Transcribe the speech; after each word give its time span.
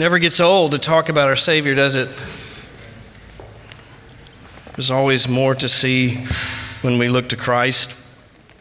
Never 0.00 0.18
gets 0.18 0.40
old 0.40 0.72
to 0.72 0.78
talk 0.78 1.10
about 1.10 1.28
our 1.28 1.36
Savior, 1.36 1.74
does 1.74 1.94
it? 1.94 2.08
There's 4.74 4.90
always 4.90 5.28
more 5.28 5.54
to 5.54 5.68
see 5.68 6.24
when 6.80 6.96
we 6.96 7.10
look 7.10 7.28
to 7.28 7.36
Christ. 7.36 7.98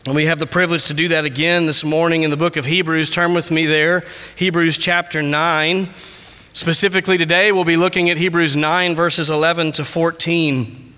And 0.05 0.17
we 0.17 0.25
have 0.25 0.39
the 0.39 0.45
privilege 0.45 0.87
to 0.87 0.93
do 0.93 1.07
that 1.07 1.23
again 1.23 1.65
this 1.65 1.85
morning 1.85 2.23
in 2.23 2.29
the 2.29 2.35
book 2.35 2.57
of 2.57 2.65
Hebrews. 2.65 3.09
Turn 3.09 3.33
with 3.33 3.51
me 3.51 3.67
there, 3.67 4.03
Hebrews 4.35 4.77
chapter 4.77 5.21
9. 5.21 5.85
Specifically 5.85 7.17
today, 7.17 7.53
we'll 7.53 7.63
be 7.63 7.77
looking 7.77 8.09
at 8.09 8.17
Hebrews 8.17 8.57
9, 8.57 8.93
verses 8.97 9.29
11 9.29 9.71
to 9.71 9.85
14. 9.85 10.93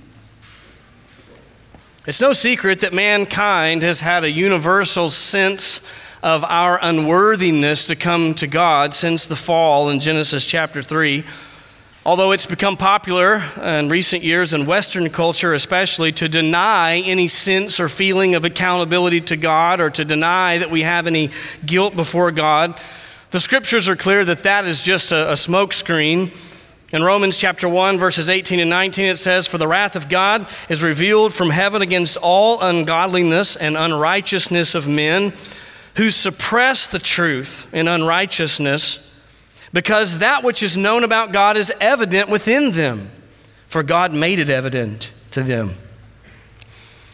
It's 2.08 2.20
no 2.20 2.34
secret 2.34 2.82
that 2.82 2.94
mankind 2.94 3.84
has 3.84 4.00
had 4.00 4.23
a 4.23 4.32
universal 4.32 5.12
sense 5.12 6.11
of 6.24 6.44
our 6.44 6.80
unworthiness 6.82 7.86
to 7.86 7.96
come 7.96 8.34
to 8.36 8.46
God 8.46 8.94
since 8.94 9.26
the 9.26 9.36
fall 9.36 9.90
in 9.90 10.00
Genesis 10.00 10.46
chapter 10.46 10.82
3. 10.82 11.24
Although 12.05 12.32
it's 12.32 12.45
become 12.45 12.78
popular 12.78 13.44
in 13.62 13.90
recent 13.90 14.23
years 14.23 14.54
in 14.54 14.66
Western 14.66 15.09
culture, 15.09 15.54
especially, 15.54 16.12
to 16.14 16.28
deny 16.28 17.02
any 17.05 17.28
sense 17.28 17.80
or 17.80 17.90
feeling 17.90 18.36
of 18.36 18.45
accountability 18.45 19.22
to 19.22 19.38
God 19.38 19.80
or 19.80 19.90
to 19.92 20.05
deny 20.05 20.59
that 20.59 20.72
we 20.72 20.81
have 20.81 21.08
any 21.08 21.30
guilt 21.66 21.95
before 21.95 22.31
God, 22.31 22.80
the 23.31 23.40
scriptures 23.40 23.88
are 23.88 23.95
clear 23.95 24.26
that 24.26 24.44
that 24.44 24.66
is 24.66 24.81
just 24.81 25.12
a, 25.12 25.30
a 25.30 25.34
smokescreen. 25.34 26.36
In 26.94 27.03
Romans 27.03 27.38
chapter 27.38 27.70
1, 27.70 27.98
verses 27.98 28.30
18 28.30 28.59
and 28.59 28.70
19, 28.70 29.06
it 29.06 29.17
says, 29.17 29.48
For 29.48 29.58
the 29.58 29.67
wrath 29.67 29.95
of 29.95 30.09
God 30.09 30.48
is 30.70 30.84
revealed 30.84 31.34
from 31.34 31.50
heaven 31.50 31.81
against 31.81 32.17
all 32.17 32.62
ungodliness 32.62 33.56
and 33.56 33.78
unrighteousness 33.78 34.76
of 34.76 34.88
men 34.88 35.34
who 35.98 36.09
suppress 36.09 36.88
the 36.88 37.00
truth 37.00 37.73
in 37.73 37.88
unrighteousness, 37.88 39.08
because 39.73 40.20
that 40.20 40.44
which 40.44 40.64
is 40.64 40.77
known 40.77 41.04
about 41.04 41.31
God 41.31 41.58
is 41.58 41.72
evident 41.80 42.30
within 42.30 42.72
them, 42.72 43.09
for 43.67 43.84
God 43.84 44.14
made 44.14 44.39
it 44.39 44.50
evident 44.50 45.12
to 45.31 45.42
them. 45.42 45.72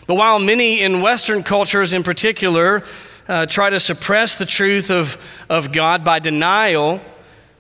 But 0.08 0.16
while 0.16 0.40
many 0.40 0.82
in 0.82 1.02
Western 1.02 1.44
cultures 1.44 1.94
in 1.94 2.04
particular 2.04 2.84
uh, 3.28 3.46
try 3.46 3.70
to 3.70 3.80
suppress 3.80 4.36
the 4.36 4.46
truth 4.46 4.90
of, 4.90 5.46
of 5.50 5.72
God 5.74 6.06
by 6.06 6.20
denial, 6.20 7.02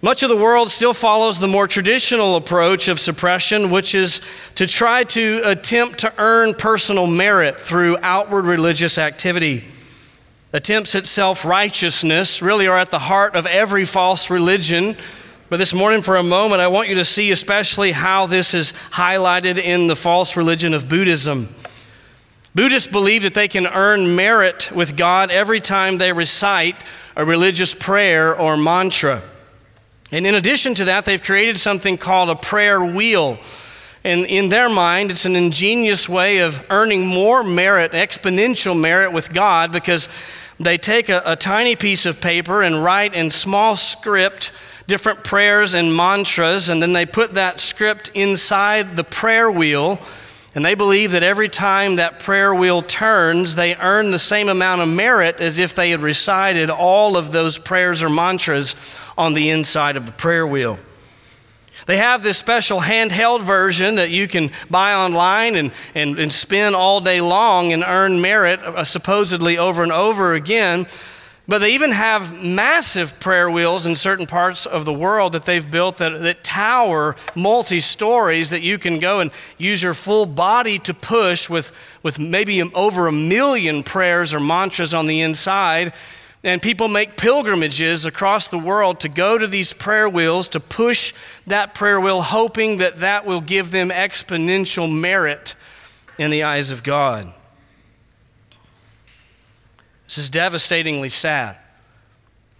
much 0.02 0.23
of 0.23 0.30
the 0.30 0.38
world 0.38 0.72
still 0.72 0.94
follows 0.94 1.40
the 1.40 1.48
more 1.48 1.68
traditional 1.68 2.36
approach 2.36 2.88
of 2.88 3.00
suppression, 3.00 3.70
which 3.72 3.95
is 3.95 4.52
to 4.56 4.68
try 4.68 5.04
to 5.04 5.42
attempt 5.44 6.00
to 6.00 6.14
earn 6.20 6.54
personal 6.54 7.08
merit 7.08 7.60
through 7.60 7.98
outward 8.02 8.45
religious 8.45 8.98
activity. 8.98 9.66
Attempts 10.58 10.96
at 10.96 11.06
self 11.06 11.46
righteousness 11.46 12.42
really 12.42 12.66
are 12.66 12.80
at 12.80 12.90
the 12.90 12.98
heart 12.98 13.36
of 13.36 13.46
every 13.46 13.86
false 13.86 14.32
religion. 14.32 14.96
But 15.52 15.58
this 15.58 15.72
morning, 15.72 16.02
for 16.02 16.16
a 16.16 16.24
moment, 16.24 16.62
I 16.62 16.68
want 16.68 16.90
you 16.90 16.96
to 16.96 17.06
see 17.06 17.32
especially 17.32 17.92
how 17.92 18.26
this 18.26 18.56
is 18.56 18.72
highlighted 18.72 19.60
in 19.60 19.86
the 19.86 19.96
false 19.96 20.36
religion 20.36 20.74
of 20.74 20.90
Buddhism. 20.90 21.48
Buddhists 22.56 22.92
believe 22.92 23.22
that 23.22 23.36
they 23.36 23.48
can 23.48 23.68
earn 23.68 24.16
merit 24.16 24.72
with 24.72 24.98
God 24.98 25.30
every 25.30 25.62
time 25.62 26.00
they 26.00 26.12
recite 26.12 26.76
a 27.16 27.24
religious 27.24 27.76
prayer 27.76 28.36
or 28.36 28.58
mantra. 28.58 29.22
And 30.12 30.26
in 30.26 30.34
addition 30.34 30.74
to 30.74 30.86
that, 30.86 31.06
they've 31.06 31.22
created 31.22 31.60
something 31.60 32.00
called 32.00 32.32
a 32.32 32.36
prayer 32.36 32.84
wheel. 32.84 33.38
And 34.04 34.26
in 34.26 34.50
their 34.50 34.70
mind, 34.70 35.12
it's 35.12 35.26
an 35.26 35.36
ingenious 35.36 36.10
way 36.10 36.40
of 36.40 36.66
earning 36.72 37.06
more 37.06 37.44
merit, 37.44 37.92
exponential 37.92 38.80
merit 38.80 39.14
with 39.14 39.32
God, 39.32 39.72
because 39.72 40.08
they 40.60 40.78
take 40.78 41.10
a, 41.10 41.22
a 41.26 41.36
tiny 41.36 41.76
piece 41.76 42.06
of 42.06 42.22
paper 42.22 42.62
and 42.62 42.84
write 42.84 43.14
in 43.14 43.30
small 43.30 43.76
script 43.76 44.52
different 44.88 45.24
prayers 45.24 45.74
and 45.74 45.96
mantras, 45.96 46.70
and 46.70 46.82
then 46.82 46.94
they 46.94 47.06
put 47.06 47.34
that 47.34 47.60
script 47.60 48.10
inside 48.16 48.96
the 48.96 49.04
prayer 49.04 49.52
wheel. 49.52 50.00
And 50.56 50.66
they 50.66 50.74
believe 50.74 51.12
that 51.12 51.22
every 51.22 51.50
time 51.50 51.98
that 51.98 52.20
prayer 52.20 52.56
wheel 52.56 52.82
turns, 52.82 53.54
they 53.54 53.76
earn 53.76 54.10
the 54.10 54.17
same 54.17 54.50
amount 54.50 54.82
of 54.82 54.88
merit 54.88 55.40
as 55.40 55.60
if 55.60 55.76
they 55.76 55.92
had 55.92 56.00
recited 56.00 56.72
all 56.72 57.16
of 57.16 57.32
those 57.32 57.60
prayers 57.60 58.02
or 58.02 58.10
mantras 58.10 58.98
on 59.17 59.34
the 59.34 59.52
inside 59.52 59.98
of 59.98 60.08
the 60.08 60.12
prayer 60.14 60.48
wheel. 60.48 60.80
They 61.87 61.98
have 61.98 62.21
this 62.21 62.37
special 62.37 62.81
handheld 62.81 63.42
version 63.42 63.95
that 63.95 64.11
you 64.11 64.27
can 64.27 64.52
buy 64.70 64.93
online 64.93 65.55
and, 65.55 65.71
and, 65.95 66.20
and 66.20 66.31
spin 66.31 66.75
all 66.75 66.99
day 66.99 67.21
long 67.21 67.71
and 67.71 67.81
earn 67.81 68.21
merit, 68.21 68.59
uh, 68.59 68.83
supposedly 68.83 69.58
over 69.58 69.83
and 69.83 69.92
over 69.93 70.33
again. 70.33 70.86
But 71.48 71.59
they 71.59 71.75
even 71.75 71.92
have 71.92 72.43
massive 72.43 73.21
prayer 73.21 73.49
wheels 73.49 73.86
in 73.86 73.95
certain 73.95 74.27
parts 74.27 74.65
of 74.65 74.83
the 74.83 74.92
world 74.92 75.31
that 75.31 75.45
they've 75.45 75.71
built 75.71 75.98
that, 75.98 76.21
that 76.23 76.43
tower 76.43 77.15
multi 77.36 77.80
stories 77.80 78.49
that 78.49 78.61
you 78.61 78.77
can 78.77 78.99
go 78.99 79.21
and 79.21 79.31
use 79.58 79.81
your 79.81 79.93
full 79.93 80.25
body 80.25 80.80
to 80.80 80.93
push 80.93 81.49
with, 81.49 81.71
with 82.04 82.19
maybe 82.19 82.61
over 82.61 83.08
a 83.08 83.14
million 83.14 83.81
prayers 83.81 84.33
or 84.33 84.42
mantras 84.42 84.93
on 84.93 85.08
the 85.08 85.21
inside. 85.21 85.93
And 86.48 86.62
people 86.62 86.88
make 86.88 87.18
pilgrimages 87.18 88.06
across 88.06 88.48
the 88.48 88.58
world 88.58 89.02
to 89.02 89.10
go 89.10 89.38
to 89.38 89.48
these 89.48 89.74
prayer 89.74 90.08
wheels, 90.08 90.48
to 90.50 90.62
push 90.62 91.14
that 91.46 91.76
prayer 91.76 92.00
wheel, 92.00 92.22
hoping 92.22 92.78
that 92.78 93.00
that 93.00 93.26
will 93.26 93.42
give 93.42 93.70
them 93.70 93.90
exponential 93.90 94.90
merit 94.90 95.56
in 96.18 96.32
the 96.32 96.44
eyes 96.44 96.72
of 96.72 96.84
God. 96.84 97.34
This 100.06 100.18
is 100.18 100.30
devastatingly 100.30 101.10
sad 101.10 101.58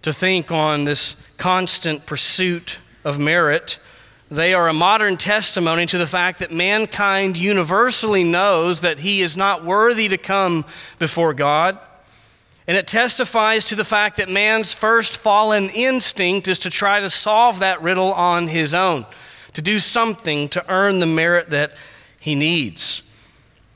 to 0.02 0.12
think 0.12 0.52
on 0.52 0.84
this 0.84 1.26
constant 1.38 2.04
pursuit 2.04 2.80
of 3.04 3.18
merit. 3.18 3.78
They 4.30 4.52
are 4.52 4.68
a 4.68 4.74
modern 4.74 5.16
testimony 5.16 5.86
to 5.86 5.96
the 5.96 6.06
fact 6.06 6.40
that 6.40 6.52
mankind 6.52 7.38
universally 7.38 8.22
knows 8.22 8.82
that 8.82 8.98
he 8.98 9.22
is 9.22 9.34
not 9.34 9.64
worthy 9.64 10.08
to 10.08 10.18
come 10.18 10.66
before 10.98 11.32
God. 11.32 11.78
And 12.68 12.76
it 12.76 12.86
testifies 12.86 13.64
to 13.64 13.74
the 13.74 13.84
fact 13.84 14.18
that 14.18 14.28
man's 14.28 14.74
first 14.74 15.16
fallen 15.16 15.70
instinct 15.70 16.48
is 16.48 16.58
to 16.60 16.70
try 16.70 17.00
to 17.00 17.08
solve 17.08 17.60
that 17.60 17.80
riddle 17.80 18.12
on 18.12 18.46
his 18.46 18.74
own, 18.74 19.06
to 19.54 19.62
do 19.62 19.78
something 19.78 20.50
to 20.50 20.62
earn 20.70 20.98
the 20.98 21.06
merit 21.06 21.48
that 21.48 21.72
he 22.20 22.34
needs. 22.34 23.02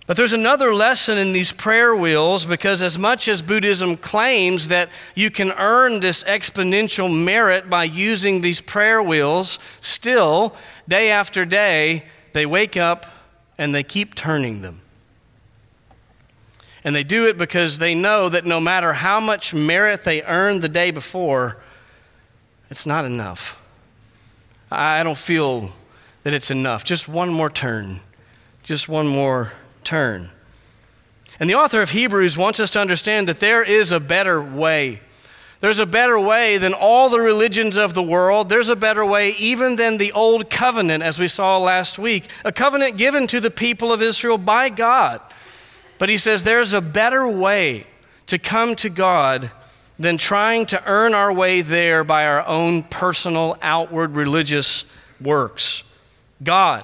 But 0.06 0.19
there's 0.19 0.34
another 0.34 0.75
lesson 0.75 1.16
in 1.16 1.32
these 1.32 1.52
prayer 1.52 1.97
wheels 1.97 2.44
because, 2.44 2.82
as 2.82 2.98
much 2.98 3.28
as 3.28 3.41
Buddhism 3.41 3.97
claims 3.97 4.69
that 4.69 4.91
you 5.14 5.31
can 5.31 5.52
earn 5.52 6.00
this 6.00 6.22
exponential 6.25 7.10
merit 7.10 7.70
by 7.70 7.84
using 7.84 8.42
these 8.42 8.60
prayer 8.60 9.02
wheels, 9.02 9.58
still, 9.81 10.54
day 10.86 11.10
after 11.10 11.47
day, 11.47 12.04
they 12.34 12.44
wake 12.44 12.76
up 12.76 13.06
and 13.56 13.75
they 13.75 13.84
keep 13.84 14.14
turning 14.14 14.60
them. 14.60 14.81
And 16.84 16.97
they 16.97 17.04
do 17.04 17.28
it 17.28 17.38
because 17.38 17.78
they 17.78 17.94
know 17.94 18.28
that 18.28 18.44
no 18.44 18.60
matter 18.60 18.93
how 18.93 19.20
much 19.20 19.54
merit 19.54 20.04
they 20.04 20.22
earned 20.22 20.62
the 20.62 20.69
day 20.69 20.91
before, 20.91 21.62
it's 22.70 22.87
not 22.87 23.04
enough. 23.04 23.59
I 24.70 25.03
don't 25.03 25.19
feel 25.19 25.70
that 26.22 26.34
it's 26.34 26.50
enough. 26.50 26.84
Just 26.84 27.09
one 27.09 27.32
more 27.32 27.50
turn. 27.50 28.00
Just 28.62 28.88
one 28.88 29.06
more 29.06 29.53
turn. 29.84 30.31
And 31.38 31.48
the 31.48 31.54
author 31.54 31.82
of 31.82 31.91
Hebrews 31.91 32.38
wants 32.38 32.60
us 32.60 32.70
to 32.72 32.81
understand 32.81 33.28
that 33.28 33.41
there 33.41 33.62
is 33.62 33.93
a 33.93 34.00
better 34.00 34.43
way. 34.43 35.00
There's 35.60 35.81
a 35.81 35.87
better 35.87 36.19
way 36.19 36.59
than 36.59 36.75
all 36.75 37.09
the 37.09 37.20
religions 37.20 37.76
of 37.76 37.94
the 37.94 38.03
world. 38.03 38.49
There's 38.49 38.69
a 38.69 38.76
better 38.76 39.04
way 39.04 39.31
even 39.38 39.76
than 39.76 39.97
the 39.97 40.12
old 40.12 40.50
covenant, 40.50 41.04
as 41.04 41.19
we 41.19 41.28
saw 41.28 41.59
last 41.59 41.99
week. 41.99 42.28
A 42.44 42.50
covenant 42.50 42.97
given 42.97 43.26
to 43.28 43.41
the 43.41 43.50
people 43.50 43.93
of 43.93 44.03
Israel 44.03 44.38
by 44.38 44.70
God. 44.70 45.20
But 46.02 46.08
he 46.08 46.18
says 46.18 46.42
there's 46.42 46.72
a 46.74 46.80
better 46.80 47.28
way 47.28 47.86
to 48.26 48.36
come 48.36 48.74
to 48.74 48.90
God 48.90 49.52
than 50.00 50.16
trying 50.16 50.66
to 50.66 50.82
earn 50.84 51.14
our 51.14 51.32
way 51.32 51.60
there 51.60 52.02
by 52.02 52.26
our 52.26 52.44
own 52.44 52.82
personal 52.82 53.56
outward 53.62 54.16
religious 54.16 54.93
works. 55.20 55.96
God, 56.43 56.82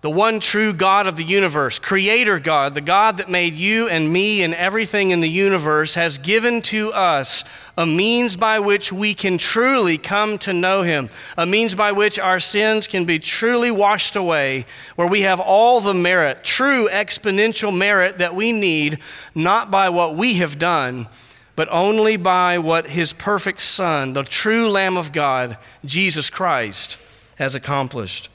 the 0.00 0.08
one 0.08 0.40
true 0.40 0.72
God 0.72 1.06
of 1.06 1.16
the 1.16 1.24
universe, 1.24 1.78
Creator 1.78 2.38
God, 2.38 2.72
the 2.72 2.80
God 2.80 3.18
that 3.18 3.28
made 3.28 3.52
you 3.52 3.86
and 3.90 4.10
me 4.10 4.42
and 4.42 4.54
everything 4.54 5.10
in 5.10 5.20
the 5.20 5.28
universe, 5.28 5.94
has 5.94 6.16
given 6.16 6.62
to 6.62 6.90
us 6.94 7.44
a 7.76 7.84
means 7.84 8.36
by 8.36 8.58
which 8.60 8.92
we 8.92 9.14
can 9.14 9.36
truly 9.36 9.98
come 9.98 10.38
to 10.38 10.52
know 10.52 10.82
Him, 10.82 11.10
a 11.36 11.44
means 11.44 11.74
by 11.74 11.92
which 11.92 12.18
our 12.18 12.38
sins 12.38 12.86
can 12.86 13.04
be 13.04 13.18
truly 13.18 13.70
washed 13.70 14.14
away, 14.14 14.64
where 14.94 15.08
we 15.08 15.22
have 15.22 15.40
all 15.40 15.80
the 15.80 15.94
merit, 15.94 16.44
true 16.44 16.88
exponential 16.88 17.76
merit 17.76 18.18
that 18.18 18.34
we 18.34 18.52
need, 18.52 18.98
not 19.34 19.70
by 19.70 19.88
what 19.88 20.14
we 20.14 20.34
have 20.34 20.58
done, 20.58 21.08
but 21.56 21.68
only 21.70 22.16
by 22.16 22.58
what 22.58 22.90
His 22.90 23.12
perfect 23.12 23.60
Son, 23.60 24.12
the 24.12 24.22
true 24.22 24.68
Lamb 24.68 24.96
of 24.96 25.12
God, 25.12 25.58
Jesus 25.84 26.30
Christ, 26.30 26.98
has 27.38 27.56
accomplished. 27.56 28.30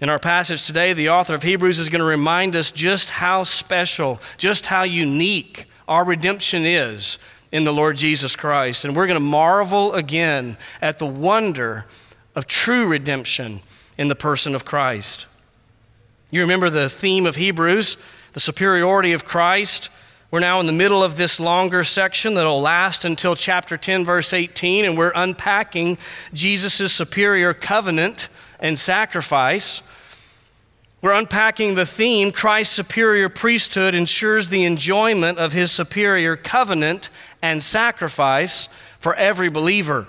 In 0.00 0.08
our 0.08 0.18
passage 0.20 0.64
today, 0.64 0.92
the 0.92 1.08
author 1.08 1.34
of 1.34 1.42
Hebrews 1.42 1.80
is 1.80 1.88
going 1.88 1.98
to 2.00 2.04
remind 2.04 2.54
us 2.54 2.70
just 2.70 3.10
how 3.10 3.42
special, 3.42 4.20
just 4.36 4.66
how 4.66 4.84
unique 4.84 5.66
our 5.88 6.04
redemption 6.04 6.64
is 6.64 7.18
in 7.50 7.64
the 7.64 7.72
Lord 7.72 7.96
Jesus 7.96 8.36
Christ. 8.36 8.84
And 8.84 8.94
we're 8.94 9.06
going 9.06 9.16
to 9.16 9.20
marvel 9.20 9.94
again 9.94 10.56
at 10.80 10.98
the 10.98 11.06
wonder 11.06 11.86
of 12.34 12.46
true 12.46 12.86
redemption 12.86 13.60
in 13.96 14.08
the 14.08 14.14
person 14.14 14.54
of 14.54 14.64
Christ. 14.64 15.26
You 16.30 16.42
remember 16.42 16.70
the 16.70 16.88
theme 16.88 17.26
of 17.26 17.36
Hebrews, 17.36 17.96
the 18.32 18.40
superiority 18.40 19.12
of 19.12 19.24
Christ. 19.24 19.90
We're 20.30 20.40
now 20.40 20.60
in 20.60 20.66
the 20.66 20.72
middle 20.72 21.02
of 21.02 21.16
this 21.16 21.40
longer 21.40 21.82
section 21.84 22.34
that'll 22.34 22.60
last 22.60 23.06
until 23.06 23.34
chapter 23.34 23.78
10, 23.78 24.04
verse 24.04 24.34
18, 24.34 24.84
and 24.84 24.98
we're 24.98 25.12
unpacking 25.14 25.96
Jesus' 26.34 26.92
superior 26.92 27.54
covenant 27.54 28.28
and 28.60 28.78
sacrifice. 28.78 29.87
We're 31.00 31.12
unpacking 31.12 31.76
the 31.76 31.86
theme 31.86 32.32
Christ's 32.32 32.74
superior 32.74 33.28
priesthood 33.28 33.94
ensures 33.94 34.48
the 34.48 34.64
enjoyment 34.64 35.38
of 35.38 35.52
his 35.52 35.70
superior 35.70 36.34
covenant 36.36 37.10
and 37.40 37.62
sacrifice 37.62 38.66
for 38.98 39.14
every 39.14 39.48
believer. 39.48 40.08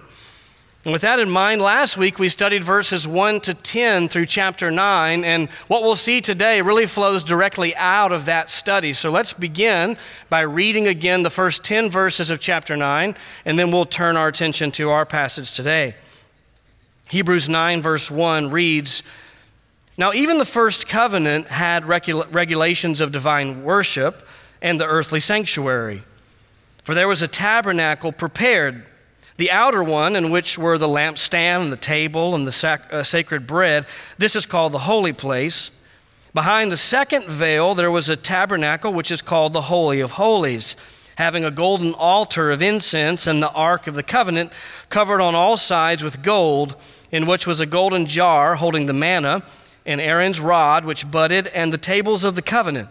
And 0.83 0.91
with 0.91 1.03
that 1.03 1.19
in 1.19 1.30
mind, 1.30 1.62
last 1.62 1.95
week 1.95 2.18
we 2.18 2.27
studied 2.27 2.63
verses 2.63 3.07
1 3.07 3.41
to 3.41 3.53
10 3.53 4.07
through 4.07 4.25
chapter 4.25 4.71
9, 4.71 5.24
and 5.24 5.50
what 5.68 5.83
we'll 5.83 5.95
see 5.95 6.21
today 6.21 6.62
really 6.62 6.88
flows 6.88 7.24
directly 7.24 7.75
out 7.75 8.12
of 8.12 8.25
that 8.25 8.50
study. 8.50 8.94
So 8.94 9.12
let's 9.12 9.33
begin 9.33 9.95
by 10.30 10.41
reading 10.41 10.88
again 10.88 11.21
the 11.21 11.30
first 11.30 11.63
10 11.65 11.91
verses 11.91 12.31
of 12.31 12.39
chapter 12.39 12.75
9, 12.75 13.13
and 13.45 13.59
then 13.59 13.69
we'll 13.69 13.86
turn 13.86 14.18
our 14.18 14.30
attention 14.30 14.71
to 14.71 14.89
our 14.89 15.06
passage 15.06 15.51
today. 15.51 15.94
Hebrews 17.09 17.50
9, 17.50 17.81
verse 17.81 18.09
1 18.09 18.50
reads 18.50 19.03
Now, 20.00 20.13
even 20.13 20.38
the 20.38 20.46
first 20.46 20.88
covenant 20.88 21.48
had 21.48 21.84
regula- 21.84 22.25
regulations 22.31 23.01
of 23.01 23.12
divine 23.12 23.66
worship 23.66 24.16
and 24.62 24.80
the 24.80 24.86
earthly 24.86 25.19
sanctuary. 25.19 26.04
For 26.84 26.96
there 26.96 27.10
was 27.10 27.22
a 27.22 27.28
tabernacle 27.28 28.13
prepared 28.13 28.86
the 29.36 29.51
outer 29.51 29.84
one, 29.84 30.16
in 30.16 30.31
which 30.31 30.57
were 30.57 30.78
the 30.78 30.88
lampstand 30.88 31.63
and 31.63 31.72
the 31.72 31.78
table 31.78 32.34
and 32.34 32.48
the 32.48 32.51
sac- 32.54 32.94
uh, 32.94 33.04
sacred 33.04 33.46
bread, 33.46 33.86
this 34.18 34.38
is 34.38 34.46
called 34.46 34.72
the 34.72 34.80
holy 34.80 35.12
place. 35.12 35.78
Behind 36.34 36.72
the 36.72 36.78
second 36.78 37.25
veil, 37.25 37.74
there 37.74 37.92
was 37.92 38.07
a 38.07 38.16
tabernacle, 38.16 38.94
which 38.94 39.12
is 39.12 39.22
called 39.22 39.51
the 39.51 39.63
Holy 39.63 40.00
of 40.00 40.12
Holies, 40.12 40.78
having 41.18 41.44
a 41.44 41.51
golden 41.51 41.94
altar 41.94 42.51
of 42.51 42.62
incense 42.62 43.28
and 43.28 43.44
the 43.44 43.51
Ark 43.51 43.88
of 43.88 43.96
the 43.96 44.04
Covenant, 44.04 44.54
covered 44.88 45.19
on 45.19 45.36
all 45.36 45.57
sides 45.57 46.06
with 46.06 46.24
gold, 46.24 46.78
in 47.12 47.25
which 47.25 47.46
was 47.46 47.60
a 47.60 47.66
golden 47.66 48.06
jar 48.06 48.56
holding 48.56 48.86
the 48.86 48.94
manna, 48.94 49.44
and 49.89 50.00
Aaron's 50.00 50.39
rod, 50.39 50.86
which 50.86 51.09
budded, 51.09 51.47
and 51.47 51.74
the 51.74 51.77
tables 51.77 52.24
of 52.24 52.36
the 52.36 52.44
covenant. 52.44 52.88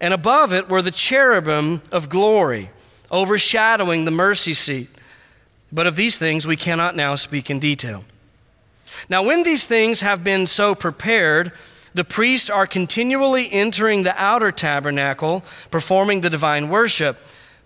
And 0.00 0.14
above 0.14 0.52
it 0.54 0.68
were 0.68 0.80
the 0.80 0.92
cherubim 0.92 1.82
of 1.90 2.08
glory, 2.08 2.70
overshadowing 3.10 4.04
the 4.04 4.12
mercy 4.12 4.54
seat. 4.54 4.88
But 5.72 5.88
of 5.88 5.96
these 5.96 6.18
things 6.18 6.46
we 6.46 6.56
cannot 6.56 6.94
now 6.94 7.16
speak 7.16 7.50
in 7.50 7.58
detail. 7.58 8.04
Now, 9.08 9.24
when 9.24 9.42
these 9.42 9.66
things 9.66 10.00
have 10.00 10.22
been 10.22 10.46
so 10.46 10.76
prepared, 10.76 11.50
the 11.92 12.04
priests 12.04 12.48
are 12.48 12.68
continually 12.68 13.48
entering 13.50 14.04
the 14.04 14.14
outer 14.16 14.52
tabernacle, 14.52 15.42
performing 15.72 16.20
the 16.20 16.30
divine 16.30 16.68
worship. 16.68 17.18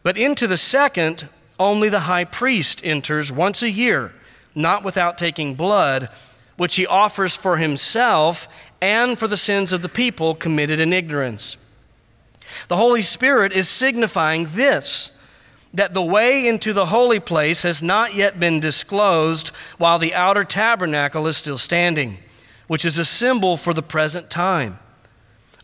But 0.02 0.16
into 0.16 0.46
the 0.46 0.56
second, 0.56 1.28
only 1.58 1.90
the 1.90 2.00
high 2.00 2.24
priest 2.24 2.86
enters 2.86 3.30
once 3.30 3.62
a 3.62 3.70
year, 3.70 4.14
not 4.54 4.82
without 4.82 5.18
taking 5.18 5.56
blood, 5.56 6.08
which 6.56 6.76
he 6.76 6.86
offers 6.86 7.36
for 7.36 7.56
himself 7.56 8.48
and 8.80 9.18
for 9.18 9.28
the 9.28 9.36
sins 9.36 9.72
of 9.72 9.82
the 9.82 9.88
people 9.88 10.34
committed 10.34 10.80
in 10.80 10.92
ignorance. 10.92 11.56
The 12.68 12.76
Holy 12.76 13.02
Spirit 13.02 13.52
is 13.52 13.68
signifying 13.68 14.46
this 14.50 15.12
that 15.74 15.92
the 15.92 16.02
way 16.02 16.46
into 16.46 16.72
the 16.72 16.86
holy 16.86 17.20
place 17.20 17.62
has 17.62 17.82
not 17.82 18.14
yet 18.14 18.40
been 18.40 18.60
disclosed 18.60 19.48
while 19.76 19.98
the 19.98 20.14
outer 20.14 20.44
tabernacle 20.44 21.26
is 21.26 21.36
still 21.36 21.58
standing, 21.58 22.16
which 22.66 22.84
is 22.84 22.96
a 22.96 23.04
symbol 23.04 23.58
for 23.58 23.74
the 23.74 23.82
present 23.82 24.30
time. 24.30 24.78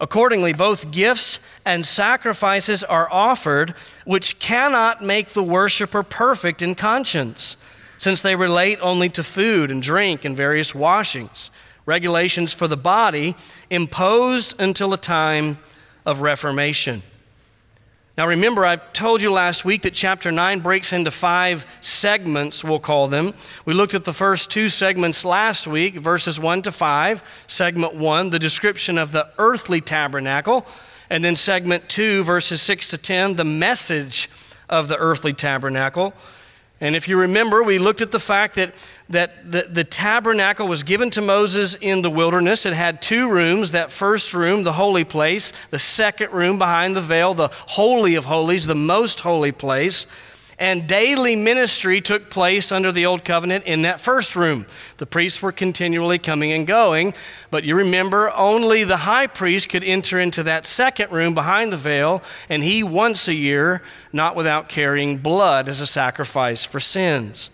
Accordingly, 0.00 0.52
both 0.52 0.90
gifts 0.90 1.48
and 1.64 1.86
sacrifices 1.86 2.82
are 2.84 3.08
offered, 3.10 3.70
which 4.04 4.38
cannot 4.38 5.02
make 5.02 5.28
the 5.28 5.42
worshiper 5.44 6.02
perfect 6.02 6.60
in 6.60 6.74
conscience, 6.74 7.56
since 8.02 8.20
they 8.20 8.34
relate 8.34 8.80
only 8.82 9.08
to 9.08 9.22
food 9.22 9.70
and 9.70 9.80
drink 9.80 10.24
and 10.24 10.36
various 10.36 10.74
washings, 10.74 11.52
regulations 11.86 12.52
for 12.52 12.66
the 12.66 12.76
body 12.76 13.36
imposed 13.70 14.60
until 14.60 14.92
a 14.92 14.98
time 14.98 15.56
of 16.04 16.20
reformation. 16.20 17.00
Now, 18.18 18.26
remember, 18.26 18.66
I 18.66 18.74
told 18.74 19.22
you 19.22 19.30
last 19.30 19.64
week 19.64 19.82
that 19.82 19.94
chapter 19.94 20.32
9 20.32 20.58
breaks 20.58 20.92
into 20.92 21.12
five 21.12 21.64
segments, 21.80 22.64
we'll 22.64 22.80
call 22.80 23.06
them. 23.06 23.34
We 23.66 23.72
looked 23.72 23.94
at 23.94 24.04
the 24.04 24.12
first 24.12 24.50
two 24.50 24.68
segments 24.68 25.24
last 25.24 25.68
week, 25.68 25.94
verses 25.94 26.40
1 26.40 26.62
to 26.62 26.72
5. 26.72 27.44
Segment 27.46 27.94
1, 27.94 28.30
the 28.30 28.38
description 28.40 28.98
of 28.98 29.12
the 29.12 29.28
earthly 29.38 29.80
tabernacle. 29.80 30.66
And 31.08 31.24
then 31.24 31.36
segment 31.36 31.88
2, 31.88 32.24
verses 32.24 32.60
6 32.62 32.88
to 32.88 32.98
10, 32.98 33.36
the 33.36 33.44
message 33.44 34.28
of 34.68 34.88
the 34.88 34.96
earthly 34.96 35.32
tabernacle. 35.32 36.14
And 36.82 36.96
if 36.96 37.06
you 37.06 37.16
remember, 37.16 37.62
we 37.62 37.78
looked 37.78 38.02
at 38.02 38.10
the 38.10 38.18
fact 38.18 38.56
that, 38.56 38.74
that 39.08 39.48
the, 39.48 39.68
the 39.70 39.84
tabernacle 39.84 40.66
was 40.66 40.82
given 40.82 41.10
to 41.10 41.20
Moses 41.20 41.76
in 41.76 42.02
the 42.02 42.10
wilderness. 42.10 42.66
It 42.66 42.72
had 42.72 43.00
two 43.00 43.30
rooms 43.30 43.70
that 43.70 43.92
first 43.92 44.34
room, 44.34 44.64
the 44.64 44.72
holy 44.72 45.04
place, 45.04 45.52
the 45.70 45.78
second 45.78 46.32
room 46.32 46.58
behind 46.58 46.96
the 46.96 47.00
veil, 47.00 47.34
the 47.34 47.50
Holy 47.52 48.16
of 48.16 48.24
Holies, 48.24 48.66
the 48.66 48.74
most 48.74 49.20
holy 49.20 49.52
place 49.52 50.06
and 50.58 50.86
daily 50.86 51.36
ministry 51.36 52.00
took 52.00 52.30
place 52.30 52.70
under 52.72 52.92
the 52.92 53.06
old 53.06 53.24
covenant 53.24 53.64
in 53.64 53.82
that 53.82 54.00
first 54.00 54.36
room. 54.36 54.66
The 54.98 55.06
priests 55.06 55.42
were 55.42 55.52
continually 55.52 56.18
coming 56.18 56.52
and 56.52 56.66
going, 56.66 57.14
but 57.50 57.64
you 57.64 57.74
remember 57.74 58.30
only 58.32 58.84
the 58.84 58.98
high 58.98 59.26
priest 59.26 59.68
could 59.68 59.84
enter 59.84 60.20
into 60.20 60.42
that 60.44 60.66
second 60.66 61.10
room 61.10 61.34
behind 61.34 61.72
the 61.72 61.76
veil, 61.76 62.22
and 62.48 62.62
he 62.62 62.82
once 62.82 63.28
a 63.28 63.34
year, 63.34 63.82
not 64.12 64.36
without 64.36 64.68
carrying 64.68 65.18
blood 65.18 65.68
as 65.68 65.80
a 65.80 65.86
sacrifice 65.86 66.64
for 66.64 66.80
sins. 66.80 67.50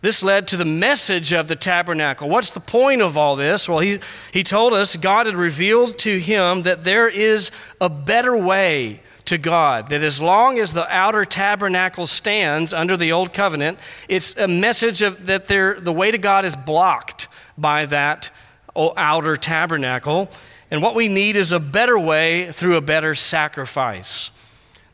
This 0.00 0.22
led 0.22 0.46
to 0.48 0.56
the 0.56 0.64
message 0.64 1.32
of 1.32 1.48
the 1.48 1.56
tabernacle. 1.56 2.28
What's 2.28 2.50
the 2.50 2.60
point 2.60 3.02
of 3.02 3.16
all 3.16 3.34
this? 3.34 3.68
Well, 3.68 3.80
he, 3.80 3.98
he 4.32 4.44
told 4.44 4.72
us 4.72 4.96
God 4.96 5.26
had 5.26 5.34
revealed 5.34 5.98
to 5.98 6.20
him 6.20 6.62
that 6.62 6.84
there 6.84 7.08
is 7.08 7.50
a 7.80 7.88
better 7.88 8.36
way 8.36 9.00
to 9.28 9.38
God. 9.38 9.88
That 9.88 10.02
as 10.02 10.20
long 10.20 10.58
as 10.58 10.74
the 10.74 10.86
outer 10.94 11.24
tabernacle 11.24 12.06
stands 12.06 12.72
under 12.72 12.96
the 12.96 13.12
old 13.12 13.32
covenant, 13.32 13.78
it's 14.08 14.36
a 14.36 14.48
message 14.48 15.02
of 15.02 15.26
that 15.26 15.48
the 15.48 15.92
way 15.92 16.10
to 16.10 16.18
God 16.18 16.44
is 16.44 16.56
blocked 16.56 17.28
by 17.56 17.86
that 17.86 18.30
outer 18.76 19.36
tabernacle. 19.36 20.30
And 20.70 20.82
what 20.82 20.94
we 20.94 21.08
need 21.08 21.36
is 21.36 21.52
a 21.52 21.60
better 21.60 21.98
way 21.98 22.52
through 22.52 22.76
a 22.76 22.80
better 22.80 23.14
sacrifice. 23.14 24.30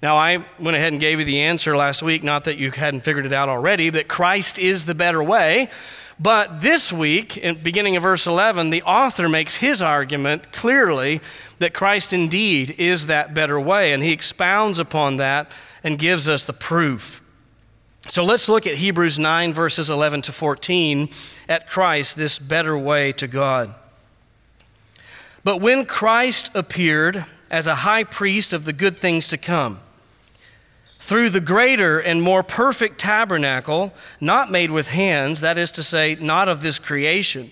Now, 0.04 0.18
I 0.18 0.44
went 0.58 0.76
ahead 0.76 0.92
and 0.92 1.00
gave 1.00 1.18
you 1.18 1.25
the 1.25 1.40
answer 1.40 1.75
last 1.75 2.02
week, 2.02 2.23
not 2.23 2.44
that 2.44 2.58
you 2.58 2.70
hadn't 2.70 3.04
figured 3.04 3.25
it 3.25 3.32
out 3.32 3.49
already, 3.49 3.88
that 3.88 4.06
Christ 4.06 4.58
is 4.58 4.84
the 4.84 4.94
better 4.94 5.23
way. 5.23 5.70
But 6.20 6.61
this 6.61 6.92
week, 6.92 7.38
in 7.38 7.54
beginning 7.54 7.96
of 7.96 8.02
verse 8.02 8.26
11, 8.26 8.68
the 8.68 8.82
author 8.82 9.30
makes 9.30 9.56
his 9.56 9.80
argument 9.80 10.52
clearly 10.52 11.23
that 11.58 11.73
Christ 11.73 12.12
indeed 12.12 12.75
is 12.76 13.06
that 13.06 13.32
better 13.32 13.58
way, 13.58 13.94
and 13.94 14.02
he 14.02 14.12
expounds 14.12 14.78
upon 14.78 15.16
that 15.16 15.50
and 15.82 15.99
gives 15.99 16.28
us 16.28 16.44
the 16.44 16.52
proof. 16.52 17.26
So 18.02 18.26
let's 18.26 18.46
look 18.46 18.66
at 18.66 18.75
Hebrews 18.75 19.18
9, 19.18 19.54
verses 19.54 19.88
11 19.88 20.20
to 20.20 20.32
14, 20.32 21.08
at 21.49 21.66
Christ, 21.70 22.18
this 22.18 22.38
better 22.38 22.76
way 22.76 23.12
to 23.12 23.26
God. 23.26 23.75
But 25.44 25.62
when 25.62 25.87
Christ 25.87 26.54
appeared 26.54 27.25
as 27.50 27.66
a 27.66 27.75
high 27.76 28.04
priest 28.04 28.52
of 28.52 28.66
the 28.66 28.75
good 28.75 28.99
things 28.99 29.28
to 29.28 29.38
come, 29.38 29.80
through 31.04 31.28
the 31.28 31.40
greater 31.40 31.99
and 31.99 32.23
more 32.23 32.42
perfect 32.42 32.99
tabernacle, 32.99 33.92
not 34.23 34.50
made 34.50 34.70
with 34.70 34.88
hands, 34.88 35.42
that 35.42 35.58
is 35.58 35.70
to 35.70 35.82
say, 35.82 36.16
not 36.18 36.49
of 36.49 36.62
this 36.62 36.78
creation, 36.78 37.50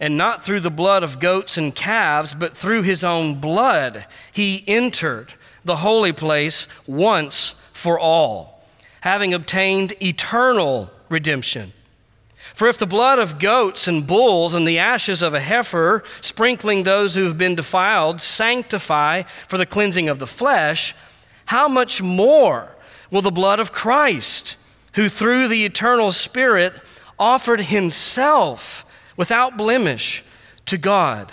and 0.00 0.18
not 0.18 0.44
through 0.44 0.58
the 0.58 0.70
blood 0.70 1.04
of 1.04 1.20
goats 1.20 1.56
and 1.56 1.76
calves, 1.76 2.34
but 2.34 2.56
through 2.56 2.82
his 2.82 3.04
own 3.04 3.36
blood, 3.36 4.04
he 4.32 4.64
entered 4.66 5.32
the 5.64 5.76
holy 5.76 6.12
place 6.12 6.66
once 6.88 7.50
for 7.72 8.00
all, 8.00 8.64
having 9.02 9.32
obtained 9.32 9.92
eternal 10.02 10.90
redemption. 11.08 11.70
For 12.52 12.66
if 12.66 12.78
the 12.78 12.86
blood 12.86 13.20
of 13.20 13.38
goats 13.38 13.86
and 13.86 14.08
bulls 14.08 14.54
and 14.54 14.66
the 14.66 14.80
ashes 14.80 15.22
of 15.22 15.34
a 15.34 15.40
heifer, 15.40 16.02
sprinkling 16.20 16.82
those 16.82 17.14
who 17.14 17.26
have 17.26 17.38
been 17.38 17.54
defiled, 17.54 18.20
sanctify 18.20 19.22
for 19.22 19.56
the 19.56 19.66
cleansing 19.66 20.08
of 20.08 20.18
the 20.18 20.26
flesh, 20.26 20.96
how 21.44 21.68
much 21.68 22.02
more 22.02 22.74
will 23.10 23.22
the 23.22 23.30
blood 23.30 23.60
of 23.60 23.72
Christ, 23.72 24.56
who 24.94 25.08
through 25.08 25.48
the 25.48 25.64
eternal 25.64 26.12
Spirit 26.12 26.74
offered 27.18 27.60
himself 27.60 28.84
without 29.16 29.56
blemish 29.56 30.24
to 30.66 30.78
God. 30.78 31.32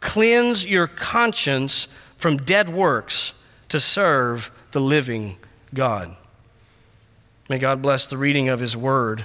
Cleanse 0.00 0.66
your 0.66 0.86
conscience 0.86 1.86
from 2.16 2.38
dead 2.38 2.68
works 2.68 3.44
to 3.68 3.80
serve 3.80 4.50
the 4.72 4.80
living 4.80 5.36
God. 5.74 6.16
May 7.48 7.58
God 7.58 7.82
bless 7.82 8.06
the 8.06 8.16
reading 8.16 8.48
of 8.48 8.60
His 8.60 8.76
word 8.76 9.24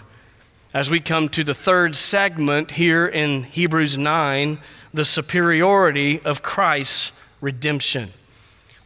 as 0.74 0.90
we 0.90 1.00
come 1.00 1.28
to 1.30 1.44
the 1.44 1.54
third 1.54 1.96
segment 1.96 2.72
here 2.72 3.06
in 3.06 3.44
Hebrews 3.44 3.98
9 3.98 4.60
the 4.94 5.06
superiority 5.06 6.22
of 6.22 6.44
Christ's 6.44 7.20
redemption. 7.40 8.10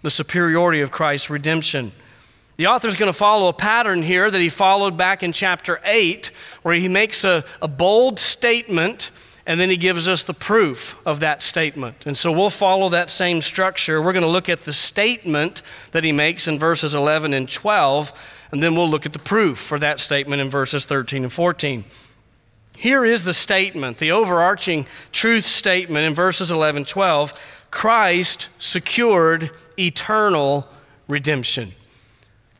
The 0.03 0.11
superiority 0.11 0.81
of 0.81 0.91
Christ's 0.91 1.29
redemption. 1.29 1.91
The 2.57 2.67
author 2.67 2.87
is 2.87 2.95
going 2.95 3.11
to 3.11 3.17
follow 3.17 3.47
a 3.47 3.53
pattern 3.53 4.01
here 4.01 4.31
that 4.31 4.39
he 4.39 4.49
followed 4.49 4.95
back 4.95 5.23
in 5.23 5.33
chapter 5.33 5.81
8, 5.83 6.27
where 6.61 6.75
he 6.75 6.87
makes 6.87 7.23
a, 7.23 7.43
a 7.61 7.67
bold 7.67 8.19
statement 8.19 9.11
and 9.47 9.59
then 9.59 9.69
he 9.69 9.77
gives 9.77 10.07
us 10.07 10.23
the 10.23 10.33
proof 10.33 10.99
of 11.05 11.19
that 11.19 11.43
statement. 11.43 12.07
And 12.07 12.17
so 12.17 12.31
we'll 12.31 12.49
follow 12.49 12.89
that 12.89 13.09
same 13.09 13.41
structure. 13.41 14.01
We're 14.01 14.13
going 14.13 14.23
to 14.23 14.29
look 14.29 14.49
at 14.49 14.61
the 14.61 14.73
statement 14.73 15.61
that 15.91 16.03
he 16.03 16.11
makes 16.11 16.47
in 16.47 16.57
verses 16.57 16.95
11 16.95 17.33
and 17.33 17.49
12, 17.49 18.47
and 18.51 18.63
then 18.63 18.75
we'll 18.75 18.89
look 18.89 19.05
at 19.05 19.13
the 19.13 19.19
proof 19.19 19.59
for 19.59 19.77
that 19.79 19.99
statement 19.99 20.41
in 20.41 20.49
verses 20.49 20.85
13 20.85 21.23
and 21.23 21.31
14. 21.31 21.83
Here 22.75 23.05
is 23.05 23.23
the 23.23 23.33
statement, 23.33 23.97
the 23.97 24.11
overarching 24.11 24.87
truth 25.11 25.45
statement 25.45 26.05
in 26.05 26.13
verses 26.13 26.51
11 26.51 26.85
12 26.85 27.61
Christ 27.71 28.49
secured 28.61 29.51
eternal 29.77 30.67
redemption. 31.07 31.69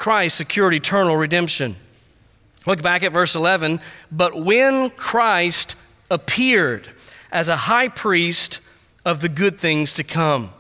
Christ 0.06 0.38
secured 0.38 0.76
eternal 0.76 1.18
redemption. 1.18 1.76
Look 2.68 2.84
back 2.84 3.02
at 3.02 3.12
verse 3.12 3.34
11. 3.34 3.80
But 4.12 4.40
when 4.40 4.92
Christ 4.92 5.76
appeared 6.12 6.88
as 7.32 7.50
a 7.50 7.56
high 7.56 7.88
priest 7.88 8.60
of 9.04 9.22
the 9.22 9.30
good 9.30 9.58
things 9.60 9.94
to 9.94 10.04
come. 10.04 10.52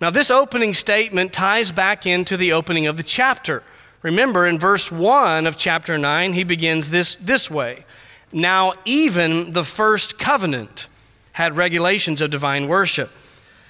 Now, 0.00 0.08
this 0.08 0.30
opening 0.30 0.72
statement 0.72 1.34
ties 1.34 1.72
back 1.72 2.06
into 2.06 2.38
the 2.38 2.54
opening 2.54 2.86
of 2.86 2.96
the 2.96 3.02
chapter. 3.02 3.62
Remember, 4.00 4.46
in 4.46 4.58
verse 4.58 4.90
1 4.90 5.46
of 5.46 5.58
chapter 5.58 5.98
9, 5.98 6.32
he 6.32 6.42
begins 6.42 6.88
this 6.88 7.16
this 7.16 7.50
way 7.50 7.84
Now, 8.32 8.72
even 8.86 9.52
the 9.52 9.62
first 9.62 10.18
covenant 10.18 10.88
had 11.32 11.58
regulations 11.58 12.22
of 12.22 12.30
divine 12.30 12.66
worship. 12.66 13.10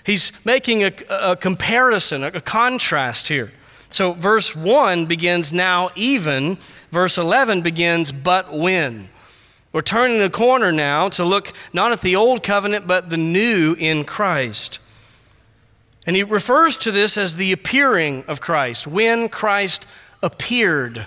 He's 0.07 0.47
making 0.47 0.85
a, 0.85 0.93
a 1.11 1.35
comparison, 1.35 2.23
a, 2.23 2.29
a 2.29 2.41
contrast 2.41 3.27
here. 3.27 3.51
So, 3.91 4.13
verse 4.13 4.55
1 4.55 5.07
begins 5.07 5.53
now, 5.53 5.91
even. 5.95 6.57
Verse 6.91 7.19
11 7.19 7.63
begins, 7.63 8.13
but 8.13 8.53
when. 8.53 9.09
We're 9.73 9.83
turning 9.83 10.19
the 10.19 10.31
corner 10.31 10.73
now 10.73 11.09
to 11.11 11.25
look 11.25 11.53
not 11.73 11.93
at 11.93 12.01
the 12.01 12.17
old 12.17 12.43
covenant, 12.43 12.87
but 12.87 13.11
the 13.11 13.17
new 13.17 13.75
in 13.79 14.05
Christ. 14.05 14.79
And 16.07 16.17
he 16.17 16.23
refers 16.23 16.77
to 16.79 16.91
this 16.91 17.19
as 17.19 17.37
the 17.37 17.53
appearing 17.53 18.25
of 18.29 18.41
Christ, 18.41 18.87
when 18.87 19.29
Christ 19.29 19.87
appeared. 20.23 21.07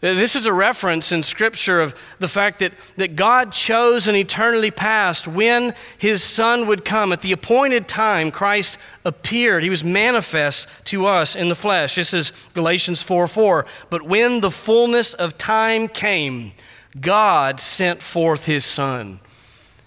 This 0.00 0.36
is 0.36 0.44
a 0.44 0.52
reference 0.52 1.10
in 1.10 1.22
Scripture 1.22 1.80
of 1.80 1.98
the 2.18 2.28
fact 2.28 2.58
that, 2.58 2.72
that 2.96 3.16
God 3.16 3.50
chose 3.50 4.08
in 4.08 4.14
eternity 4.14 4.70
past 4.70 5.26
when 5.26 5.74
His 5.96 6.22
Son 6.22 6.66
would 6.66 6.84
come. 6.84 7.12
At 7.12 7.22
the 7.22 7.32
appointed 7.32 7.88
time, 7.88 8.30
Christ 8.30 8.78
appeared. 9.06 9.62
He 9.62 9.70
was 9.70 9.82
manifest 9.82 10.86
to 10.88 11.06
us 11.06 11.34
in 11.34 11.48
the 11.48 11.54
flesh. 11.54 11.94
This 11.94 12.12
is 12.12 12.30
Galatians 12.52 13.02
4 13.02 13.26
4. 13.26 13.66
But 13.88 14.02
when 14.02 14.40
the 14.40 14.50
fullness 14.50 15.14
of 15.14 15.38
time 15.38 15.88
came, 15.88 16.52
God 17.00 17.58
sent 17.58 18.00
forth 18.02 18.44
His 18.44 18.66
Son 18.66 19.20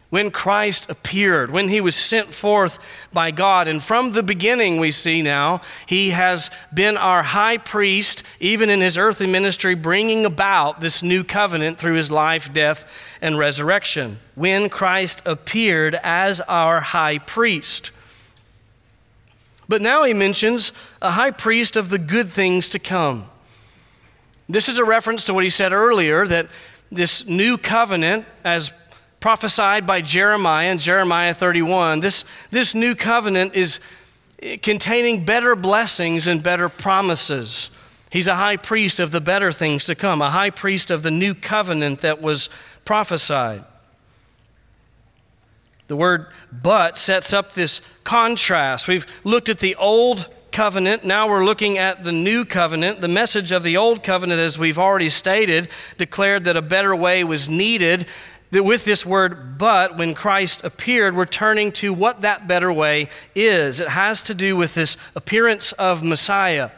when 0.10 0.32
Christ 0.32 0.90
appeared, 0.90 1.52
when 1.52 1.68
he 1.68 1.82
was 1.82 1.96
sent 1.96 2.28
forth 2.28 2.80
by 3.14 3.30
God. 3.30 3.68
And 3.68 3.82
from 3.82 4.12
the 4.12 4.24
beginning, 4.24 4.80
we 4.80 4.92
see 4.92 5.22
now, 5.22 5.62
he 5.86 6.10
has 6.10 6.50
been 6.74 6.98
our 6.98 7.22
high 7.22 7.58
priest, 7.58 8.24
even 8.40 8.70
in 8.70 8.82
his 8.82 8.98
earthly 8.98 9.28
ministry, 9.28 9.76
bringing 9.76 10.26
about 10.26 10.82
this 10.82 11.04
new 11.04 11.24
covenant 11.24 11.78
through 11.78 11.94
his 11.94 12.12
life, 12.12 12.52
death, 12.52 13.18
and 13.22 13.38
resurrection. 13.38 14.18
When 14.34 14.68
Christ 14.68 15.22
appeared 15.28 15.96
as 16.04 16.42
our 16.42 16.80
high 16.80 17.20
priest. 17.20 17.92
But 19.68 19.84
now 19.84 20.04
he 20.04 20.16
mentions 20.16 20.72
a 21.00 21.12
high 21.12 21.32
priest 21.32 21.76
of 21.76 21.90
the 21.90 22.00
good 22.00 22.30
things 22.30 22.70
to 22.70 22.80
come. 22.80 23.26
This 24.48 24.68
is 24.68 24.80
a 24.80 24.84
reference 24.84 25.26
to 25.26 25.36
what 25.36 25.44
he 25.44 25.52
said 25.52 25.72
earlier 25.72 26.26
that 26.26 26.48
this 26.92 27.28
new 27.28 27.60
covenant, 27.60 28.26
as 28.44 28.89
prophesied 29.20 29.86
by 29.86 30.02
Jeremiah 30.02 30.72
in 30.72 30.78
Jeremiah 30.78 31.34
31. 31.34 32.00
This, 32.00 32.48
this 32.48 32.74
new 32.74 32.96
covenant 32.96 33.54
is 33.56 33.80
containing 34.62 35.26
better 35.26 35.56
blessings 35.56 36.28
and 36.28 36.42
better 36.42 36.70
promises. 36.70 37.76
He's 38.12 38.28
a 38.28 38.36
high 38.36 38.58
priest 38.58 39.00
of 39.00 39.12
the 39.12 39.22
better 39.22 39.52
things 39.52 39.86
to 39.86 39.96
come, 39.96 40.22
a 40.22 40.30
high 40.30 40.50
priest 40.50 40.90
of 40.90 41.04
the 41.04 41.12
new 41.12 41.34
covenant 41.36 42.02
that 42.02 42.22
was 42.22 42.50
prophesied. 42.86 43.64
The 45.88 45.96
word 45.96 46.28
but 46.52 46.98
sets 46.98 47.34
up 47.34 47.54
this 47.54 48.00
contrast. 48.04 48.88
We've 48.88 49.06
looked 49.24 49.50
at 49.50 49.60
the 49.60 49.76
old 49.76 50.28
covenant, 50.52 51.04
now 51.04 51.30
we're 51.30 51.46
looking 51.46 51.78
at 51.78 52.04
the 52.04 52.12
new 52.12 52.46
covenant. 52.46 53.02
The 53.02 53.08
message 53.08 53.52
of 53.52 53.64
the 53.64 53.78
old 53.78 54.04
covenant, 54.04 54.40
as 54.40 54.58
we've 54.58 54.80
already 54.80 55.10
stated, 55.10 55.68
declared 55.98 56.46
that 56.46 56.58
a 56.58 56.62
better 56.62 56.96
way 56.96 57.24
was 57.24 57.50
needed 57.50 58.08
that 58.52 58.64
with 58.64 58.86
this 58.86 59.06
word 59.06 59.58
but, 59.58 59.98
when 59.98 60.16
Christ 60.16 60.64
appeared, 60.64 61.16
we're 61.16 61.26
turning 61.26 61.72
to 61.74 61.94
what 61.94 62.22
that 62.22 62.48
better 62.48 62.72
way 62.74 63.10
is. 63.36 63.80
It 63.80 63.90
has 63.90 64.24
to 64.24 64.34
do 64.34 64.56
with 64.56 64.74
this 64.74 64.98
appearance 65.16 65.72
of 65.74 66.04
Messiah. 66.04 66.72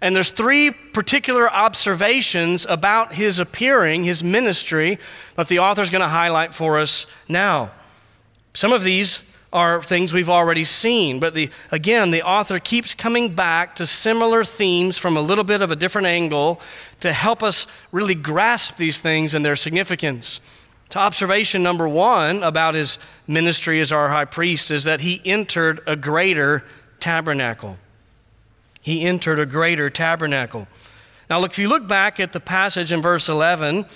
And 0.00 0.16
there's 0.16 0.30
three 0.30 0.70
particular 0.70 1.48
observations 1.50 2.66
about 2.68 3.14
his 3.14 3.38
appearing, 3.38 4.02
his 4.04 4.22
ministry, 4.24 4.98
that 5.36 5.48
the 5.48 5.60
author's 5.60 5.90
going 5.90 6.02
to 6.02 6.08
highlight 6.08 6.54
for 6.54 6.80
us 6.80 7.06
now. 7.28 7.70
Some 8.52 8.72
of 8.72 8.82
these 8.82 9.28
are 9.52 9.82
things 9.82 10.14
we've 10.14 10.30
already 10.30 10.64
seen, 10.64 11.20
but 11.20 11.34
the, 11.34 11.50
again, 11.70 12.10
the 12.10 12.22
author 12.22 12.58
keeps 12.58 12.94
coming 12.94 13.34
back 13.34 13.76
to 13.76 13.86
similar 13.86 14.44
themes 14.44 14.98
from 14.98 15.16
a 15.16 15.20
little 15.20 15.44
bit 15.44 15.62
of 15.62 15.70
a 15.70 15.76
different 15.76 16.06
angle 16.06 16.60
to 17.00 17.12
help 17.12 17.42
us 17.42 17.66
really 17.92 18.14
grasp 18.14 18.78
these 18.78 19.00
things 19.00 19.34
and 19.34 19.44
their 19.44 19.56
significance. 19.56 20.40
To 20.92 20.98
observation 20.98 21.62
number 21.62 21.88
one 21.88 22.42
about 22.42 22.74
his 22.74 22.98
ministry 23.26 23.80
as 23.80 23.92
our 23.92 24.10
high 24.10 24.26
priest 24.26 24.70
is 24.70 24.84
that 24.84 25.00
he 25.00 25.22
entered 25.24 25.80
a 25.86 25.96
greater 25.96 26.62
tabernacle. 27.00 27.78
He 28.82 29.00
entered 29.00 29.38
a 29.38 29.46
greater 29.46 29.88
tabernacle. 29.88 30.68
Now, 31.30 31.38
look, 31.38 31.52
if 31.52 31.58
you 31.58 31.68
look 31.68 31.88
back 31.88 32.20
at 32.20 32.34
the 32.34 32.40
passage 32.40 32.92
in 32.92 33.00
verse 33.00 33.30
11, 33.30 33.86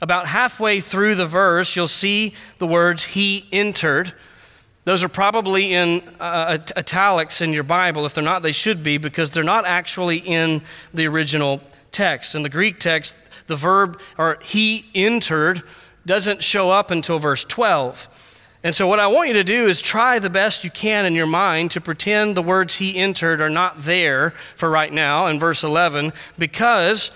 about 0.00 0.28
halfway 0.28 0.78
through 0.78 1.16
the 1.16 1.26
verse, 1.26 1.74
you'll 1.74 1.88
see 1.88 2.34
the 2.58 2.68
words, 2.68 3.04
He 3.04 3.48
entered. 3.50 4.12
Those 4.84 5.02
are 5.02 5.08
probably 5.08 5.74
in 5.74 6.04
uh, 6.20 6.58
italics 6.76 7.40
in 7.40 7.52
your 7.52 7.64
Bible. 7.64 8.06
If 8.06 8.14
they're 8.14 8.22
not, 8.22 8.42
they 8.42 8.52
should 8.52 8.84
be 8.84 8.98
because 8.98 9.32
they're 9.32 9.42
not 9.42 9.64
actually 9.64 10.18
in 10.18 10.62
the 10.92 11.08
original 11.08 11.60
text. 11.90 12.36
In 12.36 12.44
the 12.44 12.48
Greek 12.48 12.78
text, 12.78 13.16
the 13.48 13.56
verb, 13.56 14.00
or 14.16 14.38
He 14.40 14.84
entered, 14.94 15.64
doesn't 16.06 16.42
show 16.42 16.70
up 16.70 16.90
until 16.90 17.18
verse 17.18 17.44
12. 17.44 18.08
And 18.62 18.74
so, 18.74 18.86
what 18.86 18.98
I 18.98 19.08
want 19.08 19.28
you 19.28 19.34
to 19.34 19.44
do 19.44 19.66
is 19.66 19.82
try 19.82 20.18
the 20.18 20.30
best 20.30 20.64
you 20.64 20.70
can 20.70 21.04
in 21.04 21.12
your 21.12 21.26
mind 21.26 21.70
to 21.72 21.82
pretend 21.82 22.34
the 22.34 22.42
words 22.42 22.76
he 22.76 22.96
entered 22.96 23.42
are 23.42 23.50
not 23.50 23.80
there 23.80 24.30
for 24.56 24.70
right 24.70 24.92
now 24.92 25.26
in 25.26 25.38
verse 25.38 25.62
11, 25.62 26.12
because 26.38 27.10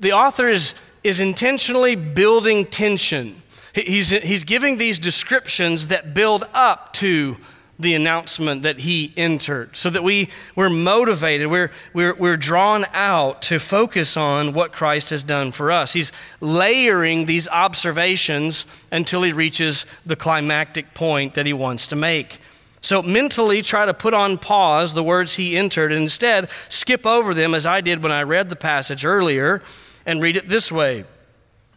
the 0.00 0.12
author 0.12 0.48
is, 0.48 0.74
is 1.04 1.20
intentionally 1.20 1.94
building 1.94 2.64
tension. 2.64 3.36
He's, 3.72 4.10
he's 4.10 4.42
giving 4.44 4.78
these 4.78 4.98
descriptions 4.98 5.88
that 5.88 6.12
build 6.12 6.44
up 6.52 6.92
to 6.94 7.36
the 7.78 7.94
announcement 7.94 8.62
that 8.62 8.80
he 8.80 9.12
entered 9.16 9.76
so 9.76 9.90
that 9.90 10.04
we, 10.04 10.28
we're 10.54 10.70
motivated, 10.70 11.48
we're, 11.48 11.70
we're, 11.92 12.14
we're 12.14 12.36
drawn 12.36 12.84
out 12.92 13.42
to 13.42 13.58
focus 13.58 14.16
on 14.16 14.52
what 14.52 14.72
Christ 14.72 15.10
has 15.10 15.22
done 15.22 15.50
for 15.50 15.72
us. 15.72 15.92
He's 15.92 16.12
layering 16.40 17.26
these 17.26 17.48
observations 17.48 18.64
until 18.92 19.22
he 19.22 19.32
reaches 19.32 19.86
the 20.06 20.16
climactic 20.16 20.94
point 20.94 21.34
that 21.34 21.46
he 21.46 21.52
wants 21.52 21.88
to 21.88 21.96
make. 21.96 22.38
So, 22.80 23.00
mentally 23.00 23.62
try 23.62 23.86
to 23.86 23.94
put 23.94 24.12
on 24.12 24.36
pause 24.36 24.92
the 24.92 25.02
words 25.02 25.36
he 25.36 25.56
entered 25.56 25.90
and 25.90 26.02
instead 26.02 26.50
skip 26.68 27.06
over 27.06 27.32
them 27.32 27.54
as 27.54 27.64
I 27.64 27.80
did 27.80 28.02
when 28.02 28.12
I 28.12 28.24
read 28.24 28.50
the 28.50 28.56
passage 28.56 29.06
earlier 29.06 29.62
and 30.04 30.22
read 30.22 30.36
it 30.36 30.48
this 30.48 30.70
way. 30.70 31.04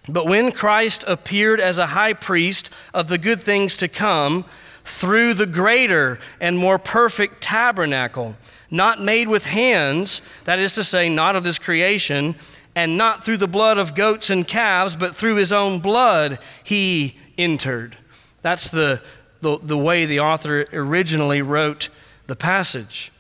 But 0.10 0.26
when 0.26 0.52
Christ 0.52 1.06
appeared 1.08 1.62
as 1.62 1.80
a 1.80 1.88
high 1.88 2.14
priest 2.14 2.74
of 2.94 3.08
the 3.08 3.18
good 3.18 3.40
things 3.40 3.78
to 3.78 3.88
come, 3.88 4.44
through 4.88 5.34
the 5.34 5.46
greater 5.46 6.20
and 6.40 6.58
more 6.58 6.80
perfect 6.80 7.42
tabernacle, 7.42 8.38
not 8.72 9.02
made 9.02 9.28
with 9.28 9.46
hands, 9.46 10.22
that 10.46 10.60
is 10.60 10.76
to 10.76 10.84
say, 10.84 11.10
not 11.10 11.36
of 11.36 11.44
this 11.44 11.60
creation, 11.60 12.36
and 12.76 12.98
not 12.98 13.26
through 13.26 13.38
the 13.38 13.48
blood 13.48 13.78
of 13.78 13.96
goats 13.96 14.30
and 14.30 14.48
calves, 14.48 14.96
but 14.96 15.16
through 15.16 15.36
his 15.36 15.52
own 15.52 15.80
blood, 15.80 16.40
he 16.64 17.18
entered. 17.38 17.98
That's 18.42 18.70
the, 18.70 19.02
the, 19.42 19.58
the 19.62 19.78
way 19.78 20.06
the 20.06 20.20
author 20.20 20.66
originally 20.72 21.42
wrote 21.42 21.90
the 22.28 22.36
passage. 22.36 23.12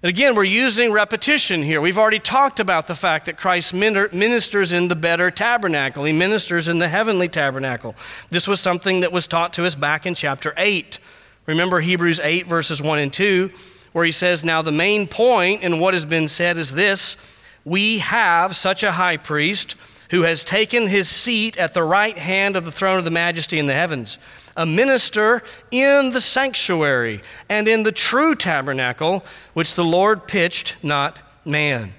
And 0.00 0.10
again, 0.10 0.36
we're 0.36 0.44
using 0.44 0.92
repetition 0.92 1.60
here. 1.60 1.80
We've 1.80 1.98
already 1.98 2.20
talked 2.20 2.60
about 2.60 2.86
the 2.86 2.94
fact 2.94 3.26
that 3.26 3.36
Christ 3.36 3.74
ministers 3.74 4.72
in 4.72 4.86
the 4.86 4.94
better 4.94 5.28
tabernacle. 5.32 6.04
He 6.04 6.12
ministers 6.12 6.68
in 6.68 6.78
the 6.78 6.86
heavenly 6.86 7.26
tabernacle. 7.26 7.96
This 8.30 8.46
was 8.46 8.60
something 8.60 9.00
that 9.00 9.10
was 9.10 9.26
taught 9.26 9.54
to 9.54 9.66
us 9.66 9.74
back 9.74 10.06
in 10.06 10.14
chapter 10.14 10.54
8. 10.56 11.00
Remember 11.46 11.80
Hebrews 11.80 12.20
8, 12.20 12.46
verses 12.46 12.80
1 12.80 12.98
and 13.00 13.12
2, 13.12 13.50
where 13.90 14.04
he 14.04 14.12
says, 14.12 14.44
Now 14.44 14.62
the 14.62 14.70
main 14.70 15.08
point 15.08 15.62
in 15.62 15.80
what 15.80 15.94
has 15.94 16.06
been 16.06 16.28
said 16.28 16.58
is 16.58 16.74
this 16.74 17.24
we 17.64 17.98
have 17.98 18.54
such 18.54 18.84
a 18.84 18.92
high 18.92 19.16
priest 19.16 19.74
who 20.12 20.22
has 20.22 20.44
taken 20.44 20.86
his 20.86 21.08
seat 21.08 21.58
at 21.58 21.74
the 21.74 21.82
right 21.82 22.16
hand 22.16 22.54
of 22.54 22.64
the 22.64 22.70
throne 22.70 22.98
of 22.98 23.04
the 23.04 23.10
majesty 23.10 23.58
in 23.58 23.66
the 23.66 23.74
heavens 23.74 24.18
a 24.58 24.66
minister 24.66 25.40
in 25.70 26.10
the 26.10 26.20
sanctuary 26.20 27.22
and 27.48 27.68
in 27.68 27.84
the 27.84 27.92
true 27.92 28.34
tabernacle, 28.34 29.24
which 29.54 29.74
the 29.76 29.84
Lord 29.84 30.26
pitched, 30.26 30.82
not 30.84 31.20
man. 31.46 31.94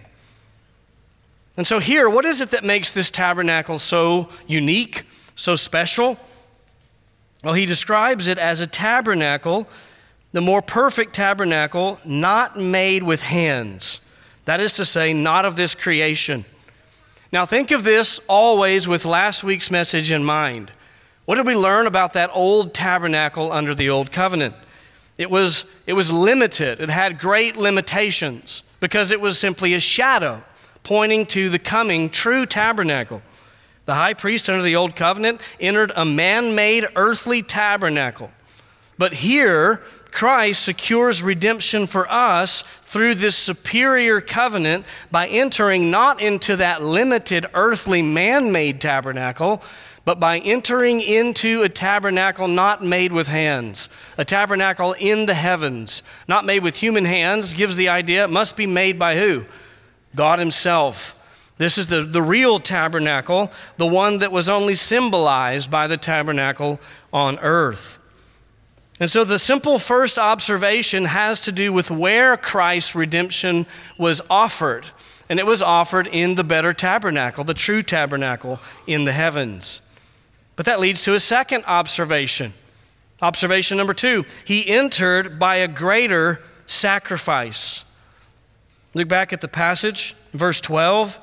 And 1.56 1.66
so, 1.66 1.80
here, 1.80 2.10
what 2.10 2.26
is 2.26 2.42
it 2.42 2.52
that 2.52 2.64
makes 2.64 2.92
this 2.92 3.10
tabernacle 3.10 3.80
so 3.80 4.30
unique, 4.46 5.04
so 5.36 5.56
special? 5.56 6.18
Well, 7.44 7.54
he 7.54 7.66
describes 7.66 8.28
it 8.28 8.38
as 8.38 8.60
a 8.60 8.68
tabernacle, 8.68 9.68
the 10.34 10.42
more 10.42 10.62
perfect 10.62 11.14
tabernacle, 11.14 11.98
not 12.06 12.60
made 12.60 13.04
with 13.04 13.24
hands. 13.24 14.06
That 14.46 14.60
is 14.60 14.74
to 14.74 14.86
say, 14.86 15.14
not 15.14 15.46
of 15.46 15.56
this 15.56 15.76
creation. 15.76 16.44
Now, 17.32 17.46
think 17.46 17.72
of 17.72 17.86
this 17.86 18.20
always 18.28 18.88
with 18.88 19.06
last 19.06 19.44
week's 19.44 19.72
message 19.72 20.12
in 20.12 20.24
mind. 20.26 20.72
What 21.30 21.36
did 21.36 21.46
we 21.46 21.54
learn 21.54 21.86
about 21.86 22.14
that 22.14 22.32
old 22.34 22.74
tabernacle 22.74 23.52
under 23.52 23.76
the 23.76 23.92
old 23.92 24.12
covenant? 24.12 24.56
It 25.16 25.30
was, 25.30 25.84
it 25.86 25.94
was 25.94 26.12
limited, 26.12 26.80
it 26.80 26.90
had 26.90 27.20
great 27.20 27.56
limitations 27.56 28.64
because 28.80 29.12
it 29.12 29.22
was 29.22 29.38
simply 29.38 29.76
a 29.76 29.80
shadow 29.80 30.42
pointing 30.82 31.28
to 31.28 31.52
the 31.52 31.60
coming 31.60 32.10
true 32.10 32.48
tabernacle. 32.48 33.22
The 33.86 33.94
high 33.94 34.16
priest 34.16 34.50
under 34.50 34.64
the 34.64 34.76
old 34.76 34.96
covenant 34.96 35.42
entered 35.60 35.92
a 35.96 36.04
man 36.04 36.56
made 36.56 36.88
earthly 36.96 37.44
tabernacle. 37.44 38.32
But 38.98 39.14
here, 39.14 39.84
Christ 40.12 40.64
secures 40.64 41.22
redemption 41.22 41.86
for 41.86 42.10
us 42.10 42.64
through 42.64 43.14
this 43.14 43.36
superior 43.36 44.20
covenant 44.20 44.84
by 45.12 45.28
entering 45.28 45.92
not 45.92 46.24
into 46.24 46.56
that 46.56 46.82
limited 46.82 47.46
earthly 47.54 48.02
man 48.02 48.52
made 48.52 48.82
tabernacle, 48.82 49.62
but 50.06 50.20
by 50.20 50.40
entering 50.40 51.02
into 51.02 51.64
a 51.64 51.70
tabernacle 51.70 52.48
not 52.48 52.84
made 52.84 53.12
with 53.12 53.28
hands, 53.28 53.90
a 54.18 54.26
tabernacle 54.26 54.94
in 55.00 55.26
the 55.26 55.34
heavens, 55.34 56.04
not 56.28 56.46
made 56.46 56.64
with 56.64 56.78
human 56.78 57.06
hands, 57.06 57.54
gives 57.54 57.76
the 57.76 57.90
idea 57.90 58.24
it 58.24 58.30
must 58.30 58.58
be 58.58 58.66
made 58.66 58.98
by 58.98 59.16
who? 59.18 59.46
God 60.16 60.40
Himself. 60.40 61.16
This 61.58 61.78
is 61.78 61.88
the, 61.88 62.02
the 62.02 62.22
real 62.22 62.60
tabernacle, 62.60 63.52
the 63.78 63.86
one 63.86 64.20
that 64.20 64.32
was 64.32 64.50
only 64.50 64.76
symbolized 64.76 65.70
by 65.70 65.88
the 65.88 65.98
tabernacle 65.98 66.80
on 67.12 67.38
earth. 67.40 67.98
And 69.00 69.10
so 69.10 69.24
the 69.24 69.40
simple 69.40 69.78
first 69.78 70.18
observation 70.18 71.06
has 71.06 71.42
to 71.42 71.52
do 71.52 71.72
with 71.72 71.92
where 71.92 72.36
Christ's 72.38 72.96
redemption 72.96 73.66
was 73.98 74.22
offered. 74.30 74.90
And 75.30 75.40
it 75.40 75.46
was 75.46 75.62
offered 75.62 76.08
in 76.08 76.36
the 76.36 76.44
better 76.44 76.74
tabernacle, 76.74 77.44
the 77.44 77.54
true 77.54 77.84
tabernacle 77.84 78.60
in 78.88 79.06
the 79.06 79.12
heavens. 79.12 79.82
But 80.60 80.66
that 80.66 80.82
leads 80.82 81.04
to 81.04 81.14
a 81.14 81.22
second 81.22 81.64
observation. 81.68 82.52
Observation 83.22 83.78
number 83.78 83.94
two 83.94 84.26
He 84.44 84.68
entered 84.68 85.40
by 85.40 85.56
a 85.56 85.70
greater 85.70 86.42
sacrifice. 86.66 87.86
Look 88.94 89.08
back 89.08 89.32
at 89.32 89.40
the 89.40 89.48
passage, 89.48 90.16
verse 90.34 90.60
12. 90.60 91.18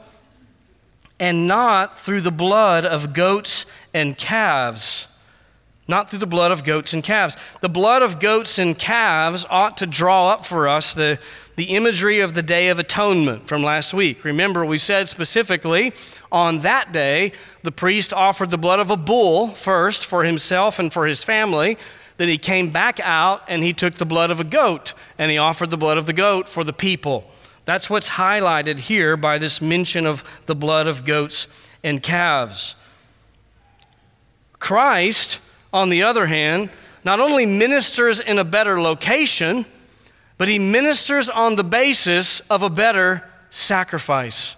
And 1.21 1.47
not 1.47 1.99
through 1.99 2.23
the 2.23 2.31
blood 2.31 2.87
of 2.87 3.13
goats 3.13 3.67
and 3.93 4.17
calves. 4.17 5.15
Not 5.87 6.09
through 6.09 6.21
the 6.21 6.27
blood 6.27 6.51
of 6.51 6.65
goats 6.65 6.95
and 6.95 7.05
calves. 7.05 7.37
The 7.61 7.69
blood 7.69 8.01
of 8.01 8.19
goats 8.19 8.59
and 8.59 8.79
calves 8.79 9.45
ought 9.51 9.77
to 9.77 9.87
draw 9.87 10.31
up 10.31 10.47
for 10.47 10.67
us 10.67 10.95
the, 10.95 11.19
the 11.57 11.75
imagery 11.75 12.21
of 12.21 12.35
the 12.35 12.43
Day 12.43 12.69
of 12.69 12.79
Atonement 12.79 13.49
from 13.49 13.63
last 13.63 13.95
week. 13.95 14.25
Remember, 14.25 14.65
we 14.65 14.79
said 14.79 15.09
specifically 15.09 15.93
on 16.31 16.61
that 16.61 16.93
day, 16.93 17.33
the 17.63 17.73
priest 17.73 18.13
offered 18.13 18.51
the 18.51 18.59
blood 18.59 18.79
of 18.79 18.91
a 18.91 18.97
bull 18.97 19.49
first 19.49 20.05
for 20.05 20.23
himself 20.23 20.79
and 20.79 20.93
for 20.93 21.07
his 21.07 21.25
family. 21.25 21.79
Then 22.19 22.29
he 22.29 22.39
came 22.39 22.71
back 22.71 23.01
out 23.01 23.43
and 23.49 23.63
he 23.63 23.73
took 23.73 23.95
the 23.95 24.07
blood 24.07 24.31
of 24.31 24.39
a 24.39 24.45
goat 24.45 24.93
and 25.19 25.31
he 25.31 25.39
offered 25.39 25.71
the 25.71 25.77
blood 25.77 25.99
of 25.99 26.07
the 26.07 26.13
goat 26.13 26.49
for 26.49 26.63
the 26.63 26.73
people. 26.73 27.31
That's 27.65 27.91
what's 27.91 28.11
highlighted 28.11 28.77
here 28.77 29.17
by 29.17 29.39
this 29.39 29.61
mention 29.61 30.07
of 30.07 30.43
the 30.47 30.55
blood 30.55 30.87
of 30.87 31.05
goats 31.05 31.71
and 31.83 32.03
calves. 32.03 32.77
Christ, 34.59 35.43
on 35.73 35.89
the 35.89 36.03
other 36.03 36.27
hand, 36.27 36.71
not 37.05 37.21
only 37.21 37.47
ministers 37.47 38.21
in 38.21 38.39
a 38.39 38.45
better 38.45 38.81
location, 38.81 39.65
but 40.39 40.49
he 40.49 40.59
ministers 40.59 41.29
on 41.29 41.57
the 41.57 41.65
basis 41.65 42.41
of 42.51 42.63
a 42.63 42.71
better 42.71 43.29
sacrifice. 43.51 44.57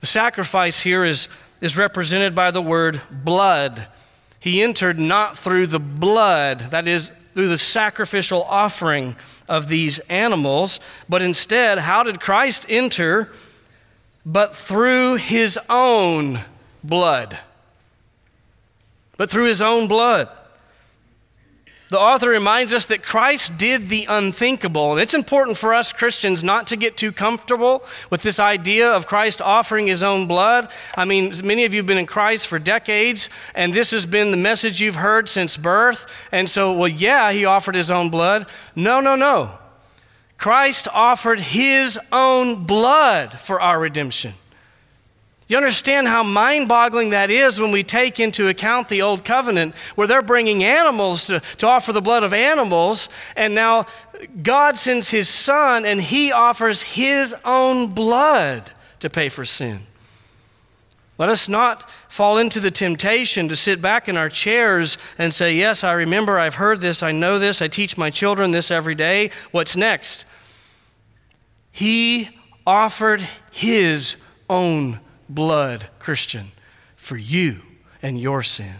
The 0.00 0.06
sacrifice 0.06 0.82
here 0.82 1.04
is, 1.04 1.28
is 1.60 1.76
represented 1.76 2.34
by 2.34 2.50
the 2.50 2.62
word 2.62 3.00
blood. 3.10 3.88
He 4.40 4.62
entered 4.62 4.98
not 4.98 5.36
through 5.36 5.66
the 5.66 5.80
blood, 5.80 6.60
that 6.60 6.86
is, 6.86 7.08
through 7.08 7.48
the 7.48 7.58
sacrificial 7.58 8.42
offering 8.44 9.16
of 9.48 9.68
these 9.68 9.98
animals, 10.00 10.80
but 11.08 11.22
instead, 11.22 11.78
how 11.78 12.02
did 12.02 12.20
Christ 12.20 12.66
enter? 12.68 13.30
But 14.24 14.56
through 14.56 15.16
his 15.16 15.58
own 15.70 16.40
blood. 16.82 17.38
But 19.16 19.30
through 19.30 19.44
his 19.44 19.62
own 19.62 19.86
blood. 19.88 20.28
The 21.88 22.00
author 22.00 22.28
reminds 22.28 22.74
us 22.74 22.86
that 22.86 23.04
Christ 23.04 23.58
did 23.58 23.88
the 23.88 24.06
unthinkable. 24.08 24.92
And 24.92 25.00
it's 25.00 25.14
important 25.14 25.56
for 25.56 25.72
us 25.72 25.92
Christians 25.92 26.42
not 26.42 26.66
to 26.68 26.76
get 26.76 26.96
too 26.96 27.12
comfortable 27.12 27.84
with 28.10 28.22
this 28.22 28.40
idea 28.40 28.90
of 28.90 29.06
Christ 29.06 29.40
offering 29.40 29.86
his 29.86 30.02
own 30.02 30.26
blood. 30.26 30.68
I 30.96 31.04
mean, 31.04 31.32
many 31.44 31.64
of 31.64 31.72
you 31.72 31.78
have 31.78 31.86
been 31.86 31.98
in 31.98 32.06
Christ 32.06 32.48
for 32.48 32.58
decades, 32.58 33.30
and 33.54 33.72
this 33.72 33.92
has 33.92 34.04
been 34.04 34.32
the 34.32 34.36
message 34.36 34.80
you've 34.80 34.96
heard 34.96 35.28
since 35.28 35.56
birth. 35.56 36.28
And 36.32 36.50
so, 36.50 36.76
well, 36.76 36.88
yeah, 36.88 37.30
he 37.30 37.44
offered 37.44 37.76
his 37.76 37.92
own 37.92 38.10
blood. 38.10 38.46
No, 38.74 39.00
no, 39.00 39.14
no. 39.14 39.50
Christ 40.38 40.88
offered 40.92 41.40
his 41.40 41.98
own 42.10 42.64
blood 42.64 43.30
for 43.38 43.60
our 43.60 43.78
redemption. 43.78 44.32
You 45.48 45.56
understand 45.56 46.08
how 46.08 46.24
mind 46.24 46.68
boggling 46.68 47.10
that 47.10 47.30
is 47.30 47.60
when 47.60 47.70
we 47.70 47.84
take 47.84 48.18
into 48.18 48.48
account 48.48 48.88
the 48.88 49.02
old 49.02 49.24
covenant 49.24 49.76
where 49.94 50.08
they're 50.08 50.22
bringing 50.22 50.64
animals 50.64 51.26
to, 51.28 51.38
to 51.38 51.68
offer 51.68 51.92
the 51.92 52.00
blood 52.00 52.24
of 52.24 52.32
animals, 52.32 53.08
and 53.36 53.54
now 53.54 53.86
God 54.42 54.76
sends 54.76 55.10
his 55.10 55.28
son 55.28 55.84
and 55.84 56.00
he 56.00 56.32
offers 56.32 56.82
his 56.82 57.34
own 57.44 57.92
blood 57.92 58.72
to 58.98 59.08
pay 59.08 59.28
for 59.28 59.44
sin. 59.44 59.78
Let 61.16 61.28
us 61.28 61.48
not 61.48 61.88
fall 62.10 62.38
into 62.38 62.58
the 62.58 62.70
temptation 62.72 63.48
to 63.48 63.56
sit 63.56 63.80
back 63.80 64.08
in 64.08 64.16
our 64.16 64.28
chairs 64.28 64.98
and 65.16 65.32
say, 65.32 65.54
Yes, 65.54 65.84
I 65.84 65.92
remember, 65.92 66.38
I've 66.38 66.56
heard 66.56 66.80
this, 66.80 67.02
I 67.02 67.12
know 67.12 67.38
this, 67.38 67.62
I 67.62 67.68
teach 67.68 67.96
my 67.96 68.10
children 68.10 68.50
this 68.50 68.70
every 68.70 68.96
day. 68.96 69.30
What's 69.52 69.76
next? 69.76 70.26
He 71.70 72.30
offered 72.66 73.24
his 73.52 74.26
own 74.50 74.98
blood, 75.28 75.88
Christian, 75.98 76.46
for 76.96 77.16
you 77.16 77.62
and 78.02 78.20
your 78.20 78.42
sin. 78.42 78.76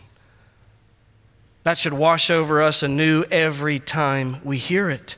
That 1.62 1.78
should 1.78 1.92
wash 1.92 2.30
over 2.30 2.62
us 2.62 2.82
anew 2.82 3.24
every 3.30 3.78
time 3.78 4.36
we 4.44 4.56
hear 4.56 4.88
it. 4.88 5.16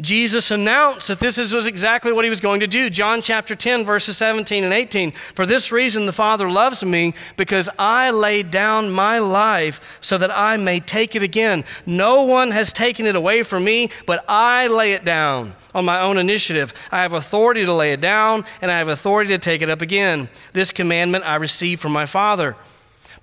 Jesus 0.00 0.50
announced 0.50 1.08
that 1.08 1.20
this 1.20 1.38
was 1.38 1.66
exactly 1.66 2.12
what 2.12 2.24
he 2.24 2.28
was 2.28 2.40
going 2.40 2.60
to 2.60 2.66
do. 2.66 2.90
John 2.90 3.22
chapter 3.22 3.54
10, 3.54 3.84
verses 3.84 4.16
17 4.16 4.64
and 4.64 4.72
18. 4.72 5.12
For 5.12 5.46
this 5.46 5.70
reason, 5.70 6.06
the 6.06 6.12
Father 6.12 6.50
loves 6.50 6.84
me, 6.84 7.14
because 7.36 7.68
I 7.78 8.10
laid 8.10 8.50
down 8.50 8.90
my 8.90 9.18
life 9.20 9.98
so 10.00 10.18
that 10.18 10.36
I 10.36 10.56
may 10.56 10.80
take 10.80 11.14
it 11.14 11.22
again. 11.22 11.64
No 11.86 12.24
one 12.24 12.50
has 12.50 12.72
taken 12.72 13.06
it 13.06 13.16
away 13.16 13.42
from 13.42 13.64
me, 13.64 13.90
but 14.06 14.24
I 14.28 14.66
lay 14.66 14.94
it 14.94 15.04
down 15.04 15.54
on 15.74 15.84
my 15.84 16.00
own 16.00 16.18
initiative. 16.18 16.74
I 16.90 17.02
have 17.02 17.12
authority 17.12 17.64
to 17.64 17.72
lay 17.72 17.92
it 17.92 18.00
down, 18.00 18.44
and 18.60 18.70
I 18.70 18.78
have 18.78 18.88
authority 18.88 19.28
to 19.28 19.38
take 19.38 19.62
it 19.62 19.70
up 19.70 19.80
again. 19.80 20.28
This 20.52 20.72
commandment 20.72 21.24
I 21.24 21.36
received 21.36 21.80
from 21.80 21.92
my 21.92 22.06
Father. 22.06 22.56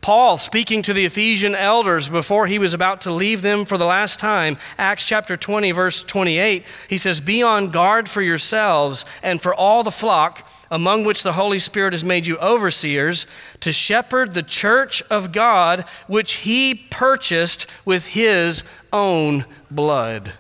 Paul, 0.02 0.40
speaking 0.40 0.82
to 0.82 0.94
the 0.94 1.06
Ephesian 1.06 1.54
elders 1.54 2.10
before 2.10 2.48
he 2.48 2.58
was 2.58 2.74
about 2.74 3.02
to 3.02 3.12
leave 3.12 3.44
them 3.44 3.66
for 3.66 3.78
the 3.78 3.86
last 3.86 4.20
time, 4.20 4.58
Acts 4.80 5.06
chapter 5.06 5.38
20, 5.38 5.72
verse 5.72 6.04
28, 6.04 6.66
he 6.90 6.98
says, 6.98 7.22
Be 7.22 7.44
on 7.44 7.70
guard 7.70 8.10
for 8.10 8.24
yourselves 8.24 9.06
and 9.22 9.40
for 9.40 9.54
all 9.54 9.84
the 9.84 9.92
flock 9.92 10.48
among 10.72 11.04
which 11.04 11.22
the 11.22 11.34
Holy 11.34 11.60
Spirit 11.60 11.94
has 11.94 12.04
made 12.04 12.26
you 12.26 12.38
overseers, 12.38 13.28
to 13.60 13.74
shepherd 13.74 14.34
the 14.34 14.42
church 14.42 15.04
of 15.12 15.34
God, 15.34 15.82
which 16.08 16.34
he 16.36 16.74
purchased 16.90 17.68
with 17.86 18.08
his 18.08 18.64
own 18.94 19.44
blood. 19.70 20.32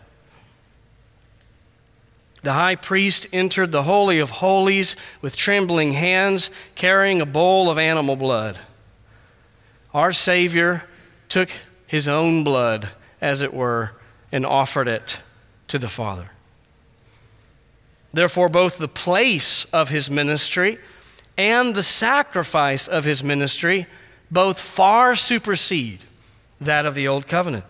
The 2.43 2.53
high 2.53 2.75
priest 2.75 3.27
entered 3.33 3.71
the 3.71 3.83
Holy 3.83 4.19
of 4.19 4.29
Holies 4.31 4.95
with 5.21 5.35
trembling 5.35 5.91
hands, 5.91 6.49
carrying 6.75 7.21
a 7.21 7.25
bowl 7.25 7.69
of 7.69 7.77
animal 7.77 8.15
blood. 8.15 8.57
Our 9.93 10.11
Savior 10.11 10.83
took 11.29 11.49
his 11.87 12.07
own 12.07 12.43
blood, 12.43 12.89
as 13.19 13.41
it 13.41 13.53
were, 13.53 13.91
and 14.31 14.45
offered 14.45 14.87
it 14.87 15.19
to 15.67 15.77
the 15.77 15.87
Father. 15.87 16.29
Therefore, 18.13 18.49
both 18.49 18.77
the 18.77 18.87
place 18.87 19.65
of 19.73 19.89
his 19.89 20.09
ministry 20.09 20.77
and 21.37 21.73
the 21.73 21.83
sacrifice 21.83 22.87
of 22.87 23.05
his 23.05 23.23
ministry 23.23 23.87
both 24.29 24.59
far 24.59 25.15
supersede 25.15 25.99
that 26.59 26.85
of 26.85 26.95
the 26.95 27.07
Old 27.07 27.27
Covenant. 27.27 27.65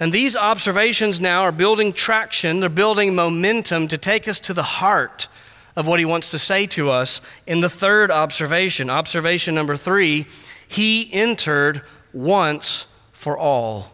And 0.00 0.12
these 0.12 0.36
observations 0.36 1.20
now 1.20 1.42
are 1.42 1.52
building 1.52 1.92
traction, 1.92 2.60
they're 2.60 2.68
building 2.68 3.14
momentum 3.14 3.88
to 3.88 3.98
take 3.98 4.28
us 4.28 4.38
to 4.40 4.54
the 4.54 4.62
heart 4.62 5.26
of 5.74 5.86
what 5.86 5.98
he 5.98 6.04
wants 6.04 6.30
to 6.30 6.38
say 6.38 6.66
to 6.66 6.90
us 6.90 7.20
in 7.46 7.60
the 7.60 7.68
third 7.68 8.10
observation. 8.10 8.90
Observation 8.90 9.54
number 9.54 9.76
three 9.76 10.26
he 10.68 11.08
entered 11.12 11.82
once 12.12 12.84
for 13.12 13.36
all. 13.36 13.90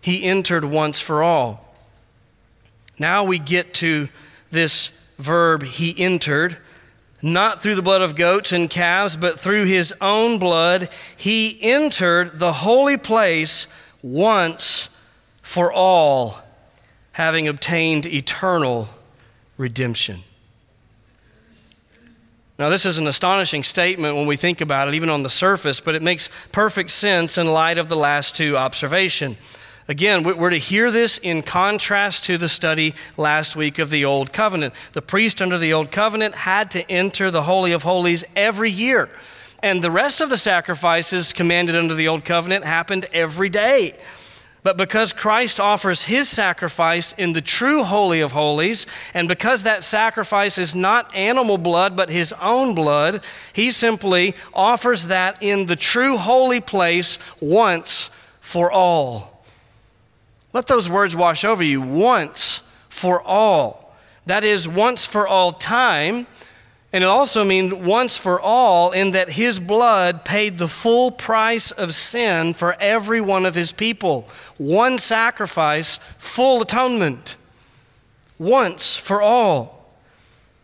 He 0.00 0.24
entered 0.24 0.64
once 0.64 1.00
for 1.00 1.22
all. 1.22 1.74
Now 2.98 3.24
we 3.24 3.38
get 3.38 3.74
to 3.74 4.08
this 4.50 5.12
verb, 5.18 5.62
he 5.62 5.94
entered, 6.02 6.56
not 7.22 7.62
through 7.62 7.74
the 7.74 7.82
blood 7.82 8.02
of 8.02 8.14
goats 8.14 8.52
and 8.52 8.68
calves, 8.68 9.16
but 9.16 9.38
through 9.38 9.64
his 9.64 9.94
own 10.00 10.38
blood. 10.38 10.88
He 11.16 11.58
entered 11.62 12.38
the 12.38 12.52
holy 12.52 12.96
place 12.96 13.66
once 14.02 15.00
for 15.42 15.72
all, 15.72 16.40
having 17.12 17.48
obtained 17.48 18.06
eternal 18.06 18.88
redemption. 19.56 20.16
Now, 22.58 22.70
this 22.70 22.86
is 22.86 22.96
an 22.96 23.06
astonishing 23.06 23.62
statement 23.62 24.16
when 24.16 24.26
we 24.26 24.36
think 24.36 24.62
about 24.62 24.88
it, 24.88 24.94
even 24.94 25.10
on 25.10 25.22
the 25.22 25.28
surface, 25.28 25.78
but 25.78 25.94
it 25.94 26.00
makes 26.00 26.30
perfect 26.52 26.90
sense 26.90 27.36
in 27.36 27.46
light 27.46 27.76
of 27.76 27.90
the 27.90 27.96
last 27.96 28.34
two 28.34 28.56
observation. 28.56 29.36
Again, 29.88 30.24
we're 30.24 30.50
to 30.50 30.56
hear 30.56 30.90
this 30.90 31.18
in 31.18 31.42
contrast 31.42 32.24
to 32.24 32.38
the 32.38 32.48
study 32.48 32.94
last 33.18 33.56
week 33.56 33.78
of 33.78 33.90
the 33.90 34.06
Old 34.06 34.32
Covenant. 34.32 34.74
The 34.94 35.02
priest 35.02 35.42
under 35.42 35.58
the 35.58 35.74
Old 35.74 35.92
Covenant 35.92 36.34
had 36.34 36.70
to 36.72 36.90
enter 36.90 37.30
the 37.30 37.42
Holy 37.42 37.72
of 37.72 37.82
Holies 37.82 38.24
every 38.34 38.70
year, 38.70 39.10
and 39.62 39.82
the 39.82 39.90
rest 39.90 40.22
of 40.22 40.30
the 40.30 40.38
sacrifices 40.38 41.34
commanded 41.34 41.76
under 41.76 41.94
the 41.94 42.08
Old 42.08 42.24
Covenant 42.24 42.64
happened 42.64 43.04
every 43.12 43.50
day. 43.50 43.94
But 44.66 44.76
because 44.76 45.12
Christ 45.12 45.60
offers 45.60 46.02
his 46.02 46.28
sacrifice 46.28 47.12
in 47.12 47.34
the 47.34 47.40
true 47.40 47.84
Holy 47.84 48.20
of 48.20 48.32
Holies, 48.32 48.84
and 49.14 49.28
because 49.28 49.62
that 49.62 49.84
sacrifice 49.84 50.58
is 50.58 50.74
not 50.74 51.14
animal 51.14 51.56
blood, 51.56 51.94
but 51.94 52.10
his 52.10 52.32
own 52.42 52.74
blood, 52.74 53.22
he 53.52 53.70
simply 53.70 54.34
offers 54.52 55.06
that 55.06 55.40
in 55.40 55.66
the 55.66 55.76
true 55.76 56.16
holy 56.16 56.60
place 56.60 57.16
once 57.40 58.08
for 58.40 58.68
all. 58.72 59.44
Let 60.52 60.66
those 60.66 60.90
words 60.90 61.14
wash 61.14 61.44
over 61.44 61.62
you 61.62 61.80
once 61.80 62.76
for 62.88 63.22
all. 63.22 63.96
That 64.26 64.42
is, 64.42 64.66
once 64.66 65.06
for 65.06 65.28
all 65.28 65.52
time 65.52 66.26
and 66.96 67.04
it 67.04 67.08
also 67.08 67.44
means 67.44 67.74
once 67.74 68.16
for 68.16 68.40
all, 68.40 68.90
in 68.90 69.10
that 69.10 69.28
his 69.28 69.60
blood 69.60 70.24
paid 70.24 70.56
the 70.56 70.66
full 70.66 71.10
price 71.10 71.70
of 71.70 71.92
sin 71.92 72.54
for 72.54 72.74
every 72.80 73.20
one 73.20 73.44
of 73.44 73.54
his 73.54 73.70
people. 73.70 74.26
One 74.56 74.96
sacrifice, 74.96 75.98
full 75.98 76.62
atonement. 76.62 77.36
Once 78.38 78.96
for 78.96 79.20
all. 79.20 79.94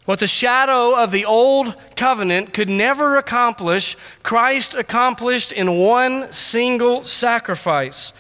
What 0.07 0.21
the 0.21 0.27
shadow 0.27 0.97
of 0.97 1.11
the 1.13 1.27
old 1.27 1.77
covenant 1.97 2.55
could 2.55 2.71
never 2.71 3.19
accomplish, 3.19 3.95
Christ 4.23 4.75
accomplished 4.75 5.53
in 5.53 5.81
one 5.81 6.33
single 6.33 7.03
sacrifice. 7.03 8.15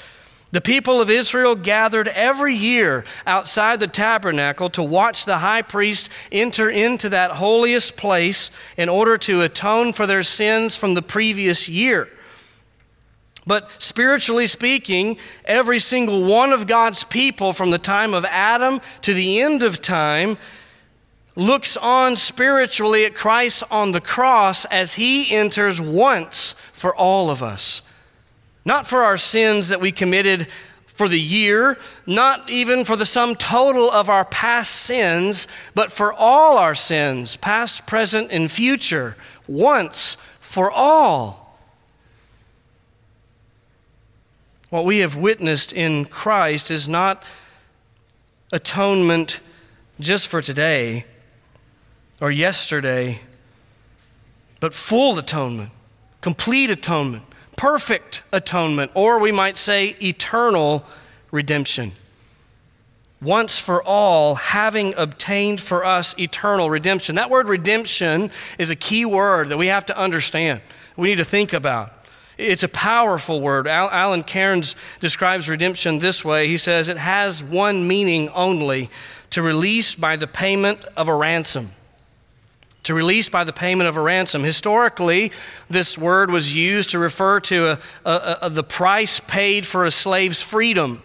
The 0.53 0.61
people 0.61 1.01
of 1.01 1.09
Israel 1.09 1.57
gathered 1.57 2.09
every 2.09 2.55
year 2.55 3.05
outside 3.27 3.81
the 3.81 3.87
tabernacle 3.87 4.69
to 4.71 4.83
watch 4.83 5.25
the 5.25 5.38
high 5.38 5.62
priest 5.62 6.11
enter 6.31 6.69
into 6.69 7.09
that 7.09 7.33
holiest 7.33 7.97
place 7.97 8.51
in 8.77 8.91
order 8.91 9.17
to 9.17 9.41
atone 9.41 9.95
for 9.95 10.07
their 10.07 10.23
sins 10.23 10.77
from 10.77 10.93
the 10.93 11.01
previous 11.01 11.71
year. 11.71 12.11
But 13.47 13.73
spiritually 13.83 14.47
speaking, 14.47 15.17
every 15.47 15.79
single 15.79 16.25
one 16.27 16.53
of 16.53 16.67
God's 16.67 17.03
people 17.03 17.55
from 17.55 17.71
the 17.71 17.79
time 17.79 18.12
of 18.12 18.27
Adam 18.27 18.81
to 19.03 19.15
the 19.15 19.41
end 19.41 19.62
of 19.62 19.81
time 19.81 20.37
looks 21.35 21.79
on 21.79 22.15
spiritually 22.15 23.07
at 23.07 23.15
Christ 23.15 23.65
on 23.71 23.93
the 23.93 24.03
cross 24.03 24.67
as 24.67 24.95
he 24.95 25.35
enters 25.35 25.81
once 25.81 26.53
for 26.53 26.95
all 26.95 27.31
of 27.31 27.43
us. 27.43 27.81
Not 28.64 28.87
for 28.87 29.03
our 29.03 29.16
sins 29.16 29.68
that 29.68 29.81
we 29.81 29.92
committed 29.92 30.46
for 30.87 31.09
the 31.09 31.20
year, 31.20 31.79
not 32.07 32.48
even 32.48 32.85
for 32.85 32.96
the 32.96 33.07
sum 33.07 33.35
total 33.35 33.90
of 33.90 34.09
our 34.09 34.25
past 34.25 34.72
sins, 34.72 35.48
but 35.75 35.90
for 35.90 36.12
all 36.12 36.59
our 36.59 36.75
sins, 36.75 37.37
past, 37.37 37.87
present, 37.87 38.31
and 38.31 38.51
future, 38.51 39.16
once 39.48 40.14
for 40.14 40.70
all. 40.70 41.59
What 44.70 44.85
we 44.85 44.98
have 44.98 45.16
witnessed 45.16 45.72
in 45.72 46.05
Christ 46.05 46.70
is 46.70 46.88
not 46.88 47.25
atonement 48.53 49.40
just 49.98 50.29
for 50.29 50.40
today 50.40 51.05
or 52.20 52.31
yesterday, 52.31 53.18
but 54.61 54.72
full 54.72 55.18
atonement, 55.18 55.70
complete 56.20 56.70
atonement 56.70 57.25
perfect 57.57 58.23
atonement, 58.33 58.91
or 58.95 59.19
we 59.19 59.33
might 59.33 59.57
say 59.57 59.97
eternal 60.03 60.85
redemption. 61.31 61.93
Once 63.21 63.59
for 63.59 63.83
all, 63.85 64.35
having 64.35 64.95
obtained 64.97 65.61
for 65.61 65.85
us 65.85 66.19
eternal 66.19 66.69
redemption. 66.69 67.15
That 67.15 67.31
word 67.31 67.47
redemption 67.47 68.31
is 68.59 68.71
a 68.71 68.77
key 68.77 69.05
word 69.05 69.51
that 69.51 69.59
we 69.59 69.69
have 69.69 69.87
to 69.87 69.99
understand, 69.99 70.61
we 70.97 71.09
need 71.09 71.19
to 71.19 71.25
think 71.25 71.53
about. 71.53 71.93
It's 72.38 72.62
a 72.62 72.69
powerful 72.69 73.41
word. 73.41 73.69
Alan 73.69 74.25
Cairns 74.25 74.75
describes 75.01 75.49
redemption 75.49 75.99
this 75.99 76.25
way 76.25 76.49
he 76.49 76.57
says, 76.57 76.88
It 76.88 76.97
has 76.97 77.43
one 77.43 77.87
meaning 77.87 78.31
only 78.31 78.91
to 79.31 79.43
release 79.43 79.95
by 79.95 80.17
the 80.17 80.27
payment 80.27 80.85
of 80.97 81.09
a 81.09 81.15
ransom 81.15 81.71
to 82.85 82.95
release 82.95 83.29
by 83.29 83.45
the 83.45 83.53
payment 83.53 83.88
of 83.88 83.97
a 83.97 84.01
ransom. 84.01 84.42
Historically, 84.42 85.33
this 85.71 85.97
word 85.97 86.31
was 86.31 86.55
used 86.55 86.90
to 86.90 86.99
refer 86.99 87.40
to 87.40 87.73
a, 87.73 87.79
a, 88.05 88.38
a, 88.42 88.51
the 88.51 88.64
price 88.64 89.21
paid 89.21 89.66
for 89.66 89.85
a 89.85 89.90
slave's 89.90 90.42
freedom. 90.42 91.03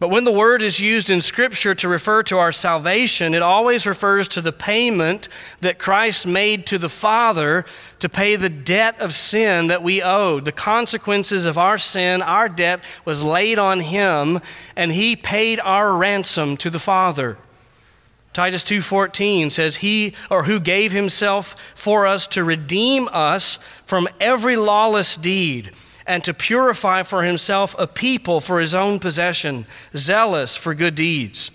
But 0.00 0.10
when 0.10 0.22
the 0.22 0.32
word 0.32 0.62
is 0.62 0.78
used 0.78 1.10
in 1.10 1.20
Scripture 1.20 1.74
to 1.74 1.88
refer 1.88 2.22
to 2.24 2.38
our 2.38 2.52
salvation, 2.52 3.34
it 3.34 3.42
always 3.42 3.84
refers 3.84 4.28
to 4.28 4.40
the 4.40 4.52
payment 4.52 5.28
that 5.60 5.80
Christ 5.80 6.24
made 6.24 6.66
to 6.66 6.78
the 6.78 6.88
Father 6.88 7.64
to 7.98 8.08
pay 8.08 8.36
the 8.36 8.48
debt 8.48 9.00
of 9.00 9.12
sin 9.12 9.66
that 9.66 9.82
we 9.82 10.00
owed. 10.00 10.44
The 10.44 10.52
consequences 10.52 11.46
of 11.46 11.58
our 11.58 11.78
sin, 11.78 12.22
our 12.22 12.48
debt, 12.48 12.80
was 13.04 13.24
laid 13.24 13.58
on 13.58 13.80
Him, 13.80 14.38
and 14.76 14.92
He 14.92 15.16
paid 15.16 15.58
our 15.58 15.92
ransom 15.96 16.56
to 16.58 16.70
the 16.70 16.78
Father. 16.78 17.36
Titus 18.38 18.62
2:14 18.62 19.50
says 19.50 19.78
he 19.78 20.14
or 20.30 20.44
who 20.44 20.60
gave 20.60 20.92
himself 20.92 21.56
for 21.74 22.06
us 22.06 22.24
to 22.28 22.44
redeem 22.44 23.08
us 23.12 23.58
from 23.84 24.06
every 24.20 24.54
lawless 24.54 25.16
deed 25.16 25.72
and 26.06 26.22
to 26.22 26.32
purify 26.32 27.02
for 27.02 27.24
himself 27.24 27.74
a 27.80 27.88
people 27.88 28.40
for 28.40 28.60
his 28.60 28.76
own 28.76 29.00
possession 29.00 29.66
zealous 29.96 30.56
for 30.56 30.72
good 30.72 30.94
deeds. 30.94 31.50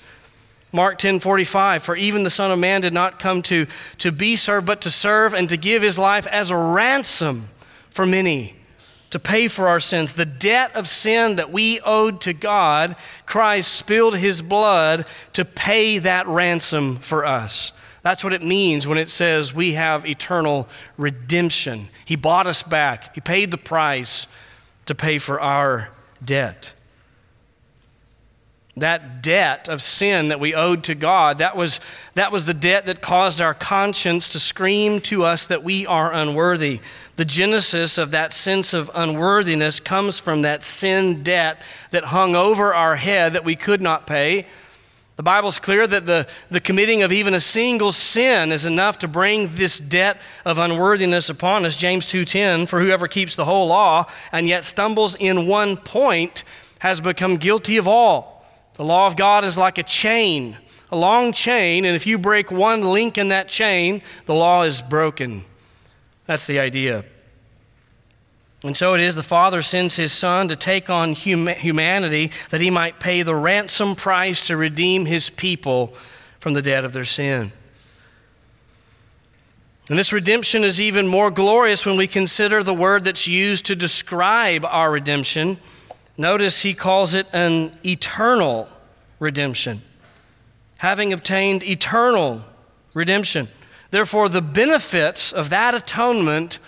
Mark 0.73 0.99
10:45 0.99 1.83
for 1.83 1.95
even 1.95 2.25
the 2.25 2.29
son 2.29 2.51
of 2.51 2.59
man 2.59 2.81
did 2.81 2.93
not 2.93 3.17
come 3.17 3.41
to 3.43 3.65
to 3.99 4.11
be 4.11 4.35
served 4.35 4.67
but 4.67 4.81
to 4.81 4.91
serve 4.91 5.33
and 5.33 5.47
to 5.47 5.55
give 5.55 5.81
his 5.81 5.97
life 5.97 6.27
as 6.27 6.49
a 6.49 6.57
ransom 6.57 7.47
for 7.91 8.05
many 8.05 8.57
to 9.13 9.19
pay 9.19 9.47
for 9.47 9.67
our 9.67 9.79
sins. 9.79 10.13
The 10.13 10.25
debt 10.25 10.75
of 10.75 10.87
sin 10.87 11.35
that 11.35 11.51
we 11.51 11.79
owed 11.81 12.19
to 12.21 12.33
God, 12.33 12.95
Christ 13.27 13.71
spilled 13.71 14.17
his 14.17 14.41
blood 14.41 15.05
to 15.33 15.45
pay 15.45 15.99
that 15.99 16.25
ransom 16.25 16.95
for 16.95 17.23
us. 17.23 17.79
That's 18.01 18.23
what 18.23 18.33
it 18.33 18.41
means 18.41 18.87
when 18.87 18.97
it 18.97 19.09
says 19.09 19.53
we 19.53 19.73
have 19.73 20.07
eternal 20.07 20.67
redemption. 20.97 21.89
He 22.05 22.15
bought 22.15 22.47
us 22.47 22.63
back, 22.63 23.13
He 23.13 23.21
paid 23.21 23.51
the 23.51 23.57
price 23.57 24.35
to 24.87 24.95
pay 24.95 25.19
for 25.19 25.39
our 25.39 25.91
debt. 26.25 26.73
That 28.75 29.21
debt 29.21 29.69
of 29.69 29.83
sin 29.83 30.29
that 30.29 30.39
we 30.39 30.55
owed 30.55 30.83
to 30.85 30.95
God, 30.95 31.37
that 31.37 31.55
was, 31.55 31.79
that 32.15 32.31
was 32.31 32.45
the 32.45 32.55
debt 32.55 32.87
that 32.87 33.01
caused 33.01 33.39
our 33.39 33.53
conscience 33.53 34.29
to 34.29 34.39
scream 34.39 34.99
to 35.01 35.23
us 35.23 35.45
that 35.47 35.63
we 35.63 35.85
are 35.85 36.11
unworthy. 36.11 36.79
The 37.15 37.25
genesis 37.25 37.99
of 37.99 38.11
that 38.11 38.33
sense 38.33 38.73
of 38.73 38.89
unworthiness 38.95 39.79
comes 39.79 40.17
from 40.17 40.41
that 40.41 40.63
sin 40.63 41.21
debt 41.21 41.61
that 41.91 42.05
hung 42.05 42.35
over 42.35 42.73
our 42.73 42.95
head 42.95 43.33
that 43.33 43.45
we 43.45 43.55
could 43.55 43.81
not 43.81 44.07
pay. 44.07 44.47
The 45.15 45.23
Bible's 45.23 45.59
clear 45.59 45.85
that 45.85 46.07
the, 46.07 46.27
the 46.49 46.59
committing 46.59 47.03
of 47.03 47.11
even 47.11 47.35
a 47.35 47.39
single 47.39 47.91
sin 47.91 48.51
is 48.51 48.65
enough 48.65 48.97
to 48.99 49.07
bring 49.07 49.49
this 49.49 49.77
debt 49.77 50.17
of 50.43 50.57
unworthiness 50.57 51.29
upon 51.29 51.65
us. 51.65 51.77
James 51.77 52.07
2:10, 52.07 52.67
for 52.67 52.81
whoever 52.81 53.07
keeps 53.07 53.35
the 53.35 53.45
whole 53.45 53.67
law 53.67 54.05
and 54.31 54.47
yet 54.47 54.63
stumbles 54.63 55.13
in 55.15 55.45
one 55.45 55.77
point 55.77 56.43
has 56.79 56.99
become 56.99 57.37
guilty 57.37 57.77
of 57.77 57.87
all. 57.87 58.32
The 58.75 58.83
law 58.83 59.07
of 59.07 59.15
God 59.15 59.43
is 59.43 59.57
like 59.57 59.77
a 59.77 59.83
chain, 59.83 60.57
a 60.91 60.95
long 60.95 61.33
chain, 61.33 61.85
and 61.85 61.95
if 61.95 62.07
you 62.07 62.17
break 62.17 62.51
one 62.51 62.81
link 62.81 63.17
in 63.17 63.29
that 63.29 63.47
chain, 63.47 64.01
the 64.25 64.33
law 64.33 64.63
is 64.63 64.81
broken. 64.81 65.45
That's 66.25 66.47
the 66.47 66.59
idea. 66.59 67.05
And 68.63 68.77
so 68.77 68.93
it 68.93 69.01
is 69.01 69.15
the 69.15 69.23
Father 69.23 69.61
sends 69.61 69.97
His 69.97 70.13
Son 70.13 70.47
to 70.47 70.55
take 70.55 70.89
on 70.89 71.15
hum- 71.15 71.47
humanity 71.47 72.31
that 72.49 72.61
He 72.61 72.69
might 72.69 72.99
pay 72.99 73.21
the 73.21 73.35
ransom 73.35 73.95
price 73.95 74.47
to 74.47 74.55
redeem 74.55 75.05
His 75.05 75.29
people 75.29 75.87
from 76.39 76.53
the 76.53 76.61
debt 76.61 76.85
of 76.85 76.93
their 76.93 77.03
sin. 77.03 77.51
And 79.89 79.99
this 79.99 80.13
redemption 80.13 80.63
is 80.63 80.79
even 80.79 81.07
more 81.07 81.29
glorious 81.29 81.85
when 81.85 81.97
we 81.97 82.07
consider 82.07 82.63
the 82.63 82.73
word 82.73 83.03
that's 83.03 83.27
used 83.27 83.65
to 83.65 83.75
describe 83.75 84.63
our 84.63 84.89
redemption. 84.89 85.57
Notice 86.17 86.61
He 86.61 86.73
calls 86.73 87.15
it 87.15 87.27
an 87.33 87.71
eternal 87.85 88.67
redemption, 89.19 89.79
having 90.77 91.13
obtained 91.13 91.63
eternal 91.63 92.41
redemption. 92.93 93.47
Therefore, 93.91 94.29
the 94.29 94.41
benefits 94.41 95.31
of 95.31 95.49
that 95.49 95.73
atonement 95.73 96.59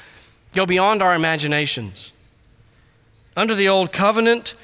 go 0.53 0.65
beyond 0.65 1.01
our 1.01 1.15
imaginations. 1.15 2.11
Under 3.35 3.55
the 3.55 3.67
old 3.67 3.91
covenant, 3.91 4.55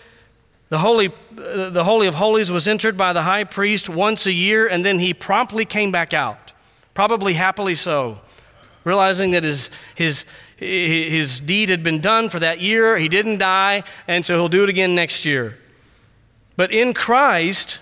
the 0.70 0.78
Holy, 0.78 1.08
uh, 1.08 1.70
the 1.70 1.84
Holy 1.84 2.08
of 2.08 2.15
Holies 2.15 2.52
was 2.52 2.67
entered 2.67 2.98
by 2.98 3.12
the 3.12 3.24
high 3.24 3.44
priest 3.44 3.89
once 3.89 4.26
a 4.26 4.32
year, 4.32 4.67
and 4.67 4.86
then 4.86 5.00
he 5.00 5.13
promptly 5.13 5.65
came 5.65 5.91
back 5.91 6.13
out, 6.13 6.54
probably 6.94 7.34
happily 7.34 7.76
so, 7.76 8.20
realizing 8.86 9.32
that 9.32 9.44
his, 9.44 9.70
his, 9.96 10.24
his 10.62 11.39
deed 11.39 11.69
had 11.69 11.84
been 11.84 12.02
done 12.02 12.30
for 12.30 12.39
that 12.39 12.62
year. 12.62 12.97
He 12.97 13.10
didn't 13.10 13.39
die, 13.39 13.84
and 14.08 14.24
so 14.24 14.36
he'll 14.36 14.47
do 14.47 14.63
it 14.63 14.69
again 14.69 14.93
next 14.93 15.26
year. 15.26 15.58
But 16.56 16.71
in 16.71 16.93
Christ, 16.93 17.80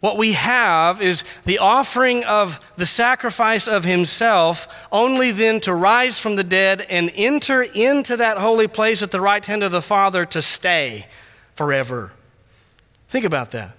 what 0.00 0.18
we 0.18 0.32
have 0.32 1.00
is 1.00 1.22
the 1.44 1.58
offering 1.58 2.22
of 2.24 2.60
the 2.76 2.84
sacrifice 2.84 3.66
of 3.66 3.84
himself, 3.84 4.86
only 4.92 5.30
then 5.30 5.60
to 5.60 5.72
rise 5.72 6.20
from 6.20 6.36
the 6.36 6.44
dead 6.44 6.82
and 6.90 7.10
enter 7.14 7.62
into 7.62 8.18
that 8.18 8.36
holy 8.36 8.68
place 8.68 9.02
at 9.02 9.10
the 9.10 9.20
right 9.20 9.44
hand 9.44 9.62
of 9.62 9.72
the 9.72 9.80
Father 9.80 10.26
to 10.26 10.42
stay 10.42 11.06
forever. 11.54 12.12
Think 13.08 13.24
about 13.24 13.52
that. 13.52 13.74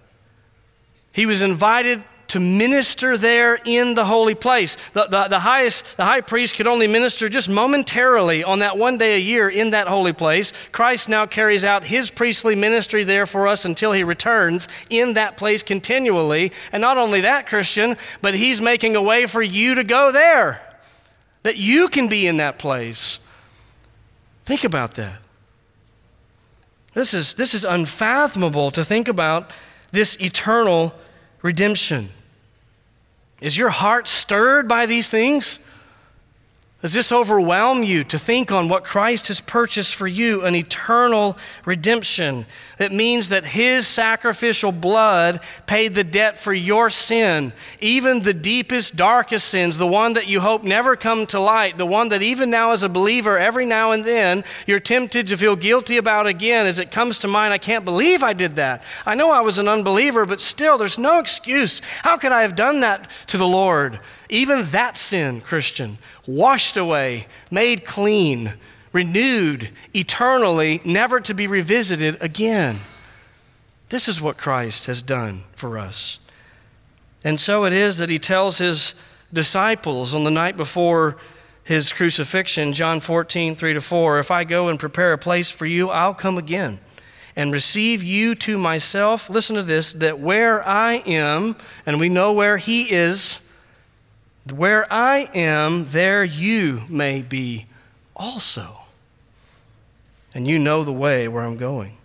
He 1.11 1.27
was 1.27 1.43
invited 1.43 2.03
to 2.27 2.39
minister 2.39 3.17
there 3.17 3.59
in 3.65 3.95
the 3.95 4.05
holy 4.05 4.35
place. 4.35 4.75
The, 4.91 5.05
the, 5.05 5.27
the, 5.27 5.39
highest, 5.39 5.97
the 5.97 6.05
high 6.05 6.21
priest 6.21 6.55
could 6.55 6.67
only 6.67 6.87
minister 6.87 7.29
just 7.29 7.49
momentarily 7.49 8.43
on 8.43 8.59
that 8.59 8.77
one 8.77 8.97
day 8.97 9.15
a 9.15 9.19
year 9.19 9.49
in 9.49 9.71
that 9.71 9.87
holy 9.87 10.13
place. 10.13 10.67
Christ 10.69 11.09
now 11.09 11.25
carries 11.25 11.63
out 11.63 11.83
his 11.83 12.09
priestly 12.09 12.55
ministry 12.55 13.03
there 13.03 13.25
for 13.25 13.47
us 13.47 13.65
until 13.65 13.91
he 13.91 14.03
returns 14.03 14.67
in 14.89 15.13
that 15.13 15.37
place 15.37 15.63
continually. 15.63 16.51
And 16.71 16.81
not 16.81 16.97
only 16.97 17.21
that, 17.21 17.47
Christian, 17.47 17.95
but 18.21 18.35
he's 18.35 18.61
making 18.61 18.95
a 18.95 19.01
way 19.01 19.25
for 19.25 19.41
you 19.41 19.75
to 19.75 19.83
go 19.83 20.11
there, 20.11 20.61
that 21.43 21.57
you 21.57 21.87
can 21.87 22.07
be 22.07 22.27
in 22.27 22.37
that 22.37 22.57
place. 22.59 23.19
Think 24.45 24.63
about 24.63 24.95
that. 24.95 25.19
This 26.93 27.13
is, 27.13 27.35
this 27.35 27.53
is 27.53 27.65
unfathomable 27.65 28.71
to 28.71 28.83
think 28.83 29.07
about 29.07 29.51
this 29.91 30.19
eternal 30.21 30.95
redemption. 31.45 32.07
Is 33.39 33.55
your 33.55 33.69
heart 33.69 34.07
stirred 34.07 34.67
by 34.67 34.87
these 34.87 35.11
things? 35.11 35.59
Does 36.85 36.93
this 36.93 37.11
overwhelm 37.11 37.81
you 37.81 38.03
to 38.03 38.19
think 38.19 38.51
on 38.51 38.69
what 38.69 38.83
Christ 38.83 39.29
has 39.29 39.41
purchased 39.41 39.95
for 39.95 40.05
you 40.05 40.45
an 40.45 40.53
eternal 40.53 41.35
redemption? 41.65 42.45
That 42.77 42.91
means 42.91 43.29
that 43.29 43.43
His 43.43 43.87
sacrificial 43.87 44.71
blood 44.71 45.39
paid 45.65 45.95
the 45.95 46.03
debt 46.03 46.37
for 46.37 46.53
your 46.53 46.91
sin, 46.91 47.53
even 47.79 48.21
the 48.21 48.35
deepest, 48.35 48.95
darkest 48.95 49.47
sins, 49.47 49.79
the 49.79 49.87
one 49.87 50.13
that 50.13 50.27
you 50.27 50.39
hope 50.41 50.63
never 50.63 50.95
come 50.95 51.25
to 51.27 51.39
light, 51.39 51.79
the 51.79 51.87
one 51.87 52.09
that 52.09 52.21
even 52.21 52.51
now, 52.51 52.71
as 52.71 52.83
a 52.83 52.89
believer, 52.89 53.35
every 53.35 53.65
now 53.65 53.91
and 53.91 54.05
then 54.05 54.43
you're 54.67 54.79
tempted 54.79 55.25
to 55.25 55.37
feel 55.37 55.55
guilty 55.55 55.97
about 55.97 56.27
again 56.27 56.67
as 56.67 56.77
it 56.77 56.91
comes 56.91 57.17
to 57.17 57.27
mind. 57.27 57.51
I 57.51 57.57
can't 57.57 57.83
believe 57.83 58.21
I 58.21 58.33
did 58.33 58.57
that. 58.57 58.83
I 59.07 59.15
know 59.15 59.31
I 59.31 59.41
was 59.41 59.57
an 59.57 59.67
unbeliever, 59.67 60.23
but 60.27 60.39
still, 60.39 60.77
there's 60.77 60.99
no 60.99 61.17
excuse. 61.17 61.81
How 62.03 62.17
could 62.17 62.31
I 62.31 62.43
have 62.43 62.55
done 62.55 62.81
that 62.81 63.09
to 63.25 63.37
the 63.37 63.47
Lord? 63.47 63.99
Even 64.29 64.65
that 64.65 64.97
sin, 64.97 65.39
Christian, 65.41 65.97
washed 66.27 66.77
away, 66.77 67.27
made 67.51 67.85
clean, 67.85 68.53
renewed 68.91 69.69
eternally, 69.93 70.81
never 70.85 71.19
to 71.19 71.33
be 71.33 71.47
revisited 71.47 72.17
again. 72.21 72.75
This 73.89 74.07
is 74.07 74.21
what 74.21 74.37
Christ 74.37 74.87
has 74.87 75.01
done 75.01 75.43
for 75.55 75.77
us. 75.77 76.19
And 77.23 77.39
so 77.39 77.65
it 77.65 77.73
is 77.73 77.97
that 77.97 78.09
he 78.09 78.19
tells 78.19 78.57
his 78.57 79.01
disciples 79.33 80.13
on 80.13 80.23
the 80.23 80.31
night 80.31 80.57
before 80.57 81.17
his 81.63 81.91
crucifixion, 81.91 82.73
John 82.73 82.99
14, 82.99 83.55
3 83.55 83.73
to 83.73 83.81
4, 83.81 84.19
if 84.19 84.29
I 84.29 84.43
go 84.43 84.67
and 84.69 84.79
prepare 84.79 85.13
a 85.13 85.17
place 85.17 85.49
for 85.49 85.65
you, 85.65 85.89
I'll 85.89 86.13
come 86.13 86.37
again 86.37 86.79
and 87.35 87.51
receive 87.51 88.03
you 88.03 88.35
to 88.35 88.57
myself. 88.57 89.29
Listen 89.29 89.55
to 89.55 89.63
this 89.63 89.93
that 89.93 90.19
where 90.19 90.65
I 90.65 91.01
am, 91.05 91.55
and 91.85 91.99
we 91.99 92.07
know 92.07 92.33
where 92.33 92.57
he 92.57 92.93
is, 92.93 93.44
where 94.51 94.91
I 94.91 95.29
am, 95.33 95.85
there 95.85 96.23
you 96.23 96.81
may 96.89 97.21
be 97.21 97.65
also. 98.15 98.67
And 100.33 100.47
you 100.47 100.59
know 100.59 100.83
the 100.83 100.93
way 100.93 101.27
where 101.27 101.43
I'm 101.43 101.57
going. 101.57 101.97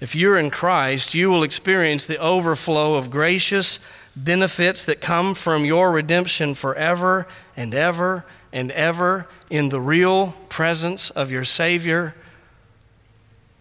If 0.00 0.14
you're 0.14 0.36
in 0.36 0.50
Christ, 0.50 1.14
you 1.14 1.30
will 1.30 1.42
experience 1.42 2.06
the 2.06 2.18
overflow 2.18 2.94
of 2.94 3.10
gracious 3.10 3.80
benefits 4.14 4.84
that 4.84 5.00
come 5.00 5.34
from 5.34 5.64
your 5.64 5.90
redemption 5.90 6.54
forever 6.54 7.26
and 7.56 7.74
ever 7.74 8.24
and 8.52 8.70
ever 8.72 9.26
in 9.50 9.68
the 9.68 9.80
real 9.80 10.34
presence 10.48 11.10
of 11.10 11.30
your 11.30 11.44
Savior. 11.44 12.14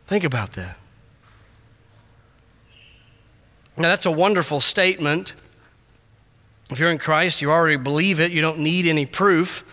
Think 0.07 0.23
about 0.23 0.51
that. 0.51 0.77
Now, 3.77 3.89
that's 3.89 4.05
a 4.05 4.11
wonderful 4.11 4.61
statement 4.61 5.33
if 6.69 6.79
you're 6.79 6.89
in 6.89 6.97
Christ, 6.97 7.41
you 7.41 7.51
already 7.51 7.77
believe 7.77 8.19
it, 8.19 8.31
you 8.31 8.41
don't 8.41 8.59
need 8.59 8.85
any 8.85 9.05
proof. 9.05 9.71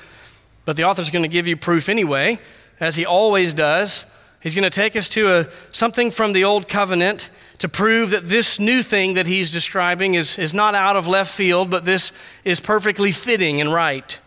But 0.65 0.77
the 0.77 0.85
author's 0.85 1.11
going 1.11 1.25
to 1.25 1.29
give 1.29 1.47
you 1.47 1.57
proof 1.57 1.89
anyway, 1.89 2.39
as 2.81 2.97
he 2.97 3.07
always 3.07 3.55
does. 3.55 4.13
He's 4.41 4.55
going 4.55 4.69
to 4.69 4.71
take 4.71 4.97
us 4.97 5.09
to 5.11 5.33
a, 5.33 5.47
something 5.71 6.11
from 6.11 6.33
the 6.33 6.45
old 6.45 6.69
covenant 6.69 7.31
to 7.59 7.69
prove 7.69 8.11
that 8.11 8.27
this 8.27 8.59
new 8.59 8.83
thing 8.83 9.15
that 9.15 9.27
he's 9.27 9.53
describing 9.53 10.15
is, 10.15 10.39
is 10.39 10.53
not 10.53 10.75
out 10.75 10.97
of 10.97 11.07
left 11.07 11.33
field, 11.33 11.71
but 11.71 11.85
this 11.85 12.13
is 12.45 12.59
perfectly 12.59 13.13
fitting 13.13 13.61
and 13.61 13.73
right. 13.73 14.21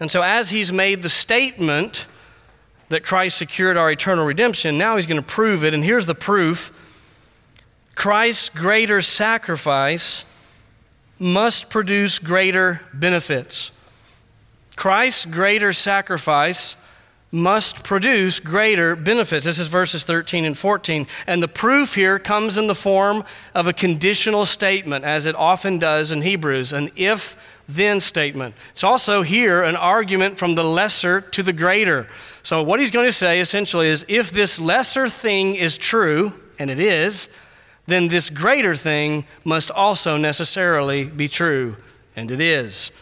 And 0.00 0.10
so, 0.10 0.22
as 0.22 0.50
he's 0.50 0.72
made 0.72 1.02
the 1.02 1.08
statement 1.08 2.06
that 2.88 3.04
Christ 3.04 3.38
secured 3.38 3.76
our 3.76 3.90
eternal 3.90 4.24
redemption, 4.24 4.76
now 4.76 4.96
he's 4.96 5.06
going 5.06 5.20
to 5.20 5.26
prove 5.26 5.62
it. 5.62 5.72
And 5.72 5.84
here's 5.84 6.06
the 6.06 6.14
proof 6.14 6.76
Christ's 7.94 8.48
greater 8.48 9.00
sacrifice 9.02 10.29
must 11.20 11.70
produce 11.70 12.18
greater 12.18 12.80
benefits. 12.94 13.76
Christ's 14.74 15.26
greater 15.26 15.72
sacrifice 15.72 16.76
must 17.32 17.84
produce 17.84 18.40
greater 18.40 18.96
benefits. 18.96 19.46
This 19.46 19.58
is 19.58 19.68
verses 19.68 20.04
13 20.04 20.44
and 20.44 20.58
14. 20.58 21.06
And 21.26 21.42
the 21.42 21.48
proof 21.48 21.94
here 21.94 22.18
comes 22.18 22.58
in 22.58 22.66
the 22.66 22.74
form 22.74 23.22
of 23.54 23.68
a 23.68 23.72
conditional 23.72 24.46
statement, 24.46 25.04
as 25.04 25.26
it 25.26 25.36
often 25.36 25.78
does 25.78 26.10
in 26.10 26.22
Hebrews, 26.22 26.72
an 26.72 26.88
if 26.96 27.62
then 27.68 28.00
statement. 28.00 28.54
It's 28.70 28.82
also 28.82 29.22
here 29.22 29.62
an 29.62 29.76
argument 29.76 30.38
from 30.38 30.56
the 30.56 30.64
lesser 30.64 31.20
to 31.20 31.42
the 31.42 31.52
greater. 31.52 32.08
So, 32.42 32.62
what 32.62 32.80
he's 32.80 32.90
going 32.90 33.06
to 33.06 33.12
say 33.12 33.40
essentially 33.40 33.88
is 33.88 34.04
if 34.08 34.32
this 34.32 34.58
lesser 34.58 35.08
thing 35.08 35.54
is 35.54 35.78
true, 35.78 36.32
and 36.58 36.68
it 36.68 36.80
is, 36.80 37.38
then 37.90 38.08
this 38.08 38.30
greater 38.30 38.74
thing 38.74 39.24
must 39.44 39.70
also 39.70 40.16
necessarily 40.16 41.04
be 41.04 41.28
true. 41.28 41.76
And 42.16 42.30
it 42.30 42.40
is. 42.40 42.92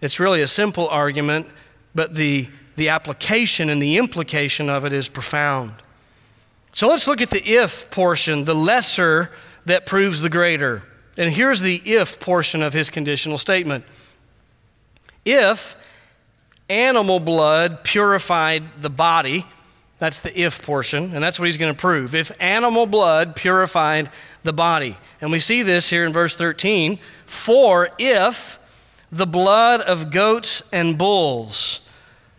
It's 0.00 0.20
really 0.20 0.42
a 0.42 0.46
simple 0.46 0.88
argument, 0.88 1.46
but 1.94 2.14
the, 2.14 2.48
the 2.76 2.90
application 2.90 3.70
and 3.70 3.80
the 3.80 3.96
implication 3.96 4.68
of 4.68 4.84
it 4.84 4.92
is 4.92 5.08
profound. 5.08 5.72
So 6.72 6.88
let's 6.88 7.08
look 7.08 7.22
at 7.22 7.30
the 7.30 7.42
if 7.42 7.90
portion, 7.90 8.44
the 8.44 8.54
lesser 8.54 9.32
that 9.64 9.86
proves 9.86 10.20
the 10.20 10.28
greater. 10.28 10.82
And 11.16 11.32
here's 11.32 11.60
the 11.60 11.80
if 11.84 12.20
portion 12.20 12.62
of 12.62 12.74
his 12.74 12.90
conditional 12.90 13.38
statement. 13.38 13.84
If 15.24 15.74
animal 16.68 17.18
blood 17.20 17.82
purified 17.82 18.62
the 18.80 18.90
body, 18.90 19.46
That's 19.98 20.20
the 20.20 20.38
if 20.38 20.62
portion, 20.62 21.14
and 21.14 21.24
that's 21.24 21.38
what 21.38 21.46
he's 21.46 21.56
going 21.56 21.72
to 21.72 21.78
prove. 21.78 22.14
If 22.14 22.30
animal 22.40 22.86
blood 22.86 23.34
purified 23.34 24.10
the 24.42 24.52
body. 24.52 24.96
And 25.20 25.32
we 25.32 25.40
see 25.40 25.62
this 25.62 25.88
here 25.88 26.04
in 26.04 26.12
verse 26.12 26.36
13. 26.36 26.98
For 27.24 27.88
if 27.98 28.58
the 29.10 29.26
blood 29.26 29.80
of 29.80 30.10
goats 30.10 30.68
and 30.72 30.98
bulls, 30.98 31.88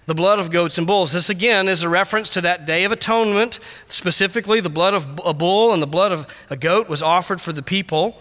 the 0.06 0.16
blood 0.16 0.40
of 0.40 0.52
goats 0.52 0.78
and 0.78 0.88
bulls. 0.88 1.12
This 1.12 1.30
again 1.30 1.68
is 1.68 1.84
a 1.84 1.90
reference 1.90 2.30
to 2.30 2.42
that 2.42 2.66
day 2.66 2.86
of 2.86 2.92
atonement. 2.92 3.60
Specifically, 3.88 4.62
the 4.62 4.70
blood 4.70 4.94
of 4.94 5.20
a 5.26 5.34
bull 5.34 5.74
and 5.74 5.82
the 5.82 5.88
blood 5.88 6.14
of 6.14 6.46
a 6.50 6.56
goat 6.56 6.88
was 6.88 7.02
offered 7.02 7.42
for 7.42 7.52
the 7.52 7.62
people. 7.62 8.18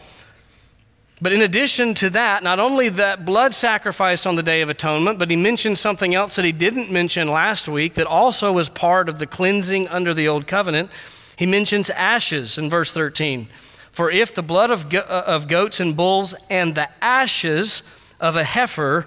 But 1.20 1.32
in 1.32 1.40
addition 1.40 1.94
to 1.94 2.10
that, 2.10 2.42
not 2.42 2.60
only 2.60 2.90
that 2.90 3.24
blood 3.24 3.54
sacrifice 3.54 4.26
on 4.26 4.36
the 4.36 4.42
Day 4.42 4.60
of 4.60 4.68
Atonement, 4.68 5.18
but 5.18 5.30
he 5.30 5.36
mentioned 5.36 5.78
something 5.78 6.14
else 6.14 6.36
that 6.36 6.44
he 6.44 6.52
didn't 6.52 6.90
mention 6.90 7.28
last 7.28 7.68
week 7.68 7.94
that 7.94 8.06
also 8.06 8.52
was 8.52 8.68
part 8.68 9.08
of 9.08 9.18
the 9.18 9.26
cleansing 9.26 9.88
under 9.88 10.12
the 10.12 10.28
Old 10.28 10.46
Covenant. 10.46 10.90
He 11.38 11.46
mentions 11.46 11.88
ashes 11.88 12.58
in 12.58 12.68
verse 12.68 12.92
13. 12.92 13.48
For 13.92 14.10
if 14.10 14.34
the 14.34 14.42
blood 14.42 14.70
of, 14.70 14.90
go- 14.90 15.06
uh, 15.08 15.24
of 15.26 15.48
goats 15.48 15.80
and 15.80 15.96
bulls 15.96 16.34
and 16.50 16.74
the 16.74 16.90
ashes 17.02 17.82
of 18.20 18.36
a 18.36 18.44
heifer, 18.44 19.06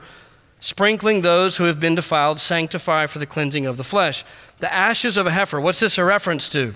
sprinkling 0.59 1.21
those 1.21 1.57
who 1.57 1.65
have 1.65 1.79
been 1.79 1.93
defiled, 1.93 2.39
sanctify 2.39 3.05
for 3.05 3.19
the 3.19 3.27
cleansing 3.27 3.67
of 3.67 3.77
the 3.77 3.83
flesh. 3.83 4.25
The 4.57 4.73
ashes 4.73 5.15
of 5.15 5.27
a 5.27 5.31
heifer, 5.31 5.61
what's 5.61 5.79
this 5.79 5.99
a 5.99 6.03
reference 6.03 6.49
to? 6.49 6.73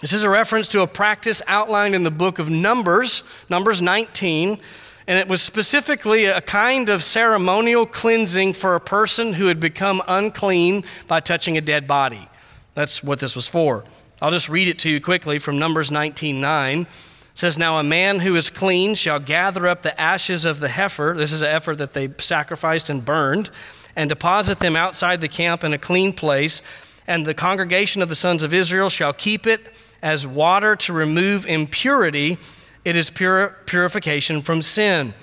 This 0.00 0.12
is 0.12 0.24
a 0.24 0.28
reference 0.30 0.68
to 0.68 0.82
a 0.82 0.86
practice 0.86 1.40
outlined 1.46 1.94
in 1.94 2.02
the 2.02 2.10
book 2.10 2.38
of 2.38 2.50
Numbers, 2.50 3.22
Numbers 3.48 3.80
19, 3.80 4.58
and 5.06 5.18
it 5.18 5.26
was 5.26 5.40
specifically 5.40 6.26
a 6.26 6.42
kind 6.42 6.90
of 6.90 7.02
ceremonial 7.02 7.86
cleansing 7.86 8.52
for 8.52 8.74
a 8.74 8.80
person 8.80 9.32
who 9.32 9.46
had 9.46 9.58
become 9.58 10.02
unclean 10.06 10.84
by 11.08 11.20
touching 11.20 11.56
a 11.56 11.62
dead 11.62 11.88
body. 11.88 12.28
That's 12.74 13.02
what 13.02 13.20
this 13.20 13.34
was 13.34 13.48
for. 13.48 13.84
I'll 14.20 14.30
just 14.30 14.50
read 14.50 14.68
it 14.68 14.78
to 14.80 14.90
you 14.90 15.00
quickly 15.00 15.38
from 15.38 15.58
Numbers 15.58 15.90
19:9. 15.90 16.82
It 16.82 16.86
says, 17.32 17.56
Now 17.56 17.78
a 17.78 17.82
man 17.82 18.20
who 18.20 18.36
is 18.36 18.50
clean 18.50 18.96
shall 18.96 19.18
gather 19.18 19.66
up 19.66 19.80
the 19.80 19.98
ashes 19.98 20.44
of 20.44 20.60
the 20.60 20.68
heifer, 20.68 21.14
this 21.16 21.32
is 21.32 21.40
an 21.40 21.48
heifer 21.48 21.74
that 21.74 21.94
they 21.94 22.10
sacrificed 22.18 22.90
and 22.90 23.02
burned, 23.02 23.48
and 23.94 24.10
deposit 24.10 24.58
them 24.58 24.76
outside 24.76 25.22
the 25.22 25.28
camp 25.28 25.64
in 25.64 25.72
a 25.72 25.78
clean 25.78 26.12
place, 26.12 26.60
and 27.06 27.24
the 27.24 27.32
congregation 27.32 28.02
of 28.02 28.10
the 28.10 28.14
sons 28.14 28.42
of 28.42 28.52
Israel 28.52 28.90
shall 28.90 29.14
keep 29.14 29.46
it 29.46 29.72
as 30.02 30.26
water 30.26 30.76
to 30.76 30.92
remove 30.92 31.46
impurity, 31.46 32.38
it 32.84 32.96
is 32.96 33.10
purification 33.10 34.42
from 34.42 34.62
sin. 34.62 35.14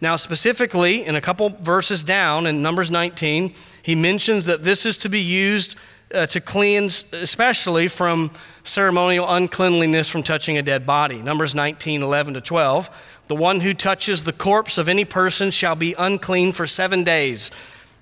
Now, 0.00 0.16
specifically, 0.16 1.04
in 1.04 1.14
a 1.14 1.20
couple 1.20 1.50
verses 1.50 2.02
down 2.02 2.46
in 2.46 2.62
Numbers 2.62 2.90
19, 2.90 3.54
he 3.82 3.94
mentions 3.94 4.46
that 4.46 4.64
this 4.64 4.84
is 4.84 4.96
to 4.98 5.08
be 5.08 5.20
used 5.20 5.78
uh, 6.12 6.26
to 6.26 6.40
cleanse, 6.40 7.12
especially 7.12 7.88
from 7.88 8.30
ceremonial 8.64 9.28
uncleanliness 9.28 10.08
from 10.08 10.22
touching 10.22 10.58
a 10.58 10.62
dead 10.62 10.86
body. 10.86 11.20
Numbers 11.22 11.54
19, 11.54 12.02
11 12.02 12.34
to 12.34 12.40
12. 12.40 13.18
The 13.28 13.34
one 13.34 13.60
who 13.60 13.74
touches 13.74 14.24
the 14.24 14.32
corpse 14.32 14.78
of 14.78 14.88
any 14.88 15.04
person 15.04 15.50
shall 15.50 15.76
be 15.76 15.94
unclean 15.98 16.52
for 16.52 16.66
seven 16.66 17.04
days. 17.04 17.50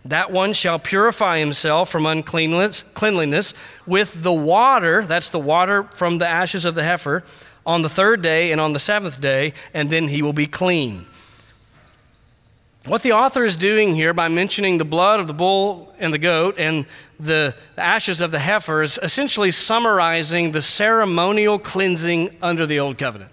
That 0.04 0.30
one 0.30 0.54
shall 0.54 0.78
purify 0.78 1.38
himself 1.38 1.90
from 1.90 2.06
uncleanness 2.06 2.82
cleanliness 2.94 3.52
with 3.86 4.22
the 4.22 4.32
water, 4.32 5.02
that's 5.02 5.28
the 5.28 5.38
water 5.38 5.82
from 5.82 6.18
the 6.18 6.26
ashes 6.26 6.64
of 6.64 6.74
the 6.74 6.82
heifer, 6.82 7.22
on 7.66 7.82
the 7.82 7.88
third 7.88 8.22
day 8.22 8.52
and 8.52 8.60
on 8.60 8.72
the 8.72 8.78
seventh 8.78 9.20
day, 9.20 9.52
and 9.74 9.90
then 9.90 10.08
he 10.08 10.22
will 10.22 10.32
be 10.32 10.46
clean. 10.46 11.06
What 12.86 13.02
the 13.02 13.12
author 13.12 13.44
is 13.44 13.56
doing 13.56 13.94
here 13.94 14.14
by 14.14 14.28
mentioning 14.28 14.78
the 14.78 14.86
blood 14.86 15.20
of 15.20 15.26
the 15.26 15.34
bull 15.34 15.94
and 15.98 16.14
the 16.14 16.18
goat 16.18 16.54
and 16.56 16.86
the 17.18 17.54
ashes 17.76 18.22
of 18.22 18.30
the 18.30 18.38
heifer 18.38 18.82
is 18.82 18.98
essentially 19.02 19.50
summarizing 19.50 20.52
the 20.52 20.62
ceremonial 20.62 21.58
cleansing 21.58 22.30
under 22.40 22.64
the 22.64 22.80
Old 22.80 22.96
Covenant. 22.96 23.30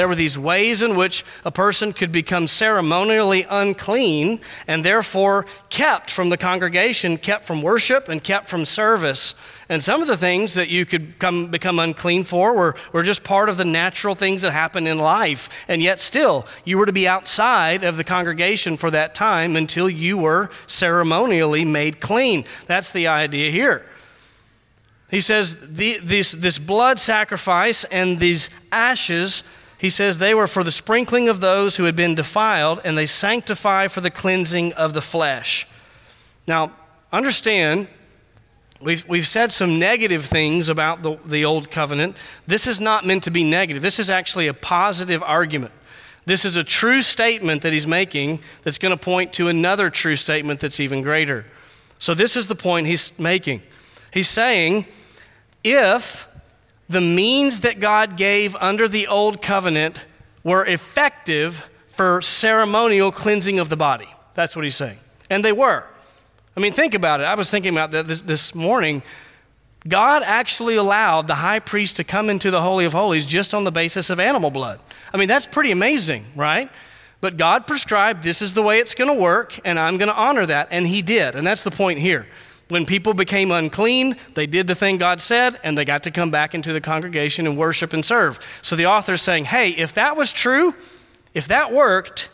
There 0.00 0.08
were 0.08 0.14
these 0.14 0.38
ways 0.38 0.82
in 0.82 0.96
which 0.96 1.26
a 1.44 1.50
person 1.50 1.92
could 1.92 2.10
become 2.10 2.46
ceremonially 2.46 3.44
unclean 3.50 4.40
and 4.66 4.82
therefore 4.82 5.44
kept 5.68 6.10
from 6.10 6.30
the 6.30 6.38
congregation, 6.38 7.18
kept 7.18 7.44
from 7.44 7.60
worship, 7.60 8.08
and 8.08 8.24
kept 8.24 8.48
from 8.48 8.64
service. 8.64 9.34
And 9.68 9.82
some 9.82 10.00
of 10.00 10.08
the 10.08 10.16
things 10.16 10.54
that 10.54 10.70
you 10.70 10.86
could 10.86 11.18
come, 11.18 11.48
become 11.48 11.78
unclean 11.78 12.24
for 12.24 12.56
were, 12.56 12.76
were 12.94 13.02
just 13.02 13.24
part 13.24 13.50
of 13.50 13.58
the 13.58 13.66
natural 13.66 14.14
things 14.14 14.40
that 14.40 14.52
happen 14.52 14.86
in 14.86 14.98
life. 14.98 15.66
And 15.68 15.82
yet, 15.82 15.98
still, 15.98 16.46
you 16.64 16.78
were 16.78 16.86
to 16.86 16.92
be 16.92 17.06
outside 17.06 17.84
of 17.84 17.98
the 17.98 18.02
congregation 18.02 18.78
for 18.78 18.90
that 18.92 19.14
time 19.14 19.54
until 19.54 19.90
you 19.90 20.16
were 20.16 20.48
ceremonially 20.66 21.66
made 21.66 22.00
clean. 22.00 22.46
That's 22.66 22.90
the 22.90 23.08
idea 23.08 23.50
here. 23.50 23.84
He 25.10 25.20
says 25.20 25.76
the, 25.76 25.98
this, 26.02 26.32
this 26.32 26.56
blood 26.56 26.98
sacrifice 26.98 27.84
and 27.84 28.18
these 28.18 28.48
ashes 28.72 29.42
he 29.80 29.88
says 29.88 30.18
they 30.18 30.34
were 30.34 30.46
for 30.46 30.62
the 30.62 30.70
sprinkling 30.70 31.30
of 31.30 31.40
those 31.40 31.76
who 31.76 31.84
had 31.84 31.96
been 31.96 32.14
defiled, 32.14 32.80
and 32.84 32.98
they 32.98 33.06
sanctify 33.06 33.88
for 33.88 34.02
the 34.02 34.10
cleansing 34.10 34.74
of 34.74 34.92
the 34.92 35.00
flesh. 35.00 35.66
Now, 36.46 36.72
understand, 37.10 37.88
we've, 38.82 39.08
we've 39.08 39.26
said 39.26 39.52
some 39.52 39.78
negative 39.78 40.26
things 40.26 40.68
about 40.68 41.02
the, 41.02 41.18
the 41.24 41.46
old 41.46 41.70
covenant. 41.70 42.18
This 42.46 42.66
is 42.66 42.78
not 42.78 43.06
meant 43.06 43.22
to 43.22 43.30
be 43.30 43.42
negative, 43.42 43.82
this 43.82 43.98
is 43.98 44.10
actually 44.10 44.48
a 44.48 44.54
positive 44.54 45.22
argument. 45.22 45.72
This 46.26 46.44
is 46.44 46.58
a 46.58 46.62
true 46.62 47.00
statement 47.00 47.62
that 47.62 47.72
he's 47.72 47.86
making 47.86 48.40
that's 48.62 48.76
going 48.76 48.94
to 48.94 49.02
point 49.02 49.32
to 49.34 49.48
another 49.48 49.88
true 49.88 50.14
statement 50.14 50.60
that's 50.60 50.78
even 50.78 51.00
greater. 51.00 51.46
So, 51.98 52.12
this 52.12 52.36
is 52.36 52.48
the 52.48 52.54
point 52.54 52.86
he's 52.86 53.18
making. 53.18 53.62
He's 54.12 54.28
saying, 54.28 54.84
if 55.64 56.29
the 56.90 57.00
means 57.00 57.60
that 57.60 57.78
God 57.78 58.16
gave 58.16 58.56
under 58.56 58.88
the 58.88 59.06
old 59.06 59.40
covenant 59.40 60.04
were 60.42 60.66
effective 60.66 61.68
for 61.86 62.20
ceremonial 62.20 63.12
cleansing 63.12 63.60
of 63.60 63.68
the 63.68 63.76
body. 63.76 64.08
That's 64.34 64.56
what 64.56 64.64
he's 64.64 64.74
saying. 64.74 64.98
And 65.30 65.44
they 65.44 65.52
were. 65.52 65.84
I 66.56 66.60
mean, 66.60 66.72
think 66.72 66.94
about 66.94 67.20
it. 67.20 67.24
I 67.24 67.36
was 67.36 67.48
thinking 67.48 67.72
about 67.72 67.92
that 67.92 68.06
this, 68.06 68.22
this 68.22 68.56
morning. 68.56 69.04
God 69.86 70.24
actually 70.24 70.74
allowed 70.74 71.28
the 71.28 71.36
high 71.36 71.60
priest 71.60 71.96
to 71.98 72.04
come 72.04 72.28
into 72.28 72.50
the 72.50 72.60
Holy 72.60 72.86
of 72.86 72.92
Holies 72.92 73.24
just 73.24 73.54
on 73.54 73.62
the 73.62 73.70
basis 73.70 74.10
of 74.10 74.18
animal 74.18 74.50
blood. 74.50 74.80
I 75.14 75.16
mean, 75.16 75.28
that's 75.28 75.46
pretty 75.46 75.70
amazing, 75.70 76.24
right? 76.34 76.68
But 77.20 77.36
God 77.36 77.68
prescribed 77.68 78.24
this 78.24 78.42
is 78.42 78.52
the 78.52 78.62
way 78.62 78.80
it's 78.80 78.96
going 78.96 79.14
to 79.14 79.22
work, 79.22 79.60
and 79.64 79.78
I'm 79.78 79.96
going 79.96 80.08
to 80.08 80.16
honor 80.16 80.44
that. 80.44 80.68
And 80.72 80.88
He 80.88 81.02
did. 81.02 81.36
And 81.36 81.46
that's 81.46 81.62
the 81.62 81.70
point 81.70 82.00
here. 82.00 82.26
When 82.70 82.86
people 82.86 83.14
became 83.14 83.50
unclean, 83.50 84.16
they 84.34 84.46
did 84.46 84.66
the 84.66 84.74
thing 84.74 84.96
God 84.96 85.20
said, 85.20 85.58
and 85.64 85.76
they 85.76 85.84
got 85.84 86.04
to 86.04 86.10
come 86.10 86.30
back 86.30 86.54
into 86.54 86.72
the 86.72 86.80
congregation 86.80 87.46
and 87.46 87.58
worship 87.58 87.92
and 87.92 88.04
serve. 88.04 88.38
So 88.62 88.76
the 88.76 88.86
author 88.86 89.14
is 89.14 89.22
saying, 89.22 89.46
hey, 89.46 89.70
if 89.70 89.94
that 89.94 90.16
was 90.16 90.32
true, 90.32 90.74
if 91.34 91.48
that 91.48 91.72
worked, 91.72 92.30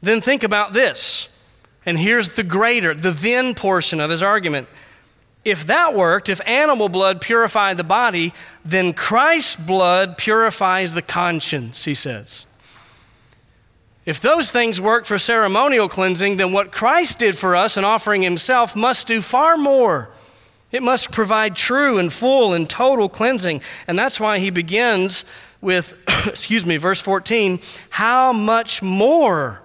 then 0.00 0.20
think 0.20 0.44
about 0.44 0.72
this. 0.72 1.32
And 1.84 1.98
here's 1.98 2.30
the 2.30 2.42
greater, 2.42 2.94
the 2.94 3.10
then 3.10 3.54
portion 3.54 4.00
of 4.00 4.10
his 4.10 4.22
argument. 4.22 4.68
If 5.44 5.66
that 5.66 5.94
worked, 5.94 6.28
if 6.28 6.40
animal 6.48 6.88
blood 6.88 7.20
purified 7.20 7.76
the 7.76 7.84
body, 7.84 8.32
then 8.64 8.92
Christ's 8.92 9.56
blood 9.56 10.18
purifies 10.18 10.94
the 10.94 11.02
conscience, 11.02 11.84
he 11.84 11.94
says. 11.94 12.46
If 14.06 14.20
those 14.20 14.52
things 14.52 14.80
work 14.80 15.04
for 15.04 15.18
ceremonial 15.18 15.88
cleansing, 15.88 16.36
then 16.36 16.52
what 16.52 16.70
Christ 16.70 17.18
did 17.18 17.36
for 17.36 17.56
us 17.56 17.76
in 17.76 17.84
offering 17.84 18.22
himself 18.22 18.76
must 18.76 19.08
do 19.08 19.20
far 19.20 19.56
more. 19.56 20.10
It 20.70 20.82
must 20.82 21.10
provide 21.10 21.56
true 21.56 21.98
and 21.98 22.12
full 22.12 22.54
and 22.54 22.70
total 22.70 23.08
cleansing. 23.08 23.62
And 23.88 23.98
that's 23.98 24.20
why 24.20 24.38
he 24.38 24.50
begins 24.50 25.24
with, 25.60 26.00
excuse 26.26 26.64
me, 26.64 26.76
verse 26.76 27.00
14, 27.00 27.58
how 27.90 28.32
much 28.32 28.80
more? 28.80 29.60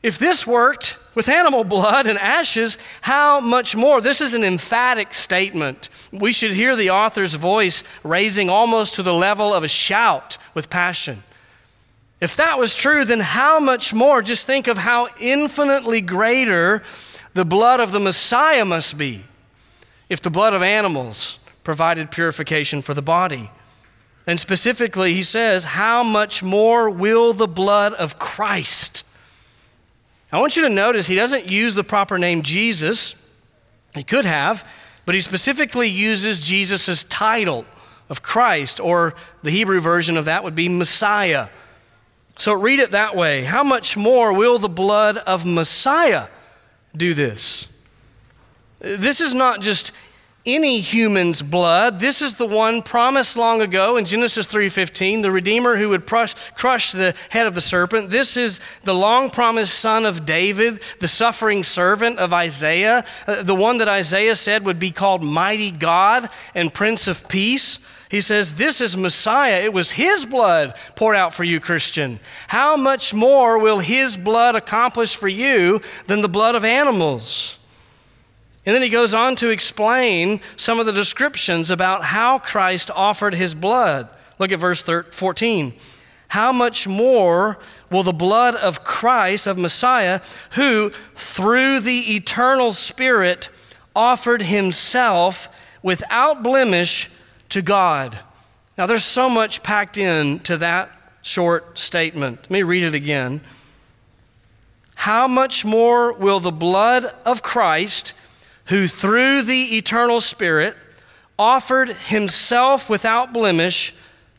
If 0.00 0.18
this 0.20 0.46
worked 0.46 0.96
with 1.16 1.28
animal 1.28 1.64
blood 1.64 2.06
and 2.06 2.18
ashes, 2.18 2.78
how 3.00 3.40
much 3.40 3.74
more? 3.74 4.00
This 4.00 4.20
is 4.20 4.34
an 4.34 4.44
emphatic 4.44 5.12
statement. 5.12 5.88
We 6.12 6.32
should 6.32 6.52
hear 6.52 6.76
the 6.76 6.90
author's 6.90 7.34
voice 7.34 7.82
raising 8.04 8.48
almost 8.48 8.94
to 8.94 9.02
the 9.02 9.12
level 9.12 9.52
of 9.52 9.64
a 9.64 9.68
shout 9.68 10.38
with 10.54 10.70
passion. 10.70 11.18
If 12.20 12.36
that 12.36 12.58
was 12.58 12.74
true, 12.74 13.04
then 13.04 13.20
how 13.20 13.60
much 13.60 13.94
more? 13.94 14.22
Just 14.22 14.46
think 14.46 14.66
of 14.66 14.78
how 14.78 15.08
infinitely 15.20 16.00
greater 16.00 16.82
the 17.34 17.44
blood 17.44 17.80
of 17.80 17.92
the 17.92 18.00
Messiah 18.00 18.64
must 18.64 18.98
be 18.98 19.22
if 20.08 20.20
the 20.20 20.30
blood 20.30 20.54
of 20.54 20.62
animals 20.62 21.44
provided 21.62 22.10
purification 22.10 22.82
for 22.82 22.94
the 22.94 23.02
body. 23.02 23.50
And 24.26 24.38
specifically, 24.40 25.14
he 25.14 25.22
says, 25.22 25.64
How 25.64 26.02
much 26.02 26.42
more 26.42 26.90
will 26.90 27.32
the 27.32 27.46
blood 27.46 27.94
of 27.94 28.18
Christ? 28.18 29.04
I 30.30 30.40
want 30.40 30.56
you 30.56 30.62
to 30.62 30.68
notice 30.68 31.06
he 31.06 31.16
doesn't 31.16 31.46
use 31.46 31.74
the 31.74 31.84
proper 31.84 32.18
name 32.18 32.42
Jesus. 32.42 33.14
He 33.94 34.02
could 34.02 34.26
have, 34.26 34.70
but 35.06 35.14
he 35.14 35.20
specifically 35.22 35.88
uses 35.88 36.40
Jesus' 36.40 37.02
title 37.04 37.64
of 38.10 38.22
Christ, 38.22 38.80
or 38.80 39.14
the 39.42 39.50
Hebrew 39.50 39.80
version 39.80 40.16
of 40.16 40.26
that 40.26 40.44
would 40.44 40.54
be 40.54 40.68
Messiah. 40.68 41.48
So 42.38 42.52
read 42.52 42.78
it 42.78 42.92
that 42.92 43.16
way. 43.16 43.44
How 43.44 43.64
much 43.64 43.96
more 43.96 44.32
will 44.32 44.58
the 44.58 44.68
blood 44.68 45.18
of 45.18 45.44
Messiah 45.44 46.28
do 46.96 47.12
this? 47.12 47.66
This 48.78 49.20
is 49.20 49.34
not 49.34 49.60
just 49.60 49.92
any 50.46 50.78
human's 50.80 51.42
blood. 51.42 52.00
This 52.00 52.22
is 52.22 52.36
the 52.36 52.46
one 52.46 52.80
promised 52.80 53.36
long 53.36 53.60
ago 53.60 53.96
in 53.96 54.04
Genesis 54.04 54.46
3:15, 54.46 55.20
the 55.20 55.32
redeemer 55.32 55.76
who 55.76 55.88
would 55.90 56.06
crush 56.06 56.92
the 56.92 57.14
head 57.30 57.46
of 57.46 57.54
the 57.54 57.60
serpent. 57.60 58.10
This 58.10 58.36
is 58.36 58.60
the 58.84 58.94
long 58.94 59.30
promised 59.30 59.78
son 59.78 60.06
of 60.06 60.24
David, 60.24 60.80
the 61.00 61.08
suffering 61.08 61.64
servant 61.64 62.18
of 62.18 62.32
Isaiah, 62.32 63.04
uh, 63.26 63.42
the 63.42 63.54
one 63.54 63.78
that 63.78 63.88
Isaiah 63.88 64.36
said 64.36 64.64
would 64.64 64.78
be 64.78 64.92
called 64.92 65.22
mighty 65.22 65.72
God 65.72 66.30
and 66.54 66.72
prince 66.72 67.08
of 67.08 67.28
peace. 67.28 67.80
He 68.10 68.20
says, 68.20 68.54
This 68.54 68.80
is 68.80 68.96
Messiah. 68.96 69.60
It 69.62 69.72
was 69.72 69.92
His 69.92 70.24
blood 70.24 70.74
poured 70.96 71.16
out 71.16 71.34
for 71.34 71.44
you, 71.44 71.60
Christian. 71.60 72.20
How 72.48 72.76
much 72.76 73.12
more 73.12 73.58
will 73.58 73.78
His 73.78 74.16
blood 74.16 74.54
accomplish 74.54 75.14
for 75.14 75.28
you 75.28 75.80
than 76.06 76.20
the 76.20 76.28
blood 76.28 76.54
of 76.54 76.64
animals? 76.64 77.58
And 78.68 78.74
then 78.74 78.82
he 78.82 78.90
goes 78.90 79.14
on 79.14 79.34
to 79.36 79.48
explain 79.48 80.42
some 80.56 80.78
of 80.78 80.84
the 80.84 80.92
descriptions 80.92 81.70
about 81.70 82.04
how 82.04 82.38
Christ 82.38 82.90
offered 82.94 83.32
his 83.32 83.54
blood. 83.54 84.14
Look 84.38 84.52
at 84.52 84.58
verse 84.58 84.82
14. 84.82 85.72
How 86.28 86.52
much 86.52 86.86
more 86.86 87.58
will 87.90 88.02
the 88.02 88.12
blood 88.12 88.54
of 88.56 88.84
Christ, 88.84 89.46
of 89.46 89.56
Messiah, 89.56 90.20
who 90.50 90.90
through 91.14 91.80
the 91.80 92.14
eternal 92.16 92.72
Spirit 92.72 93.48
offered 93.96 94.42
himself 94.42 95.48
without 95.82 96.42
blemish 96.42 97.08
to 97.50 97.62
God? 97.62 98.18
Now, 98.76 98.86
there's 98.86 99.04
so 99.04 99.28
much 99.28 99.62
packed 99.62 99.98
in 99.98 100.38
to 100.40 100.56
that 100.58 100.90
short 101.22 101.78
statement. 101.78 102.42
Let 102.42 102.50
me 102.50 102.62
read 102.62 102.84
it 102.84 102.94
again. 102.94 103.40
How 104.94 105.28
much 105.28 105.64
more 105.64 106.12
will 106.12 106.40
the 106.40 106.52
blood 106.52 107.04
of 107.24 107.42
Christ, 107.42 108.14
who 108.66 108.86
through 108.86 109.42
the 109.42 109.76
eternal 109.76 110.20
Spirit 110.20 110.76
offered 111.38 111.90
himself 111.90 112.90
without 112.90 113.32
blemish 113.32 113.94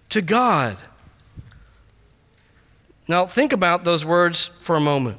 to 0.10 0.22
God. 0.22 0.76
Now, 3.08 3.26
think 3.26 3.54
about 3.54 3.84
those 3.84 4.06
words 4.06 4.46
for 4.46 4.76
a 4.76 4.82
moment. 4.82 5.18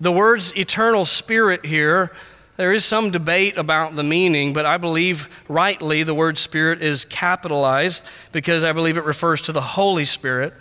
The 0.00 0.12
words 0.12 0.56
eternal 0.56 1.04
spirit 1.06 1.64
here, 1.64 2.12
there 2.56 2.72
is 2.72 2.84
some 2.84 3.10
debate 3.10 3.56
about 3.56 3.96
the 3.96 4.04
meaning, 4.04 4.52
but 4.52 4.64
I 4.64 4.76
believe 4.76 5.28
rightly 5.48 6.04
the 6.04 6.14
word 6.14 6.38
spirit 6.38 6.82
is 6.82 7.04
capitalized 7.04 8.06
because 8.30 8.62
I 8.62 8.72
believe 8.72 8.96
it 8.96 9.04
refers 9.04 9.42
to 9.42 9.52
the 9.52 9.60
Holy 9.60 10.04
Spirit. 10.04 10.52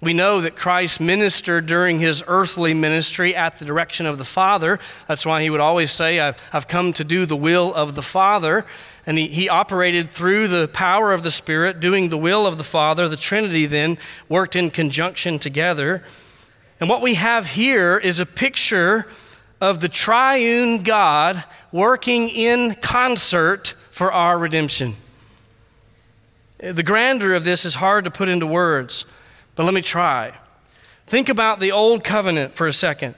We 0.00 0.12
know 0.12 0.42
that 0.42 0.54
Christ 0.54 1.00
ministered 1.00 1.66
during 1.66 1.98
his 1.98 2.22
earthly 2.26 2.74
ministry 2.74 3.34
at 3.34 3.58
the 3.58 3.64
direction 3.64 4.06
of 4.06 4.18
the 4.18 4.24
Father. 4.24 4.78
That's 5.08 5.24
why 5.26 5.42
he 5.42 5.50
would 5.50 5.60
always 5.60 5.90
say, 5.90 6.20
I've 6.20 6.68
come 6.68 6.92
to 6.94 7.04
do 7.04 7.26
the 7.26 7.36
will 7.36 7.74
of 7.74 7.94
the 7.94 8.02
Father. 8.02 8.64
And 9.06 9.18
he, 9.18 9.28
he 9.28 9.48
operated 9.48 10.10
through 10.10 10.48
the 10.48 10.68
power 10.68 11.12
of 11.12 11.22
the 11.22 11.30
Spirit, 11.30 11.80
doing 11.80 12.10
the 12.10 12.18
will 12.18 12.46
of 12.46 12.58
the 12.58 12.64
Father. 12.64 13.08
The 13.08 13.16
Trinity 13.16 13.66
then 13.66 13.98
worked 14.28 14.56
in 14.56 14.70
conjunction 14.70 15.38
together. 15.38 16.04
And 16.80 16.88
what 16.88 17.02
we 17.02 17.14
have 17.14 17.46
here 17.46 17.96
is 17.96 18.20
a 18.20 18.26
picture 18.26 19.06
of 19.60 19.80
the 19.80 19.88
triune 19.88 20.82
God 20.82 21.42
working 21.72 22.28
in 22.28 22.74
concert 22.76 23.68
for 23.90 24.12
our 24.12 24.38
redemption. 24.38 24.94
The 26.58 26.82
grandeur 26.82 27.34
of 27.34 27.44
this 27.44 27.64
is 27.64 27.74
hard 27.74 28.04
to 28.04 28.10
put 28.10 28.28
into 28.28 28.46
words. 28.46 29.04
But 29.54 29.64
let 29.64 29.74
me 29.74 29.82
try. 29.82 30.32
Think 31.06 31.28
about 31.28 31.60
the 31.60 31.72
old 31.72 32.02
covenant 32.02 32.54
for 32.54 32.66
a 32.66 32.72
second. 32.72 33.14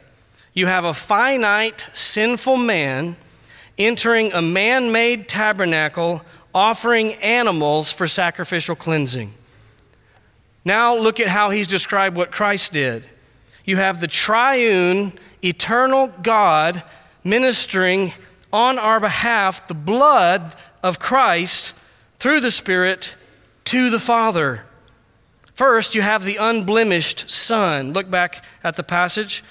You 0.52 0.66
have 0.66 0.84
a 0.84 0.94
finite, 0.94 1.88
sinful 1.92 2.56
man 2.56 3.16
entering 3.78 4.32
a 4.32 4.42
man 4.42 4.92
made 4.92 5.28
tabernacle 5.28 6.22
offering 6.54 7.12
animals 7.14 7.92
for 7.92 8.06
sacrificial 8.06 8.74
cleansing. 8.74 9.30
Now 10.64 10.96
look 10.96 11.20
at 11.20 11.28
how 11.28 11.50
he's 11.50 11.66
described 11.66 12.16
what 12.16 12.32
Christ 12.32 12.72
did. 12.72 13.06
You 13.64 13.76
have 13.76 14.00
the 14.00 14.08
triune, 14.08 15.12
eternal 15.48 16.08
God 16.22 16.82
ministering 17.24 18.12
on 18.52 18.78
our 18.78 19.00
behalf 19.00 19.68
the 19.68 19.74
blood 19.74 20.54
of 20.82 20.98
Christ 20.98 21.78
through 22.18 22.40
the 22.40 22.50
Spirit 22.50 23.14
to 23.64 23.90
the 23.90 23.98
Father. 23.98 24.64
First, 25.54 25.94
you 25.94 26.02
have 26.02 26.24
the 26.24 26.36
unblemished 26.36 27.30
Son. 27.30 27.92
Look 27.92 28.10
back 28.10 28.44
at 28.62 28.76
the 28.76 28.82
passage. 28.82 29.42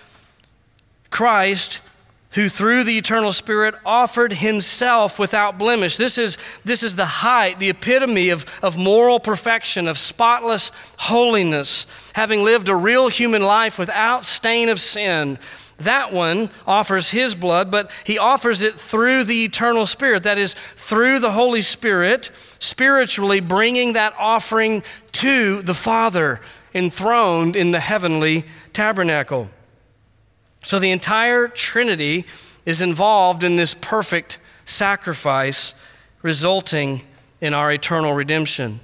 Christ, 1.10 1.82
who 2.32 2.50
through 2.50 2.84
the 2.84 2.98
eternal 2.98 3.32
Spirit 3.32 3.76
offered 3.86 4.34
himself 4.34 5.18
without 5.18 5.58
blemish. 5.58 5.98
This 5.98 6.18
is, 6.18 6.38
this 6.64 6.84
is 6.84 6.96
the 6.96 7.06
height, 7.06 7.60
the 7.60 7.70
epitome 7.70 8.30
of, 8.30 8.46
of 8.62 8.78
moral 8.78 9.20
perfection, 9.20 9.88
of 9.88 9.98
spotless 9.98 10.72
holiness, 10.98 11.88
having 12.14 12.44
lived 12.44 12.68
a 12.70 12.76
real 12.76 13.08
human 13.08 13.42
life 13.42 13.80
without 13.80 14.26
stain 14.26 14.70
of 14.70 14.82
sin. 14.82 15.40
That 15.80 16.14
one 16.14 16.50
offers 16.66 17.12
his 17.12 17.36
blood, 17.36 17.70
but 17.70 17.92
he 18.06 18.18
offers 18.18 18.64
it 18.64 18.74
through 18.74 19.26
the 19.26 19.44
eternal 19.44 19.86
Spirit. 19.86 20.24
That 20.24 20.38
is, 20.38 20.54
through 20.54 21.20
the 21.20 21.32
Holy 21.32 21.62
Spirit, 21.62 22.32
spiritually 22.60 23.42
bringing 23.42 23.94
that 23.94 24.14
offering 24.18 24.84
to 25.14 25.62
the 25.62 25.74
Father 25.74 26.40
enthroned 26.74 27.56
in 27.56 27.72
the 27.72 27.80
heavenly 27.80 28.46
tabernacle. 28.74 29.50
So 30.64 30.80
the 30.80 30.92
entire 30.92 31.48
Trinity 31.48 32.26
is 32.66 32.82
involved 32.82 33.44
in 33.44 33.56
this 33.56 33.74
perfect 33.74 34.40
sacrifice, 34.66 35.82
resulting 36.22 37.04
in 37.42 37.54
our 37.54 37.72
eternal 37.72 38.14
redemption. 38.14 38.80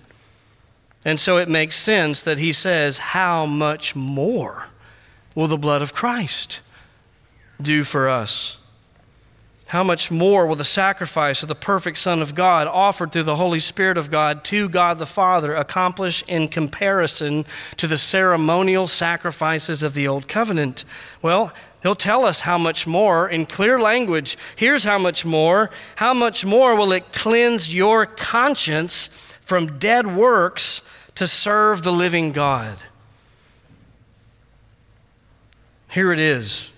And 1.03 1.19
so 1.19 1.37
it 1.37 1.49
makes 1.49 1.75
sense 1.75 2.21
that 2.23 2.37
he 2.37 2.51
says, 2.51 2.97
How 2.99 3.45
much 3.45 3.95
more 3.95 4.67
will 5.33 5.47
the 5.47 5.57
blood 5.57 5.81
of 5.81 5.95
Christ 5.95 6.61
do 7.63 7.83
for 7.83 8.09
us? 8.09 8.61
how 9.71 9.85
much 9.85 10.11
more 10.11 10.45
will 10.45 10.57
the 10.57 10.65
sacrifice 10.65 11.43
of 11.43 11.47
the 11.47 11.55
perfect 11.55 11.97
Son 11.97 12.21
of 12.21 12.35
God, 12.35 12.67
offered 12.67 13.13
through 13.13 13.23
the 13.23 13.37
Holy 13.37 13.59
Spirit 13.59 13.97
of 13.97 14.11
God 14.11 14.43
to 14.43 14.67
God 14.67 14.99
the 14.99 15.05
Father, 15.05 15.55
accomplish 15.55 16.25
in 16.27 16.49
comparison 16.49 17.45
to 17.77 17.87
the 17.87 17.97
ceremonial 17.97 18.85
sacrifices 18.85 19.81
of 19.81 19.93
the 19.93 20.09
Old 20.09 20.27
Covenant? 20.27 20.83
Well, 21.21 21.53
he'll 21.83 21.95
tell 21.95 22.25
us 22.25 22.41
how 22.41 22.57
much 22.57 22.85
more 22.85 23.29
in 23.29 23.45
clear 23.45 23.79
language. 23.79 24.37
Here's 24.57 24.83
how 24.83 24.99
much 24.99 25.23
more. 25.23 25.71
How 25.95 26.13
much 26.13 26.43
more 26.43 26.75
will 26.75 26.91
it 26.91 27.13
cleanse 27.13 27.73
your 27.73 28.05
conscience 28.05 29.07
from 29.39 29.79
dead 29.79 30.05
works 30.05 30.85
to 31.15 31.25
serve 31.25 31.83
the 31.83 31.93
living 31.93 32.33
God? 32.33 32.83
Here 35.91 36.11
it 36.11 36.19
is. 36.19 36.71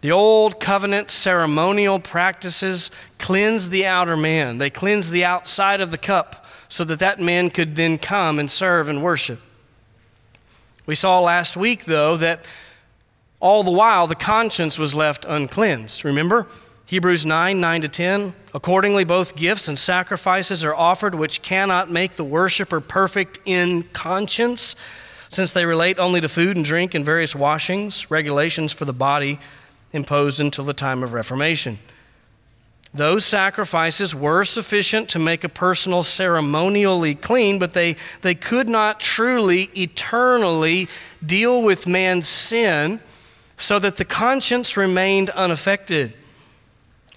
The 0.00 0.12
old 0.12 0.60
covenant 0.60 1.10
ceremonial 1.10 1.98
practices 1.98 2.90
cleanse 3.18 3.68
the 3.68 3.84
outer 3.86 4.16
man. 4.16 4.58
They 4.58 4.70
cleanse 4.70 5.10
the 5.10 5.24
outside 5.24 5.80
of 5.80 5.90
the 5.90 5.98
cup 5.98 6.46
so 6.68 6.84
that 6.84 7.00
that 7.00 7.20
man 7.20 7.50
could 7.50 7.76
then 7.76 7.98
come 7.98 8.38
and 8.38 8.50
serve 8.50 8.88
and 8.88 9.02
worship. 9.02 9.40
We 10.86 10.94
saw 10.94 11.20
last 11.20 11.56
week, 11.56 11.84
though, 11.84 12.16
that 12.16 12.40
all 13.40 13.62
the 13.62 13.70
while 13.70 14.06
the 14.06 14.14
conscience 14.14 14.78
was 14.78 14.94
left 14.94 15.26
uncleansed. 15.28 16.04
Remember? 16.04 16.46
Hebrews 16.86 17.26
9 17.26 17.60
9 17.60 17.82
to 17.82 17.88
10. 17.88 18.34
Accordingly, 18.54 19.04
both 19.04 19.36
gifts 19.36 19.68
and 19.68 19.78
sacrifices 19.78 20.64
are 20.64 20.74
offered 20.74 21.14
which 21.14 21.42
cannot 21.42 21.90
make 21.90 22.16
the 22.16 22.24
worshiper 22.24 22.80
perfect 22.80 23.38
in 23.44 23.84
conscience, 23.92 24.74
since 25.28 25.52
they 25.52 25.66
relate 25.66 25.98
only 25.98 26.20
to 26.20 26.28
food 26.28 26.56
and 26.56 26.64
drink 26.64 26.94
and 26.94 27.04
various 27.04 27.36
washings, 27.36 28.10
regulations 28.10 28.72
for 28.72 28.86
the 28.86 28.92
body 28.92 29.38
imposed 29.92 30.40
until 30.40 30.64
the 30.64 30.72
time 30.72 31.02
of 31.02 31.12
Reformation. 31.12 31.78
Those 32.92 33.24
sacrifices 33.24 34.14
were 34.14 34.44
sufficient 34.44 35.10
to 35.10 35.20
make 35.20 35.44
a 35.44 35.48
person 35.48 36.02
ceremonially 36.02 37.14
clean, 37.14 37.60
but 37.60 37.72
they, 37.72 37.96
they 38.22 38.34
could 38.34 38.68
not 38.68 38.98
truly, 38.98 39.70
eternally 39.76 40.88
deal 41.24 41.62
with 41.62 41.86
man's 41.86 42.26
sin 42.26 42.98
so 43.56 43.78
that 43.78 43.96
the 43.96 44.04
conscience 44.04 44.76
remained 44.76 45.30
unaffected. 45.30 46.14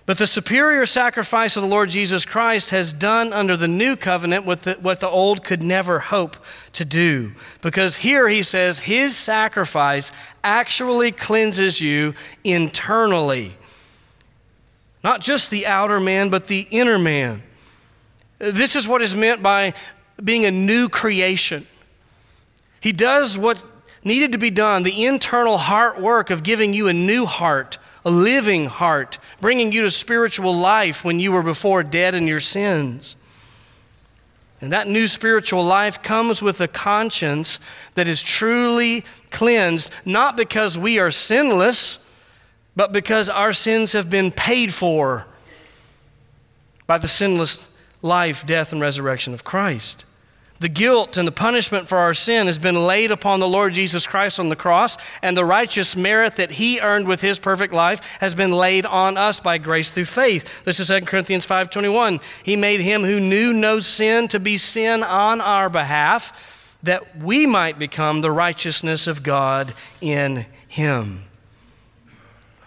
But 0.05 0.17
the 0.17 0.27
superior 0.27 0.85
sacrifice 0.85 1.55
of 1.55 1.63
the 1.63 1.69
Lord 1.69 1.89
Jesus 1.89 2.25
Christ 2.25 2.71
has 2.71 2.91
done 2.91 3.31
under 3.31 3.55
the 3.55 3.69
new 3.69 3.95
covenant 3.95 4.45
what 4.45 4.63
the, 4.63 4.73
what 4.73 4.99
the 4.99 5.07
old 5.07 5.43
could 5.43 5.63
never 5.63 5.99
hope 5.99 6.35
to 6.73 6.83
do. 6.83 7.31
Because 7.61 7.95
here 7.97 8.27
he 8.27 8.43
says 8.43 8.79
his 8.79 9.15
sacrifice 9.15 10.11
actually 10.43 11.13
cleanses 11.13 11.79
you 11.79 12.15
internally. 12.43 13.53
Not 15.05 15.21
just 15.21 15.49
the 15.49 15.67
outer 15.67 16.01
man, 16.01 16.29
but 16.29 16.47
the 16.47 16.67
inner 16.69 16.99
man. 16.99 17.41
This 18.39 18.75
is 18.75 18.87
what 18.87 19.01
is 19.01 19.15
meant 19.15 19.41
by 19.41 19.73
being 20.21 20.45
a 20.45 20.51
new 20.51 20.89
creation. 20.89 21.65
He 22.81 22.91
does 22.91 23.37
what 23.37 23.63
needed 24.03 24.33
to 24.33 24.37
be 24.37 24.49
done, 24.49 24.83
the 24.83 25.05
internal 25.05 25.57
heart 25.57 26.01
work 26.01 26.29
of 26.29 26.43
giving 26.43 26.73
you 26.73 26.89
a 26.89 26.93
new 26.93 27.25
heart, 27.25 27.77
a 28.05 28.11
living 28.11 28.65
heart, 28.65 29.19
bringing 29.39 29.71
you 29.71 29.81
to 29.81 29.91
spiritual 29.91 30.55
life 30.55 31.05
when 31.05 31.19
you 31.19 31.31
were 31.31 31.43
before 31.43 31.83
dead 31.83 32.15
in 32.15 32.27
your 32.27 32.39
sins. 32.39 33.15
And 34.61 34.71
that 34.71 34.87
new 34.87 35.07
spiritual 35.07 35.63
life 35.63 36.01
comes 36.01 36.41
with 36.41 36.61
a 36.61 36.67
conscience 36.69 37.59
that 37.95 38.07
is 38.07 38.23
truly 38.23 39.03
cleansed, 39.29 39.91
not 40.05 40.37
because 40.37 40.77
we 40.77 40.99
are 40.99 41.11
sinless, 41.11 41.99
but 42.75 42.93
because 42.93 43.29
our 43.29 43.51
sins 43.51 43.91
have 43.91 44.09
been 44.09 44.31
paid 44.31 44.73
for 44.73 45.27
by 46.87 46.97
the 46.97 47.07
sinless 47.07 47.77
life, 48.01 48.45
death, 48.45 48.71
and 48.71 48.81
resurrection 48.81 49.33
of 49.33 49.43
Christ. 49.43 50.05
The 50.63 50.69
guilt 50.69 51.17
and 51.17 51.27
the 51.27 51.33
punishment 51.33 51.89
for 51.89 51.97
our 51.97 52.13
sin 52.13 52.45
has 52.45 52.57
been 52.57 52.87
laid 52.87 53.11
upon 53.11 53.41
the 53.41 53.49
Lord 53.49 53.73
Jesus 53.73 54.07
Christ 54.07 54.39
on 54.39 54.47
the 54.47 54.55
cross, 54.55 54.97
and 55.21 55.35
the 55.35 55.43
righteous 55.43 55.93
merit 55.93 56.37
that 56.37 56.51
he 56.51 56.79
earned 56.79 57.05
with 57.05 57.19
his 57.19 57.37
perfect 57.37 57.73
life 57.73 57.99
has 58.21 58.33
been 58.33 58.53
laid 58.53 58.85
on 58.85 59.17
us 59.17 59.41
by 59.41 59.57
grace 59.57 59.91
through 59.91 60.05
faith. 60.05 60.63
This 60.63 60.79
is 60.79 60.87
2 60.87 61.05
Corinthians 61.05 61.45
5:21. 61.45 62.21
He 62.43 62.55
made 62.55 62.79
him 62.79 63.03
who 63.03 63.19
knew 63.19 63.51
no 63.51 63.81
sin 63.81 64.29
to 64.29 64.39
be 64.39 64.55
sin 64.55 65.03
on 65.03 65.41
our 65.41 65.69
behalf, 65.69 66.31
that 66.81 67.17
we 67.17 67.45
might 67.45 67.77
become 67.77 68.21
the 68.21 68.31
righteousness 68.31 69.05
of 69.05 69.21
God 69.21 69.73
in 69.99 70.45
him. 70.69 71.25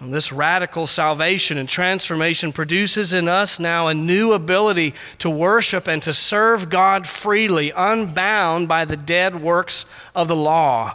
This 0.00 0.30
radical 0.30 0.86
salvation 0.86 1.56
and 1.56 1.68
transformation 1.68 2.52
produces 2.52 3.14
in 3.14 3.28
us 3.28 3.58
now 3.58 3.88
a 3.88 3.94
new 3.94 4.32
ability 4.32 4.94
to 5.18 5.30
worship 5.30 5.88
and 5.88 6.02
to 6.02 6.12
serve 6.12 6.68
God 6.68 7.06
freely, 7.06 7.70
unbound 7.70 8.68
by 8.68 8.84
the 8.84 8.96
dead 8.96 9.40
works 9.40 9.86
of 10.14 10.28
the 10.28 10.36
law 10.36 10.94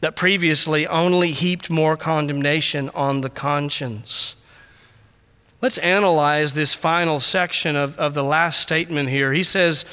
that 0.00 0.16
previously 0.16 0.86
only 0.86 1.30
heaped 1.30 1.70
more 1.70 1.96
condemnation 1.96 2.90
on 2.94 3.20
the 3.20 3.30
conscience. 3.30 4.34
Let's 5.62 5.78
analyze 5.78 6.52
this 6.52 6.74
final 6.74 7.20
section 7.20 7.76
of, 7.76 7.96
of 7.98 8.14
the 8.14 8.24
last 8.24 8.60
statement 8.60 9.08
here. 9.08 9.32
He 9.32 9.42
says, 9.42 9.84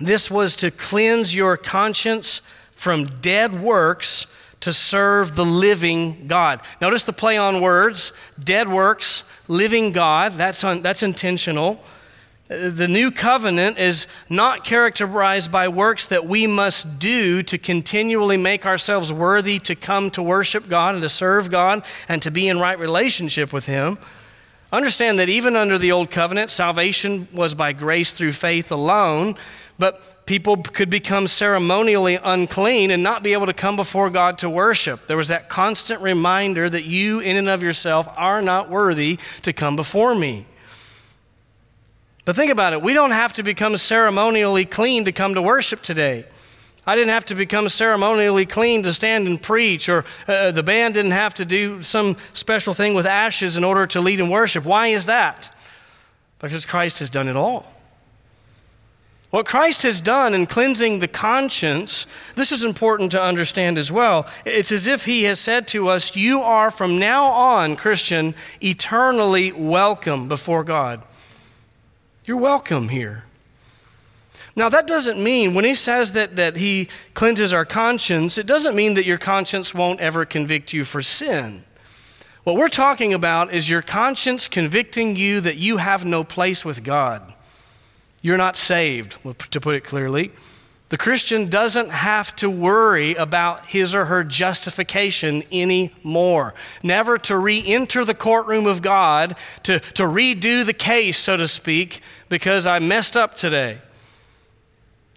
This 0.00 0.30
was 0.30 0.56
to 0.56 0.70
cleanse 0.70 1.36
your 1.36 1.56
conscience 1.56 2.38
from 2.72 3.04
dead 3.04 3.60
works 3.60 4.29
to 4.60 4.72
serve 4.72 5.36
the 5.36 5.44
living 5.44 6.26
God. 6.26 6.60
Notice 6.80 7.04
the 7.04 7.12
play 7.12 7.36
on 7.36 7.60
words 7.60 8.12
dead 8.42 8.68
works, 8.68 9.48
living 9.48 9.92
God. 9.92 10.32
That's, 10.32 10.60
that's 10.60 11.02
intentional. 11.02 11.82
The 12.48 12.88
new 12.88 13.12
covenant 13.12 13.78
is 13.78 14.08
not 14.28 14.64
characterized 14.64 15.52
by 15.52 15.68
works 15.68 16.06
that 16.06 16.26
we 16.26 16.48
must 16.48 16.98
do 16.98 17.44
to 17.44 17.58
continually 17.58 18.36
make 18.36 18.66
ourselves 18.66 19.12
worthy 19.12 19.60
to 19.60 19.76
come 19.76 20.10
to 20.10 20.22
worship 20.22 20.68
God 20.68 20.96
and 20.96 21.02
to 21.02 21.08
serve 21.08 21.50
God 21.50 21.84
and 22.08 22.20
to 22.22 22.30
be 22.32 22.48
in 22.48 22.58
right 22.58 22.76
relationship 22.76 23.52
with 23.52 23.66
Him. 23.66 23.98
Understand 24.72 25.20
that 25.20 25.28
even 25.28 25.54
under 25.54 25.78
the 25.78 25.92
old 25.92 26.10
covenant, 26.10 26.50
salvation 26.50 27.28
was 27.32 27.54
by 27.54 27.72
grace 27.72 28.12
through 28.12 28.32
faith 28.32 28.72
alone, 28.72 29.36
but 29.78 30.09
people 30.30 30.58
could 30.58 30.88
become 30.88 31.26
ceremonially 31.26 32.16
unclean 32.22 32.92
and 32.92 33.02
not 33.02 33.24
be 33.24 33.32
able 33.32 33.46
to 33.46 33.52
come 33.52 33.74
before 33.74 34.08
God 34.08 34.38
to 34.38 34.48
worship. 34.48 35.08
There 35.08 35.16
was 35.16 35.26
that 35.26 35.48
constant 35.48 36.00
reminder 36.02 36.70
that 36.70 36.84
you, 36.84 37.18
in 37.18 37.36
and 37.36 37.48
of 37.48 37.64
yourself, 37.64 38.06
are 38.16 38.40
not 38.40 38.70
worthy 38.70 39.18
to 39.42 39.52
come 39.52 39.74
before 39.74 40.14
me. 40.14 40.46
But 42.24 42.36
think 42.36 42.52
about 42.52 42.74
it 42.74 42.80
we 42.80 42.92
don't 42.92 43.10
have 43.10 43.32
to 43.32 43.42
become 43.42 43.76
ceremonially 43.76 44.66
clean 44.66 45.06
to 45.06 45.10
come 45.10 45.34
to 45.34 45.42
worship 45.42 45.80
today. 45.80 46.24
I 46.86 46.94
didn't 46.94 47.10
have 47.10 47.24
to 47.24 47.34
become 47.34 47.68
ceremonially 47.68 48.46
clean 48.46 48.84
to 48.84 48.92
stand 48.92 49.26
and 49.26 49.42
preach, 49.42 49.88
or 49.88 50.04
uh, 50.28 50.52
the 50.52 50.62
band 50.62 50.94
didn't 50.94 51.10
have 51.10 51.34
to 51.34 51.44
do 51.44 51.82
some 51.82 52.16
special 52.34 52.72
thing 52.72 52.94
with 52.94 53.04
ashes 53.04 53.56
in 53.56 53.64
order 53.64 53.84
to 53.88 54.00
lead 54.00 54.20
in 54.20 54.30
worship. 54.30 54.64
Why 54.64 54.86
is 54.86 55.06
that? 55.06 55.52
Because 56.38 56.66
Christ 56.66 57.00
has 57.00 57.10
done 57.10 57.26
it 57.26 57.34
all. 57.34 57.79
What 59.30 59.46
Christ 59.46 59.82
has 59.82 60.00
done 60.00 60.34
in 60.34 60.46
cleansing 60.46 60.98
the 60.98 61.06
conscience, 61.06 62.06
this 62.34 62.50
is 62.50 62.64
important 62.64 63.12
to 63.12 63.22
understand 63.22 63.78
as 63.78 63.92
well. 63.92 64.26
It's 64.44 64.72
as 64.72 64.88
if 64.88 65.04
He 65.04 65.22
has 65.24 65.38
said 65.38 65.68
to 65.68 65.88
us, 65.88 66.16
You 66.16 66.40
are 66.40 66.70
from 66.70 66.98
now 66.98 67.26
on, 67.26 67.76
Christian, 67.76 68.34
eternally 68.60 69.52
welcome 69.52 70.26
before 70.28 70.64
God. 70.64 71.04
You're 72.24 72.38
welcome 72.38 72.88
here. 72.88 73.24
Now, 74.56 74.68
that 74.68 74.88
doesn't 74.88 75.22
mean, 75.22 75.54
when 75.54 75.64
He 75.64 75.76
says 75.76 76.12
that, 76.14 76.34
that 76.34 76.56
He 76.56 76.88
cleanses 77.14 77.52
our 77.52 77.64
conscience, 77.64 78.36
it 78.36 78.48
doesn't 78.48 78.74
mean 78.74 78.94
that 78.94 79.06
your 79.06 79.18
conscience 79.18 79.72
won't 79.72 80.00
ever 80.00 80.24
convict 80.24 80.72
you 80.72 80.82
for 80.82 81.02
sin. 81.02 81.62
What 82.42 82.56
we're 82.56 82.68
talking 82.68 83.14
about 83.14 83.52
is 83.52 83.70
your 83.70 83.82
conscience 83.82 84.48
convicting 84.48 85.14
you 85.14 85.40
that 85.40 85.56
you 85.56 85.76
have 85.76 86.04
no 86.04 86.24
place 86.24 86.64
with 86.64 86.82
God. 86.82 87.34
You're 88.22 88.36
not 88.36 88.56
saved, 88.56 89.18
to 89.50 89.60
put 89.60 89.74
it 89.74 89.84
clearly. 89.84 90.30
The 90.90 90.98
Christian 90.98 91.48
doesn't 91.48 91.90
have 91.90 92.34
to 92.36 92.50
worry 92.50 93.14
about 93.14 93.66
his 93.66 93.94
or 93.94 94.06
her 94.06 94.24
justification 94.24 95.44
anymore. 95.52 96.52
Never 96.82 97.16
to 97.18 97.36
re 97.36 97.62
enter 97.64 98.04
the 98.04 98.14
courtroom 98.14 98.66
of 98.66 98.82
God, 98.82 99.36
to, 99.62 99.78
to 99.78 100.02
redo 100.02 100.66
the 100.66 100.72
case, 100.72 101.16
so 101.16 101.36
to 101.36 101.46
speak, 101.46 102.00
because 102.28 102.66
I 102.66 102.80
messed 102.80 103.16
up 103.16 103.36
today. 103.36 103.78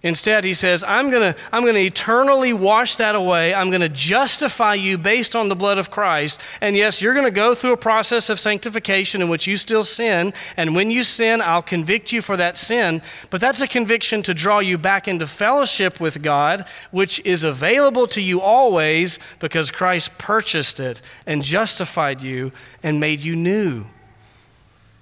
Instead, 0.03 0.43
he 0.43 0.53
says, 0.53 0.83
I'm 0.85 1.09
going 1.09 1.33
to 1.33 1.39
I'm 1.53 1.63
going 1.63 1.75
to 1.75 1.81
eternally 1.81 2.51
wash 2.51 2.97
that 2.97 3.15
away. 3.15 3.53
I'm 3.53 3.69
going 3.69 3.81
to 3.81 3.87
justify 3.87 4.73
you 4.73 4.97
based 4.97 5.33
on 5.33 5.47
the 5.47 5.55
blood 5.55 5.77
of 5.77 5.91
Christ. 5.91 6.41
And 6.59 6.75
yes, 6.75 7.01
you're 7.01 7.13
going 7.13 7.25
to 7.25 7.31
go 7.31 7.55
through 7.55 7.71
a 7.71 7.77
process 7.77 8.29
of 8.29 8.37
sanctification 8.37 9.21
in 9.21 9.29
which 9.29 9.47
you 9.47 9.55
still 9.55 9.83
sin. 9.83 10.33
And 10.57 10.75
when 10.75 10.91
you 10.91 11.03
sin, 11.03 11.41
I'll 11.41 11.61
convict 11.61 12.11
you 12.11 12.21
for 12.21 12.35
that 12.35 12.57
sin. 12.57 13.01
But 13.29 13.39
that's 13.39 13.61
a 13.61 13.67
conviction 13.67 14.21
to 14.23 14.33
draw 14.33 14.59
you 14.59 14.77
back 14.77 15.07
into 15.07 15.25
fellowship 15.25 16.01
with 16.01 16.21
God, 16.21 16.67
which 16.91 17.25
is 17.25 17.45
available 17.45 18.05
to 18.07 18.21
you 18.21 18.41
always 18.41 19.19
because 19.39 19.71
Christ 19.71 20.17
purchased 20.17 20.81
it 20.81 20.99
and 21.25 21.43
justified 21.43 22.21
you 22.21 22.51
and 22.83 22.99
made 22.99 23.21
you 23.21 23.37
new. 23.37 23.85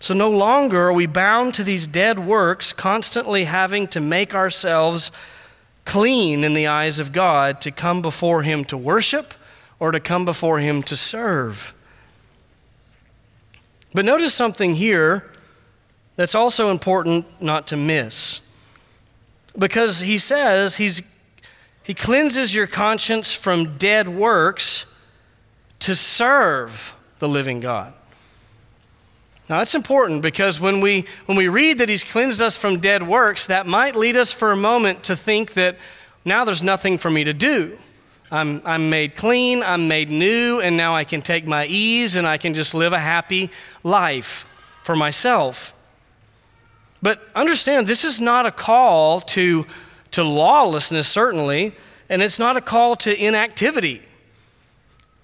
So 0.01 0.15
no 0.15 0.31
longer 0.31 0.87
are 0.87 0.93
we 0.93 1.05
bound 1.05 1.53
to 1.53 1.63
these 1.63 1.85
dead 1.85 2.17
works, 2.17 2.73
constantly 2.73 3.43
having 3.43 3.87
to 3.89 4.01
make 4.01 4.33
ourselves 4.33 5.11
clean 5.85 6.43
in 6.43 6.55
the 6.55 6.65
eyes 6.65 6.99
of 6.99 7.13
God 7.13 7.61
to 7.61 7.69
come 7.69 8.01
before 8.01 8.41
Him 8.41 8.65
to 8.65 8.77
worship 8.77 9.31
or 9.79 9.91
to 9.91 9.99
come 9.99 10.25
before 10.25 10.57
Him 10.57 10.81
to 10.83 10.95
serve. 10.95 11.75
But 13.93 14.03
notice 14.03 14.33
something 14.33 14.73
here 14.73 15.29
that's 16.15 16.33
also 16.33 16.71
important 16.71 17.27
not 17.39 17.67
to 17.67 17.77
miss. 17.77 18.41
Because 19.55 19.99
He 19.99 20.17
says 20.17 20.77
he's, 20.77 21.23
He 21.83 21.93
cleanses 21.93 22.55
your 22.55 22.65
conscience 22.65 23.35
from 23.35 23.77
dead 23.77 24.09
works 24.09 24.99
to 25.81 25.95
serve 25.95 26.95
the 27.19 27.29
living 27.29 27.59
God. 27.59 27.93
Now 29.51 29.57
that's 29.57 29.75
important 29.75 30.21
because 30.21 30.61
when 30.61 30.79
we 30.79 31.05
when 31.25 31.37
we 31.37 31.49
read 31.49 31.79
that 31.79 31.89
he's 31.89 32.05
cleansed 32.05 32.41
us 32.41 32.55
from 32.55 32.79
dead 32.79 33.05
works, 33.05 33.47
that 33.47 33.67
might 33.67 33.97
lead 33.97 34.15
us 34.15 34.31
for 34.31 34.53
a 34.53 34.55
moment 34.55 35.03
to 35.03 35.15
think 35.17 35.55
that 35.55 35.75
now 36.23 36.45
there's 36.45 36.63
nothing 36.63 36.97
for 36.97 37.11
me 37.11 37.25
to 37.25 37.33
do. 37.33 37.77
I'm, 38.31 38.61
I'm 38.63 38.89
made 38.89 39.17
clean, 39.17 39.61
I'm 39.61 39.89
made 39.89 40.09
new, 40.09 40.61
and 40.61 40.77
now 40.77 40.95
I 40.95 41.03
can 41.03 41.21
take 41.21 41.45
my 41.45 41.65
ease 41.65 42.15
and 42.15 42.25
I 42.25 42.37
can 42.37 42.53
just 42.53 42.73
live 42.73 42.93
a 42.93 42.99
happy 42.99 43.49
life 43.83 44.79
for 44.83 44.95
myself. 44.95 45.73
But 47.01 47.21
understand, 47.35 47.87
this 47.87 48.05
is 48.05 48.21
not 48.21 48.45
a 48.45 48.51
call 48.51 49.19
to, 49.19 49.65
to 50.11 50.23
lawlessness, 50.23 51.09
certainly, 51.09 51.75
and 52.07 52.21
it's 52.21 52.39
not 52.39 52.55
a 52.55 52.61
call 52.61 52.95
to 52.95 53.21
inactivity. 53.21 54.01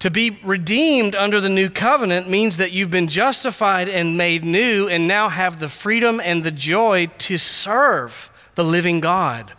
To 0.00 0.10
be 0.10 0.38
redeemed 0.44 1.16
under 1.16 1.40
the 1.40 1.48
new 1.48 1.68
covenant 1.68 2.28
means 2.28 2.58
that 2.58 2.72
you've 2.72 2.90
been 2.90 3.08
justified 3.08 3.88
and 3.88 4.16
made 4.16 4.44
new 4.44 4.88
and 4.88 5.08
now 5.08 5.28
have 5.28 5.58
the 5.58 5.68
freedom 5.68 6.20
and 6.22 6.44
the 6.44 6.52
joy 6.52 7.10
to 7.18 7.36
serve 7.36 8.30
the 8.54 8.62
living 8.62 9.00
God. 9.00 9.52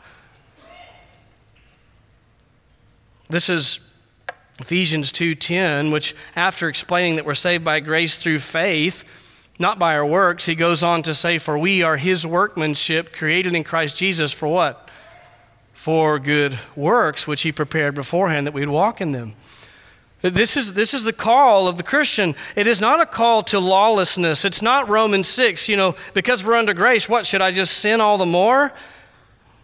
This 3.30 3.50
is 3.50 3.94
Ephesians 4.60 5.12
2:10, 5.12 5.92
which 5.92 6.16
after 6.36 6.70
explaining 6.70 7.18
that 7.18 7.26
we're 7.26 7.36
saved 7.36 7.66
by 7.66 7.82
grace 7.82 8.16
through 8.16 8.40
faith, 8.40 9.04
not 9.60 9.78
by 9.78 9.94
our 9.96 10.06
works, 10.06 10.46
he 10.46 10.56
goes 10.56 10.84
on 10.84 11.04
to 11.04 11.14
say 11.14 11.38
for 11.38 11.58
we 11.58 11.84
are 11.84 11.98
his 11.98 12.26
workmanship 12.26 13.14
created 13.14 13.54
in 13.54 13.66
Christ 13.66 13.98
Jesus 13.98 14.32
for 14.32 14.48
what? 14.48 14.90
For 15.74 16.18
good 16.18 16.58
works 16.78 17.28
which 17.28 17.42
he 17.42 17.52
prepared 17.52 17.94
beforehand 17.94 18.48
that 18.48 18.54
we'd 18.54 18.70
walk 18.70 19.02
in 19.02 19.12
them. 19.12 19.36
This 20.22 20.58
is, 20.58 20.74
this 20.74 20.94
is 20.94 21.06
the 21.06 21.14
call 21.14 21.68
of 21.68 21.78
the 21.78 21.84
Christian. 21.84 22.36
It 22.56 22.68
is 22.68 22.82
not 22.82 23.00
a 23.00 23.06
call 23.06 23.42
to 23.44 23.60
lawlessness. 23.60 24.44
It's 24.44 24.62
not 24.62 24.90
Romans 24.90 25.30
6, 25.30 25.70
you 25.70 25.78
know, 25.78 25.96
because 26.14 26.44
we're 26.44 26.56
under 26.56 26.74
grace, 26.74 27.08
what, 27.08 27.26
should 27.26 27.42
I 27.42 27.52
just 27.52 27.78
sin 27.78 28.02
all 28.02 28.18
the 28.18 28.26
more? 28.26 28.74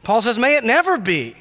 Paul 0.03 0.21
says, 0.21 0.39
may 0.39 0.55
it 0.55 0.63
never 0.63 0.97
be. 0.97 1.35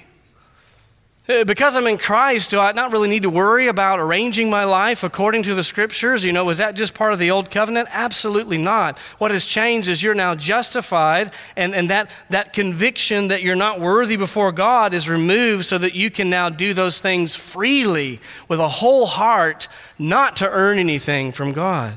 Uh, 1.27 1.43
because 1.45 1.75
I'm 1.75 1.87
in 1.87 1.97
Christ, 1.97 2.51
do 2.51 2.61
I 2.61 2.73
not 2.73 2.93
really 2.93 3.09
need 3.09 3.23
to 3.23 3.31
worry 3.31 3.69
about 3.69 3.99
arranging 3.99 4.51
my 4.51 4.65
life 4.65 5.03
according 5.03 5.45
to 5.45 5.55
the 5.55 5.65
scriptures? 5.65 6.23
You 6.23 6.35
know, 6.35 6.45
was 6.45 6.59
that 6.59 6.75
just 6.75 6.95
part 6.95 7.15
of 7.15 7.19
the 7.19 7.31
old 7.31 7.51
covenant? 7.51 7.89
Absolutely 7.93 8.59
not. 8.59 8.99
What 9.17 9.31
has 9.31 9.47
changed 9.47 9.89
is 9.89 10.03
you're 10.03 10.13
now 10.13 10.35
justified, 10.35 11.33
and, 11.57 11.75
and 11.75 11.89
that, 11.89 12.11
that 12.29 12.53
conviction 12.53 13.29
that 13.29 13.43
you're 13.43 13.57
not 13.57 13.81
worthy 13.81 14.17
before 14.17 14.53
God 14.53 14.93
is 14.93 15.09
removed 15.09 15.65
so 15.65 15.79
that 15.79 15.95
you 15.95 16.11
can 16.11 16.29
now 16.29 16.51
do 16.51 16.75
those 16.75 17.01
things 17.01 17.35
freely 17.35 18.21
with 18.47 18.61
a 18.61 18.69
whole 18.69 19.07
heart, 19.07 19.67
not 19.99 20.37
to 20.37 20.51
earn 20.51 20.77
anything 20.77 21.33
from 21.33 21.55
God. 21.55 21.97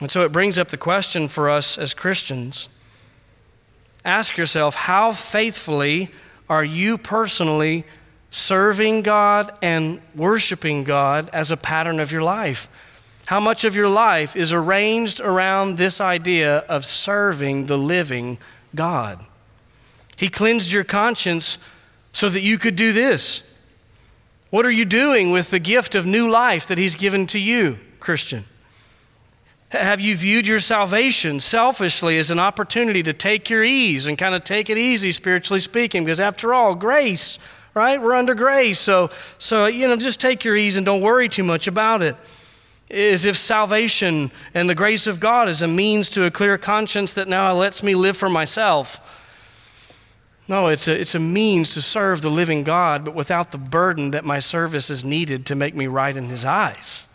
And 0.00 0.08
so 0.08 0.22
it 0.22 0.30
brings 0.30 0.56
up 0.56 0.68
the 0.68 0.76
question 0.76 1.26
for 1.26 1.50
us 1.50 1.76
as 1.76 1.94
Christians 1.94 2.68
ask 4.04 4.36
yourself, 4.36 4.74
how 4.74 5.12
faithfully 5.12 6.10
are 6.52 6.62
you 6.62 6.98
personally 6.98 7.82
serving 8.30 9.00
God 9.00 9.50
and 9.62 10.02
worshiping 10.14 10.84
God 10.84 11.30
as 11.32 11.50
a 11.50 11.56
pattern 11.56 11.98
of 11.98 12.12
your 12.12 12.22
life? 12.22 12.68
How 13.24 13.40
much 13.40 13.64
of 13.64 13.74
your 13.74 13.88
life 13.88 14.36
is 14.36 14.52
arranged 14.52 15.18
around 15.18 15.78
this 15.78 15.98
idea 15.98 16.58
of 16.58 16.84
serving 16.84 17.68
the 17.68 17.78
living 17.78 18.36
God? 18.74 19.24
He 20.14 20.28
cleansed 20.28 20.70
your 20.70 20.84
conscience 20.84 21.56
so 22.12 22.28
that 22.28 22.42
you 22.42 22.58
could 22.58 22.76
do 22.76 22.92
this. 22.92 23.50
What 24.50 24.66
are 24.66 24.70
you 24.70 24.84
doing 24.84 25.30
with 25.30 25.50
the 25.50 25.58
gift 25.58 25.94
of 25.94 26.04
new 26.04 26.28
life 26.28 26.66
that 26.66 26.76
He's 26.76 26.96
given 26.96 27.26
to 27.28 27.38
you, 27.38 27.78
Christian? 27.98 28.44
Have 29.72 30.02
you 30.02 30.14
viewed 30.14 30.46
your 30.46 30.60
salvation 30.60 31.40
selfishly 31.40 32.18
as 32.18 32.30
an 32.30 32.38
opportunity 32.38 33.02
to 33.04 33.14
take 33.14 33.48
your 33.48 33.64
ease 33.64 34.06
and 34.06 34.18
kind 34.18 34.34
of 34.34 34.44
take 34.44 34.68
it 34.68 34.76
easy, 34.76 35.10
spiritually 35.12 35.60
speaking? 35.60 36.04
Because 36.04 36.20
after 36.20 36.52
all, 36.52 36.74
grace, 36.74 37.38
right? 37.72 37.98
We're 37.98 38.12
under 38.12 38.34
grace. 38.34 38.78
So, 38.78 39.08
so 39.38 39.64
you 39.64 39.88
know, 39.88 39.96
just 39.96 40.20
take 40.20 40.44
your 40.44 40.56
ease 40.56 40.76
and 40.76 40.84
don't 40.84 41.00
worry 41.00 41.26
too 41.26 41.42
much 41.42 41.68
about 41.68 42.02
it. 42.02 42.16
As 42.90 43.24
if 43.24 43.38
salvation 43.38 44.30
and 44.52 44.68
the 44.68 44.74
grace 44.74 45.06
of 45.06 45.20
God 45.20 45.48
is 45.48 45.62
a 45.62 45.68
means 45.68 46.10
to 46.10 46.26
a 46.26 46.30
clear 46.30 46.58
conscience 46.58 47.14
that 47.14 47.26
now 47.26 47.54
lets 47.54 47.82
me 47.82 47.94
live 47.94 48.18
for 48.18 48.28
myself. 48.28 49.08
No, 50.48 50.66
it's 50.66 50.86
a, 50.86 51.00
it's 51.00 51.14
a 51.14 51.18
means 51.18 51.70
to 51.70 51.80
serve 51.80 52.20
the 52.20 52.30
living 52.30 52.62
God, 52.62 53.06
but 53.06 53.14
without 53.14 53.52
the 53.52 53.58
burden 53.58 54.10
that 54.10 54.26
my 54.26 54.38
service 54.38 54.90
is 54.90 55.02
needed 55.02 55.46
to 55.46 55.54
make 55.54 55.74
me 55.74 55.86
right 55.86 56.14
in 56.14 56.24
His 56.24 56.44
eyes. 56.44 57.06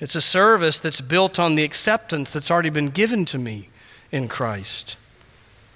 It's 0.00 0.14
a 0.14 0.20
service 0.20 0.78
that's 0.78 1.00
built 1.00 1.38
on 1.38 1.54
the 1.54 1.64
acceptance 1.64 2.32
that's 2.32 2.50
already 2.50 2.70
been 2.70 2.90
given 2.90 3.24
to 3.26 3.38
me 3.38 3.68
in 4.12 4.28
Christ. 4.28 4.96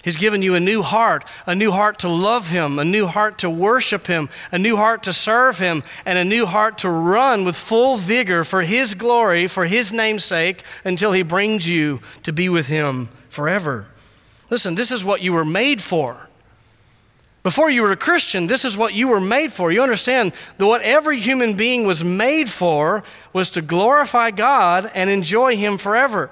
He's 0.02 0.16
given 0.16 0.42
you 0.42 0.56
a 0.56 0.60
new 0.60 0.82
heart, 0.82 1.24
a 1.46 1.54
new 1.54 1.70
heart 1.70 2.00
to 2.00 2.08
love 2.08 2.48
Him, 2.48 2.78
a 2.78 2.84
new 2.84 3.06
heart 3.06 3.38
to 3.38 3.50
worship 3.50 4.06
Him, 4.06 4.28
a 4.50 4.58
new 4.58 4.76
heart 4.76 5.04
to 5.04 5.12
serve 5.12 5.58
Him, 5.58 5.84
and 6.04 6.18
a 6.18 6.24
new 6.24 6.44
heart 6.44 6.78
to 6.78 6.90
run 6.90 7.44
with 7.44 7.56
full 7.56 7.96
vigor 7.96 8.42
for 8.42 8.62
His 8.62 8.94
glory, 8.94 9.46
for 9.46 9.64
His 9.64 9.92
name's 9.92 10.24
sake, 10.24 10.64
until 10.84 11.12
He 11.12 11.22
brings 11.22 11.68
you 11.68 12.00
to 12.24 12.32
be 12.32 12.48
with 12.48 12.66
Him 12.66 13.10
forever. 13.28 13.86
Listen, 14.50 14.74
this 14.74 14.90
is 14.90 15.04
what 15.04 15.22
you 15.22 15.32
were 15.32 15.44
made 15.44 15.80
for. 15.80 16.28
Before 17.42 17.68
you 17.68 17.82
were 17.82 17.90
a 17.90 17.96
Christian, 17.96 18.46
this 18.46 18.64
is 18.64 18.76
what 18.76 18.94
you 18.94 19.08
were 19.08 19.20
made 19.20 19.52
for. 19.52 19.72
You 19.72 19.82
understand 19.82 20.32
that 20.58 20.66
what 20.66 20.82
every 20.82 21.18
human 21.18 21.56
being 21.56 21.86
was 21.86 22.04
made 22.04 22.48
for 22.48 23.02
was 23.32 23.50
to 23.50 23.62
glorify 23.62 24.30
God 24.30 24.88
and 24.94 25.10
enjoy 25.10 25.56
Him 25.56 25.76
forever. 25.76 26.30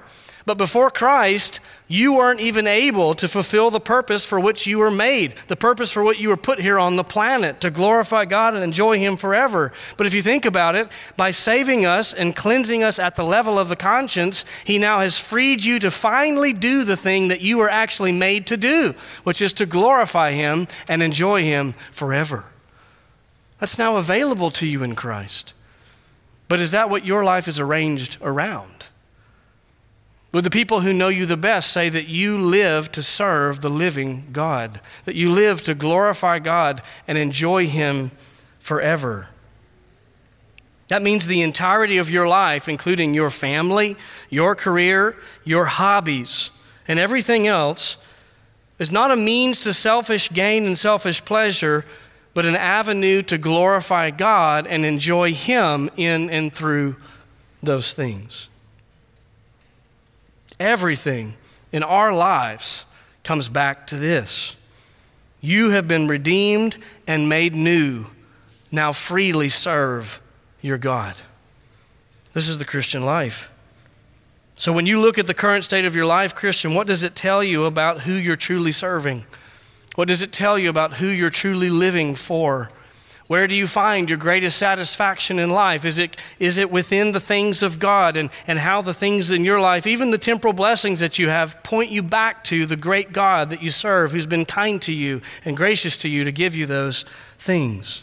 But 0.50 0.58
before 0.58 0.90
Christ, 0.90 1.60
you 1.86 2.14
weren't 2.14 2.40
even 2.40 2.66
able 2.66 3.14
to 3.14 3.28
fulfill 3.28 3.70
the 3.70 3.78
purpose 3.78 4.26
for 4.26 4.40
which 4.40 4.66
you 4.66 4.80
were 4.80 4.90
made, 4.90 5.32
the 5.46 5.54
purpose 5.54 5.92
for 5.92 6.02
what 6.02 6.18
you 6.18 6.28
were 6.28 6.36
put 6.36 6.58
here 6.58 6.76
on 6.76 6.96
the 6.96 7.04
planet, 7.04 7.60
to 7.60 7.70
glorify 7.70 8.24
God 8.24 8.54
and 8.54 8.64
enjoy 8.64 8.98
Him 8.98 9.16
forever. 9.16 9.70
But 9.96 10.08
if 10.08 10.14
you 10.14 10.22
think 10.22 10.46
about 10.46 10.74
it, 10.74 10.88
by 11.16 11.30
saving 11.30 11.86
us 11.86 12.12
and 12.12 12.34
cleansing 12.34 12.82
us 12.82 12.98
at 12.98 13.14
the 13.14 13.22
level 13.22 13.60
of 13.60 13.68
the 13.68 13.76
conscience, 13.76 14.44
He 14.64 14.76
now 14.76 14.98
has 14.98 15.20
freed 15.20 15.64
you 15.64 15.78
to 15.78 15.90
finally 15.92 16.52
do 16.52 16.82
the 16.82 16.96
thing 16.96 17.28
that 17.28 17.42
you 17.42 17.58
were 17.58 17.70
actually 17.70 18.10
made 18.10 18.48
to 18.48 18.56
do, 18.56 18.96
which 19.22 19.40
is 19.40 19.52
to 19.52 19.66
glorify 19.66 20.32
Him 20.32 20.66
and 20.88 21.00
enjoy 21.00 21.44
Him 21.44 21.74
forever. 21.92 22.42
That's 23.60 23.78
now 23.78 23.98
available 23.98 24.50
to 24.50 24.66
you 24.66 24.82
in 24.82 24.96
Christ. 24.96 25.54
But 26.48 26.58
is 26.58 26.72
that 26.72 26.90
what 26.90 27.06
your 27.06 27.22
life 27.22 27.46
is 27.46 27.60
arranged 27.60 28.18
around? 28.20 28.79
Would 30.32 30.44
the 30.44 30.50
people 30.50 30.80
who 30.80 30.92
know 30.92 31.08
you 31.08 31.26
the 31.26 31.36
best 31.36 31.72
say 31.72 31.88
that 31.88 32.06
you 32.06 32.40
live 32.40 32.92
to 32.92 33.02
serve 33.02 33.60
the 33.60 33.70
living 33.70 34.28
God, 34.32 34.80
that 35.04 35.16
you 35.16 35.30
live 35.30 35.62
to 35.64 35.74
glorify 35.74 36.38
God 36.38 36.82
and 37.08 37.18
enjoy 37.18 37.66
Him 37.66 38.12
forever? 38.60 39.28
That 40.86 41.02
means 41.02 41.26
the 41.26 41.42
entirety 41.42 41.98
of 41.98 42.10
your 42.10 42.28
life, 42.28 42.68
including 42.68 43.14
your 43.14 43.30
family, 43.30 43.96
your 44.28 44.54
career, 44.54 45.16
your 45.44 45.64
hobbies, 45.64 46.50
and 46.86 46.98
everything 46.98 47.46
else, 47.46 48.04
is 48.78 48.90
not 48.90 49.12
a 49.12 49.16
means 49.16 49.60
to 49.60 49.72
selfish 49.72 50.30
gain 50.30 50.64
and 50.64 50.76
selfish 50.76 51.24
pleasure, 51.24 51.84
but 52.34 52.46
an 52.46 52.56
avenue 52.56 53.22
to 53.22 53.38
glorify 53.38 54.10
God 54.10 54.66
and 54.66 54.84
enjoy 54.84 55.32
Him 55.32 55.90
in 55.96 56.30
and 56.30 56.52
through 56.52 56.96
those 57.62 57.92
things. 57.92 58.49
Everything 60.60 61.34
in 61.72 61.82
our 61.82 62.12
lives 62.12 62.84
comes 63.24 63.48
back 63.48 63.86
to 63.88 63.96
this. 63.96 64.56
You 65.40 65.70
have 65.70 65.88
been 65.88 66.06
redeemed 66.06 66.76
and 67.06 67.28
made 67.28 67.54
new. 67.54 68.04
Now 68.70 68.92
freely 68.92 69.48
serve 69.48 70.20
your 70.60 70.78
God. 70.78 71.16
This 72.34 72.48
is 72.48 72.58
the 72.58 72.64
Christian 72.64 73.04
life. 73.04 73.50
So, 74.56 74.74
when 74.74 74.84
you 74.84 75.00
look 75.00 75.18
at 75.18 75.26
the 75.26 75.32
current 75.32 75.64
state 75.64 75.86
of 75.86 75.96
your 75.96 76.04
life, 76.04 76.34
Christian, 76.34 76.74
what 76.74 76.86
does 76.86 77.02
it 77.02 77.16
tell 77.16 77.42
you 77.42 77.64
about 77.64 78.02
who 78.02 78.12
you're 78.12 78.36
truly 78.36 78.72
serving? 78.72 79.24
What 79.94 80.06
does 80.06 80.20
it 80.20 80.32
tell 80.32 80.58
you 80.58 80.68
about 80.68 80.94
who 80.94 81.06
you're 81.06 81.30
truly 81.30 81.70
living 81.70 82.14
for? 82.14 82.70
Where 83.30 83.46
do 83.46 83.54
you 83.54 83.68
find 83.68 84.08
your 84.08 84.18
greatest 84.18 84.58
satisfaction 84.58 85.38
in 85.38 85.50
life? 85.50 85.84
Is 85.84 86.00
it, 86.00 86.16
is 86.40 86.58
it 86.58 86.72
within 86.72 87.12
the 87.12 87.20
things 87.20 87.62
of 87.62 87.78
God 87.78 88.16
and, 88.16 88.28
and 88.48 88.58
how 88.58 88.82
the 88.82 88.92
things 88.92 89.30
in 89.30 89.44
your 89.44 89.60
life, 89.60 89.86
even 89.86 90.10
the 90.10 90.18
temporal 90.18 90.52
blessings 90.52 90.98
that 90.98 91.16
you 91.16 91.28
have, 91.28 91.62
point 91.62 91.92
you 91.92 92.02
back 92.02 92.42
to 92.46 92.66
the 92.66 92.74
great 92.74 93.12
God 93.12 93.50
that 93.50 93.62
you 93.62 93.70
serve, 93.70 94.10
who's 94.10 94.26
been 94.26 94.44
kind 94.44 94.82
to 94.82 94.92
you 94.92 95.22
and 95.44 95.56
gracious 95.56 95.96
to 95.98 96.08
you 96.08 96.24
to 96.24 96.32
give 96.32 96.56
you 96.56 96.66
those 96.66 97.04
things? 97.38 98.02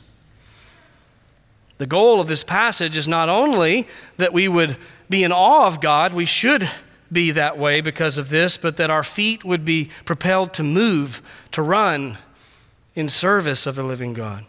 The 1.78 1.88
goal 1.88 2.22
of 2.22 2.28
this 2.28 2.46
passage 2.46 2.96
is 2.96 3.06
not 3.06 3.28
only 3.28 3.86
that 4.16 4.32
we 4.32 4.48
would 4.48 4.78
be 5.10 5.26
in 5.26 5.34
awe 5.34 5.68
of 5.68 5.82
God, 5.82 6.14
we 6.14 6.24
should 6.24 6.70
be 7.12 7.32
that 7.32 7.58
way 7.58 7.82
because 7.82 8.18
of 8.18 8.30
this, 8.30 8.56
but 8.56 8.78
that 8.78 8.90
our 8.90 9.04
feet 9.04 9.44
would 9.44 9.66
be 9.66 9.90
propelled 10.06 10.54
to 10.54 10.64
move, 10.64 11.22
to 11.52 11.62
run 11.62 12.18
in 12.96 13.10
service 13.10 13.66
of 13.68 13.76
the 13.76 13.84
living 13.84 14.14
God. 14.14 14.46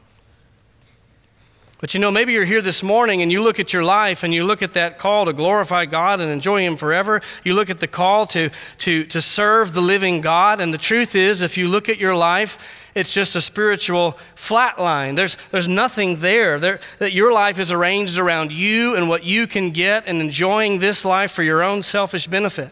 But 1.81 1.95
you 1.95 2.01
know, 2.01 2.11
maybe 2.11 2.33
you're 2.33 2.45
here 2.45 2.61
this 2.61 2.83
morning 2.83 3.23
and 3.23 3.31
you 3.31 3.41
look 3.41 3.61
at 3.61 3.73
your 3.73 3.85
life 3.85 4.25
and 4.25 4.35
you 4.35 4.45
look 4.45 4.63
at 4.63 4.73
that 4.73 4.99
call 4.99 5.27
to 5.27 5.33
glorify 5.33 5.87
God 5.87 6.21
and 6.21 6.29
enjoy 6.29 6.63
Him 6.63 6.77
forever. 6.77 7.21
You 7.45 7.55
look 7.55 7.71
at 7.71 7.79
the 7.79 7.87
call 7.87 8.27
to, 8.29 8.51
to, 8.79 9.05
to 9.05 9.23
serve 9.23 9.75
the 9.75 9.81
living 9.81 10.21
God. 10.21 10.61
And 10.61 10.75
the 10.75 10.79
truth 10.79 11.15
is, 11.15 11.41
if 11.41 11.57
you 11.57 11.69
look 11.69 11.89
at 11.89 11.99
your 11.99 12.17
life, 12.17 12.91
it's 12.97 13.15
just 13.15 13.37
a 13.37 13.41
spiritual 13.41 14.13
flat 14.35 14.81
line. 14.81 15.15
There's, 15.15 15.37
there's 15.51 15.69
nothing 15.69 16.17
there. 16.17 16.59
there. 16.59 16.81
That 16.99 17.13
your 17.13 17.33
life 17.33 17.61
is 17.61 17.71
arranged 17.71 18.19
around 18.19 18.51
you 18.51 18.97
and 18.97 19.09
what 19.09 19.23
you 19.23 19.47
can 19.47 19.71
get 19.71 20.09
and 20.09 20.21
enjoying 20.21 20.81
this 20.81 21.05
life 21.05 21.31
for 21.31 21.45
your 21.45 21.63
own 21.63 21.85
selfish 21.85 22.27
benefit. 22.27 22.71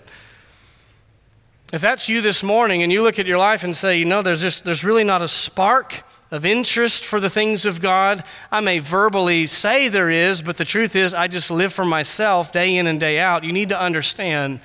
If 1.72 1.80
that's 1.80 2.08
you 2.08 2.22
this 2.22 2.42
morning 2.42 2.82
and 2.82 2.90
you 2.90 3.04
look 3.04 3.20
at 3.20 3.26
your 3.26 3.38
life 3.38 3.62
and 3.62 3.76
say, 3.76 3.98
you 3.98 4.04
know, 4.04 4.22
there's, 4.22 4.42
just, 4.42 4.64
there's 4.64 4.82
really 4.82 5.04
not 5.04 5.22
a 5.22 5.28
spark 5.28 6.02
of 6.30 6.44
interest 6.44 7.04
for 7.04 7.20
the 7.20 7.30
things 7.30 7.66
of 7.66 7.80
God. 7.80 8.24
I 8.50 8.60
may 8.60 8.78
verbally 8.78 9.46
say 9.46 9.88
there 9.88 10.10
is, 10.10 10.42
but 10.42 10.56
the 10.56 10.64
truth 10.64 10.96
is, 10.96 11.14
I 11.14 11.28
just 11.28 11.50
live 11.50 11.72
for 11.72 11.84
myself 11.84 12.52
day 12.52 12.76
in 12.76 12.86
and 12.86 12.98
day 12.98 13.18
out. 13.20 13.44
You 13.44 13.52
need 13.52 13.68
to 13.68 13.80
understand 13.80 14.60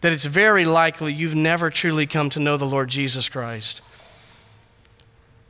that 0.00 0.12
it's 0.12 0.24
very 0.24 0.64
likely 0.64 1.12
you've 1.12 1.34
never 1.34 1.70
truly 1.70 2.06
come 2.06 2.30
to 2.30 2.40
know 2.40 2.56
the 2.56 2.64
Lord 2.64 2.88
Jesus 2.88 3.28
Christ. 3.28 3.82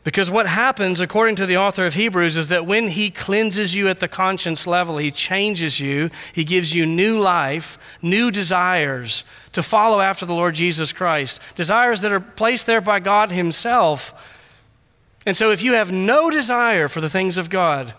Because 0.03 0.31
what 0.31 0.47
happens, 0.47 1.03
according 1.03 1.37
to 1.37 1.47
the 1.47 1.59
author 1.59 1.85
of 1.85 1.93
Hebrews, 1.93 2.39
is 2.39 2.49
that 2.49 2.65
when 2.65 2.89
He 2.89 3.11
cleanses 3.11 3.77
you 3.77 3.89
at 3.89 4.01
the 4.01 4.09
conscience 4.09 4.67
level, 4.67 4.97
He 4.97 5.11
changes 5.11 5.79
you, 5.79 6.11
He 6.35 6.43
gives 6.43 6.75
you 6.75 6.87
new 6.87 7.21
life, 7.21 7.99
new 8.01 8.31
desires 8.31 9.25
to 9.53 9.63
follow 9.63 10.01
after 10.01 10.25
the 10.25 10.35
Lord 10.35 10.55
Jesus 10.55 10.91
Christ, 10.91 11.41
desires 11.55 12.01
that 12.01 12.13
are 12.13 12.21
placed 12.21 12.67
there 12.67 12.81
by 12.81 12.99
God 12.99 13.31
Himself 13.31 14.30
and 15.27 15.37
so, 15.37 15.51
if 15.51 15.63
you 15.63 15.75
have 15.75 15.93
no 15.93 16.31
desire 16.31 16.89
for 16.89 17.01
the 17.01 17.11
things 17.11 17.39
of 17.39 17.51
God, 17.51 17.93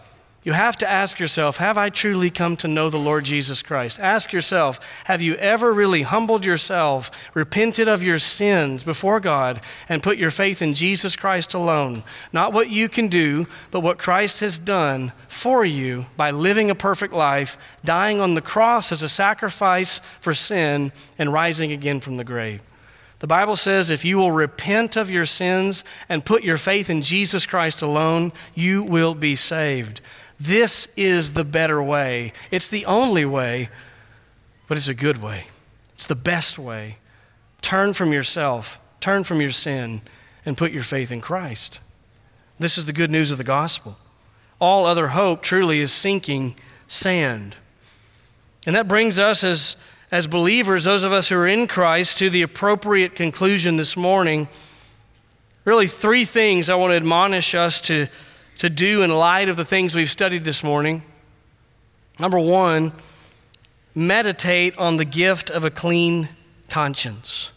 You 0.44 0.54
have 0.54 0.76
to 0.78 0.90
ask 0.90 1.20
yourself, 1.20 1.58
have 1.58 1.78
I 1.78 1.90
truly 1.90 2.32
come 2.32 2.58
to 2.58 2.68
know 2.68 2.90
the 2.90 2.98
Lord 2.98 3.26
Jesus 3.26 3.62
Christ? 3.62 4.00
Ask 4.00 4.34
yourself, 4.34 5.04
have 5.06 5.22
you 5.22 5.36
ever 5.36 5.72
really 5.72 6.02
humbled 6.02 6.44
yourself, 6.46 7.12
repented 7.36 7.88
of 7.88 8.04
your 8.04 8.18
sins 8.18 8.84
before 8.84 9.20
God, 9.20 9.62
and 9.88 10.02
put 10.02 10.18
your 10.18 10.32
faith 10.32 10.64
in 10.64 10.74
Jesus 10.74 11.16
Christ 11.16 11.54
alone? 11.54 12.02
Not 12.34 12.54
what 12.54 12.72
you 12.72 12.90
can 12.90 13.08
do, 13.08 13.46
but 13.70 13.82
what 13.82 14.00
Christ 14.00 14.40
has 14.40 14.58
done 14.58 15.10
for 15.28 15.64
you 15.64 16.08
by 16.18 16.32
living 16.32 16.72
a 16.72 16.76
perfect 16.76 17.14
life, 17.14 17.78
dying 17.86 18.20
on 18.20 18.34
the 18.34 18.42
cross 18.42 18.92
as 18.92 19.04
a 19.04 19.10
sacrifice 19.10 20.00
for 20.00 20.34
sin, 20.34 20.92
and 21.20 21.32
rising 21.32 21.72
again 21.72 22.00
from 22.00 22.18
the 22.18 22.24
grave. 22.24 22.64
The 23.22 23.28
Bible 23.28 23.56
says 23.56 23.92
if 23.92 24.04
you 24.04 24.18
will 24.18 24.32
repent 24.32 24.96
of 24.96 25.12
your 25.12 25.28
sins 25.28 25.84
and 26.10 26.26
put 26.26 26.44
your 26.44 26.58
faith 26.58 26.90
in 26.90 27.04
Jesus 27.04 27.46
Christ 27.46 27.84
alone, 27.84 28.34
you 28.56 28.82
will 28.82 29.14
be 29.14 29.36
saved. 29.36 30.02
This 30.40 30.92
is 30.98 31.34
the 31.34 31.44
better 31.44 31.84
way. 31.84 32.34
It's 32.50 32.68
the 32.68 32.84
only 32.88 33.24
way, 33.26 33.70
but 34.68 34.76
it's 34.76 34.90
a 34.90 34.96
good 34.96 35.22
way. 35.22 35.44
It's 35.94 36.08
the 36.08 36.16
best 36.16 36.58
way. 36.58 36.98
Turn 37.62 37.94
from 37.94 38.12
yourself, 38.12 38.82
turn 39.00 39.24
from 39.24 39.40
your 39.40 39.52
sin, 39.52 40.02
and 40.44 40.58
put 40.58 40.72
your 40.72 40.82
faith 40.82 41.12
in 41.12 41.22
Christ. 41.22 41.80
This 42.58 42.76
is 42.76 42.86
the 42.86 42.94
good 42.94 43.12
news 43.12 43.30
of 43.30 43.38
the 43.38 43.44
gospel. 43.44 43.98
All 44.60 44.88
other 44.88 45.10
hope 45.10 45.44
truly 45.44 45.80
is 45.80 45.92
sinking 45.92 46.56
sand. 46.88 47.56
And 48.66 48.76
that 48.76 48.88
brings 48.88 49.20
us 49.20 49.44
as, 49.44 49.76
as 50.12 50.28
believers, 50.28 50.84
those 50.84 51.04
of 51.04 51.12
us 51.12 51.30
who 51.30 51.38
are 51.38 51.48
in 51.48 51.68
Christ, 51.68 52.18
to 52.18 52.30
the 52.30 52.42
appropriate 52.42 53.16
conclusion 53.16 53.78
this 53.78 53.96
morning. 53.96 54.50
Really, 55.64 55.88
three 55.88 56.26
things 56.26 56.70
I 56.70 56.76
want 56.76 56.92
to 56.92 56.98
admonish 56.98 57.56
us 57.56 57.82
to 57.82 58.08
to 58.62 58.70
do 58.70 59.02
in 59.02 59.10
light 59.10 59.50
of 59.50 59.56
the 59.56 59.66
things 59.66 59.96
we've 59.96 60.10
studied 60.10 60.44
this 60.44 60.64
morning. 60.64 61.02
Number 62.20 62.38
one, 62.38 62.92
meditate 63.96 64.78
on 64.78 64.98
the 64.98 65.06
gift 65.06 65.50
of 65.50 65.66
a 65.66 65.72
clean 65.72 66.30
conscience. 66.70 67.52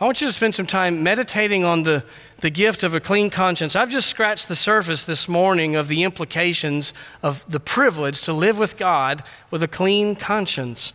I 0.00 0.04
want 0.04 0.20
you 0.20 0.28
to 0.28 0.32
spend 0.32 0.54
some 0.54 0.66
time 0.66 1.02
meditating 1.02 1.64
on 1.64 1.82
the, 1.82 2.04
the 2.36 2.50
gift 2.50 2.84
of 2.84 2.94
a 2.94 3.00
clean 3.00 3.30
conscience. 3.30 3.74
I've 3.74 3.90
just 3.90 4.08
scratched 4.08 4.46
the 4.46 4.54
surface 4.54 5.02
this 5.02 5.28
morning 5.28 5.74
of 5.74 5.88
the 5.88 6.04
implications 6.04 6.94
of 7.20 7.44
the 7.50 7.58
privilege 7.58 8.20
to 8.22 8.32
live 8.32 8.60
with 8.60 8.78
God 8.78 9.24
with 9.50 9.60
a 9.60 9.66
clean 9.66 10.14
conscience, 10.14 10.92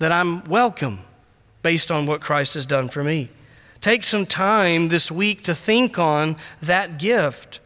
that 0.00 0.12
I'm 0.12 0.44
welcome 0.44 0.98
based 1.62 1.90
on 1.90 2.04
what 2.04 2.20
Christ 2.20 2.52
has 2.52 2.66
done 2.66 2.88
for 2.90 3.02
me. 3.02 3.30
Take 3.80 4.04
some 4.04 4.26
time 4.26 4.88
this 4.88 5.10
week 5.10 5.44
to 5.44 5.54
think 5.54 5.98
on 5.98 6.36
that 6.60 6.98
gift. 6.98 7.60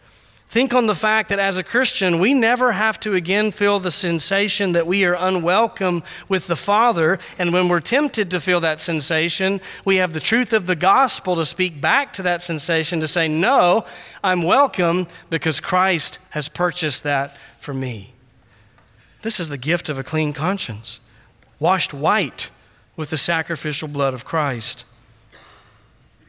Think 0.48 0.74
on 0.74 0.86
the 0.86 0.94
fact 0.94 1.30
that 1.30 1.40
as 1.40 1.58
a 1.58 1.64
Christian, 1.64 2.20
we 2.20 2.32
never 2.32 2.72
have 2.72 3.00
to 3.00 3.14
again 3.14 3.50
feel 3.50 3.80
the 3.80 3.90
sensation 3.90 4.72
that 4.72 4.86
we 4.86 5.04
are 5.04 5.16
unwelcome 5.18 6.04
with 6.28 6.46
the 6.46 6.54
Father. 6.54 7.18
And 7.36 7.52
when 7.52 7.68
we're 7.68 7.80
tempted 7.80 8.30
to 8.30 8.40
feel 8.40 8.60
that 8.60 8.78
sensation, 8.78 9.60
we 9.84 9.96
have 9.96 10.12
the 10.12 10.20
truth 10.20 10.52
of 10.52 10.66
the 10.66 10.76
gospel 10.76 11.34
to 11.36 11.44
speak 11.44 11.80
back 11.80 12.12
to 12.14 12.22
that 12.22 12.42
sensation 12.42 13.00
to 13.00 13.08
say, 13.08 13.26
No, 13.26 13.84
I'm 14.22 14.42
welcome 14.42 15.08
because 15.30 15.58
Christ 15.58 16.20
has 16.30 16.48
purchased 16.48 17.02
that 17.02 17.36
for 17.58 17.74
me. 17.74 18.12
This 19.22 19.40
is 19.40 19.48
the 19.48 19.58
gift 19.58 19.88
of 19.88 19.98
a 19.98 20.04
clean 20.04 20.32
conscience, 20.32 21.00
washed 21.58 21.92
white 21.92 22.50
with 22.96 23.10
the 23.10 23.18
sacrificial 23.18 23.88
blood 23.88 24.14
of 24.14 24.24
Christ. 24.24 24.84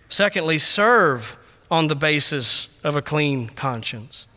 Secondly, 0.09 0.57
serve 0.57 1.38
on 1.70 1.88
the 1.88 1.95
basis 1.95 2.66
of 2.84 2.95
a 2.95 3.01
clean 3.01 3.47
conscience. 3.47 4.28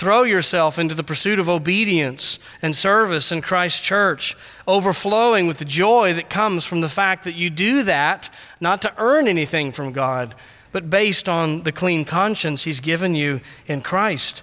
Throw 0.00 0.22
yourself 0.22 0.78
into 0.78 0.94
the 0.94 1.04
pursuit 1.04 1.38
of 1.38 1.48
obedience 1.48 2.38
and 2.62 2.74
service 2.74 3.30
in 3.30 3.42
Christ's 3.42 3.80
church, 3.80 4.34
overflowing 4.66 5.46
with 5.46 5.58
the 5.58 5.64
joy 5.66 6.14
that 6.14 6.30
comes 6.30 6.64
from 6.64 6.80
the 6.80 6.88
fact 6.88 7.24
that 7.24 7.34
you 7.34 7.50
do 7.50 7.82
that 7.82 8.30
not 8.62 8.80
to 8.82 8.94
earn 8.96 9.28
anything 9.28 9.72
from 9.72 9.92
God, 9.92 10.34
but 10.72 10.88
based 10.88 11.28
on 11.28 11.64
the 11.64 11.72
clean 11.72 12.06
conscience 12.06 12.64
He's 12.64 12.80
given 12.80 13.14
you 13.14 13.42
in 13.66 13.82
Christ. 13.82 14.42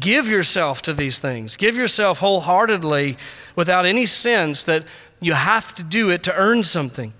Give 0.00 0.28
yourself 0.28 0.80
to 0.82 0.94
these 0.94 1.18
things. 1.18 1.56
Give 1.56 1.76
yourself 1.76 2.20
wholeheartedly 2.20 3.16
without 3.54 3.84
any 3.84 4.06
sense 4.06 4.62
that 4.64 4.84
you 5.20 5.34
have 5.34 5.74
to 5.74 5.82
do 5.82 6.10
it 6.10 6.22
to 6.22 6.34
earn 6.34 6.64
something. 6.64 7.12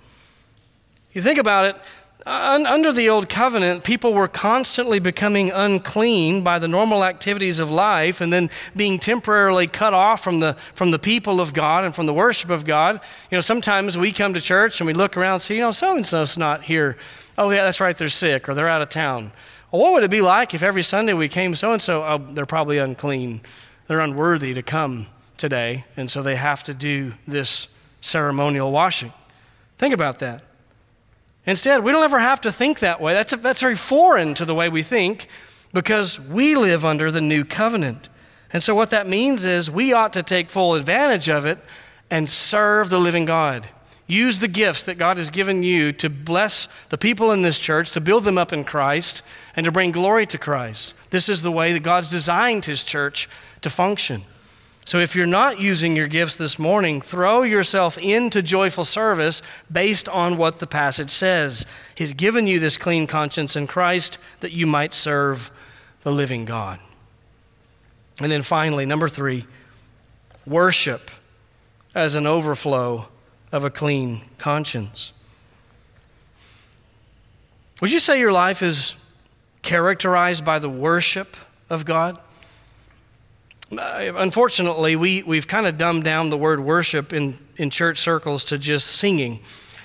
You 1.12 1.22
think 1.22 1.38
about 1.38 1.74
it, 1.74 1.82
under 2.26 2.92
the 2.92 3.08
old 3.08 3.28
covenant, 3.28 3.84
people 3.84 4.12
were 4.12 4.26
constantly 4.26 4.98
becoming 4.98 5.50
unclean 5.52 6.42
by 6.42 6.58
the 6.58 6.66
normal 6.66 7.04
activities 7.04 7.60
of 7.60 7.70
life 7.70 8.20
and 8.20 8.32
then 8.32 8.50
being 8.74 8.98
temporarily 8.98 9.68
cut 9.68 9.94
off 9.94 10.24
from 10.24 10.40
the, 10.40 10.54
from 10.74 10.90
the 10.90 10.98
people 10.98 11.40
of 11.40 11.54
God 11.54 11.84
and 11.84 11.94
from 11.94 12.06
the 12.06 12.12
worship 12.12 12.50
of 12.50 12.64
God. 12.64 13.00
You 13.30 13.36
know, 13.36 13.40
sometimes 13.40 13.96
we 13.96 14.10
come 14.10 14.34
to 14.34 14.40
church 14.40 14.80
and 14.80 14.88
we 14.88 14.92
look 14.92 15.16
around 15.16 15.34
and 15.34 15.42
say, 15.42 15.54
you 15.54 15.60
know, 15.60 15.70
so 15.70 15.94
and 15.94 16.04
so's 16.04 16.36
not 16.36 16.64
here. 16.64 16.96
Oh, 17.38 17.50
yeah, 17.50 17.64
that's 17.64 17.80
right, 17.80 17.96
they're 17.96 18.08
sick 18.08 18.48
or 18.48 18.54
they're 18.54 18.68
out 18.68 18.82
of 18.82 18.88
town. 18.88 19.30
Well, 19.70 19.82
what 19.82 19.92
would 19.92 20.02
it 20.02 20.10
be 20.10 20.22
like 20.22 20.52
if 20.52 20.62
every 20.62 20.82
Sunday 20.82 21.12
we 21.12 21.28
came, 21.28 21.54
so 21.54 21.72
and 21.72 21.82
so, 21.82 22.18
they're 22.30 22.46
probably 22.46 22.78
unclean. 22.78 23.40
They're 23.86 24.00
unworthy 24.00 24.52
to 24.54 24.62
come 24.62 25.06
today, 25.38 25.84
and 25.96 26.10
so 26.10 26.22
they 26.22 26.36
have 26.36 26.64
to 26.64 26.74
do 26.74 27.12
this 27.26 27.80
ceremonial 28.00 28.72
washing. 28.72 29.12
Think 29.78 29.94
about 29.94 30.18
that. 30.20 30.42
Instead, 31.46 31.84
we 31.84 31.92
don't 31.92 32.04
ever 32.04 32.18
have 32.18 32.40
to 32.42 32.52
think 32.52 32.80
that 32.80 33.00
way. 33.00 33.14
That's, 33.14 33.34
that's 33.36 33.60
very 33.60 33.76
foreign 33.76 34.34
to 34.34 34.44
the 34.44 34.54
way 34.54 34.68
we 34.68 34.82
think 34.82 35.28
because 35.72 36.18
we 36.28 36.56
live 36.56 36.84
under 36.84 37.10
the 37.10 37.20
new 37.20 37.44
covenant. 37.44 38.08
And 38.52 38.62
so, 38.62 38.74
what 38.74 38.90
that 38.90 39.06
means 39.06 39.44
is 39.44 39.70
we 39.70 39.92
ought 39.92 40.12
to 40.14 40.22
take 40.22 40.46
full 40.46 40.74
advantage 40.74 41.28
of 41.28 41.46
it 41.46 41.58
and 42.10 42.28
serve 42.28 42.90
the 42.90 42.98
living 42.98 43.24
God. 43.24 43.68
Use 44.08 44.38
the 44.38 44.48
gifts 44.48 44.84
that 44.84 44.98
God 44.98 45.16
has 45.16 45.30
given 45.30 45.64
you 45.64 45.92
to 45.94 46.08
bless 46.08 46.66
the 46.86 46.98
people 46.98 47.32
in 47.32 47.42
this 47.42 47.58
church, 47.58 47.90
to 47.92 48.00
build 48.00 48.24
them 48.24 48.38
up 48.38 48.52
in 48.52 48.62
Christ, 48.62 49.22
and 49.56 49.64
to 49.64 49.72
bring 49.72 49.90
glory 49.90 50.26
to 50.26 50.38
Christ. 50.38 50.94
This 51.10 51.28
is 51.28 51.42
the 51.42 51.50
way 51.50 51.72
that 51.72 51.82
God's 51.82 52.10
designed 52.10 52.64
His 52.64 52.84
church 52.84 53.28
to 53.62 53.70
function. 53.70 54.22
So 54.86 55.00
if 55.00 55.16
you're 55.16 55.26
not 55.26 55.60
using 55.60 55.96
your 55.96 56.06
gifts 56.06 56.36
this 56.36 56.60
morning, 56.60 57.00
throw 57.00 57.42
yourself 57.42 57.98
into 57.98 58.40
joyful 58.40 58.84
service 58.84 59.42
based 59.70 60.08
on 60.08 60.36
what 60.36 60.60
the 60.60 60.66
passage 60.68 61.10
says. 61.10 61.66
He's 61.96 62.12
given 62.12 62.46
you 62.46 62.60
this 62.60 62.78
clean 62.78 63.08
conscience 63.08 63.56
in 63.56 63.66
Christ 63.66 64.20
that 64.40 64.52
you 64.52 64.64
might 64.64 64.94
serve 64.94 65.50
the 66.02 66.12
living 66.12 66.44
God. 66.44 66.78
And 68.20 68.30
then 68.30 68.42
finally, 68.42 68.86
number 68.86 69.08
three, 69.08 69.44
worship 70.46 71.10
as 71.92 72.14
an 72.14 72.24
overflow 72.24 73.08
of 73.50 73.64
a 73.64 73.70
clean 73.70 74.20
conscience. 74.38 75.12
Would 77.80 77.92
you 77.92 77.98
say 77.98 78.20
your 78.20 78.32
life 78.32 78.62
is 78.62 78.94
characterized 79.62 80.44
by 80.44 80.60
the 80.60 80.70
worship 80.70 81.36
of 81.68 81.84
God? 81.84 82.20
Uh, 83.72 84.12
unfortunately, 84.16 84.94
we, 84.94 85.22
we've 85.24 85.48
kind 85.48 85.66
of 85.66 85.76
dumbed 85.76 86.04
down 86.04 86.30
the 86.30 86.36
word 86.36 86.60
worship 86.60 87.12
in, 87.12 87.34
in 87.56 87.68
church 87.68 87.98
circles 87.98 88.44
to 88.44 88.58
just 88.58 88.86
singing. 88.86 89.40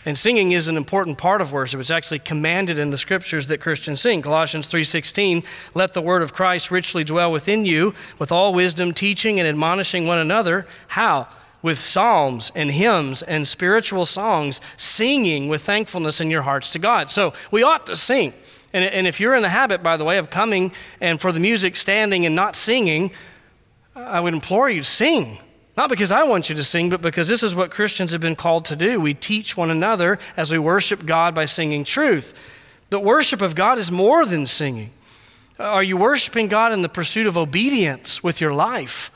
And 0.06 0.18
singing 0.18 0.52
is 0.52 0.68
an 0.68 0.78
important 0.78 1.18
part 1.18 1.42
of 1.42 1.52
worship. 1.52 1.80
It's 1.80 1.92
actually 1.92 2.20
commanded 2.20 2.78
in 2.80 2.92
the 2.92 2.98
scriptures 2.98 3.48
that 3.48 3.60
Christians 3.60 4.02
sing. 4.02 4.22
Colossians 4.22 4.68
3:16, 4.68 5.44
"Let 5.76 5.94
the 5.94 6.02
word 6.02 6.24
of 6.24 6.34
Christ 6.34 6.72
richly 6.72 7.04
dwell 7.04 7.32
within 7.32 7.66
you, 7.66 7.94
with 8.18 8.32
all 8.32 8.54
wisdom, 8.54 8.94
teaching 8.94 9.40
and 9.40 9.48
admonishing 9.48 10.08
one 10.08 10.18
another." 10.18 10.66
How? 10.88 11.28
With 11.62 11.80
psalms 11.80 12.52
and 12.56 12.72
hymns 12.72 13.22
and 13.22 13.48
spiritual 13.48 14.08
songs, 14.08 14.60
singing 14.76 15.50
with 15.50 15.62
thankfulness 15.62 16.20
in 16.20 16.32
your 16.32 16.42
hearts 16.42 16.72
to 16.72 16.80
God. 16.80 17.08
So 17.08 17.34
we 17.52 17.62
ought 17.62 17.86
to 17.86 17.96
sing. 17.96 18.34
And, 18.74 18.86
and 18.86 19.06
if 19.06 19.20
you're 19.20 19.36
in 19.36 19.44
the 19.44 19.50
habit, 19.50 19.84
by 19.84 19.98
the 19.98 20.06
way, 20.06 20.18
of 20.18 20.30
coming 20.30 20.72
and 21.00 21.22
for 21.22 21.32
the 21.32 21.40
music 21.40 21.76
standing 21.76 22.26
and 22.26 22.36
not 22.36 22.56
singing, 22.56 23.12
I 24.08 24.20
would 24.20 24.34
implore 24.34 24.70
you 24.70 24.82
to 24.82 24.86
sing. 24.86 25.38
Not 25.78 25.90
because 25.90 26.12
I 26.12 26.24
want 26.24 26.50
you 26.50 26.56
to 26.56 26.64
sing, 26.64 26.90
but 26.90 27.02
because 27.02 27.28
this 27.28 27.44
is 27.44 27.56
what 27.56 27.72
Christians 27.72 28.12
have 28.12 28.22
been 28.22 28.36
called 28.36 28.66
to 28.66 28.76
do. 28.76 29.00
We 29.00 29.14
teach 29.14 29.56
one 29.56 29.72
another 29.72 30.20
as 30.36 30.52
we 30.52 30.60
worship 30.60 31.06
God 31.06 31.34
by 31.34 31.46
singing 31.46 31.86
truth. 31.86 32.58
The 32.90 33.00
worship 33.00 33.42
of 33.42 33.56
God 33.56 33.78
is 33.78 33.90
more 33.90 34.26
than 34.26 34.46
singing. 34.46 34.92
Are 35.58 35.84
you 35.84 35.96
worshiping 35.96 36.48
God 36.50 36.74
in 36.74 36.82
the 36.82 36.90
pursuit 36.90 37.28
of 37.28 37.38
obedience 37.38 38.22
with 38.22 38.42
your 38.42 38.54
life? 38.54 39.12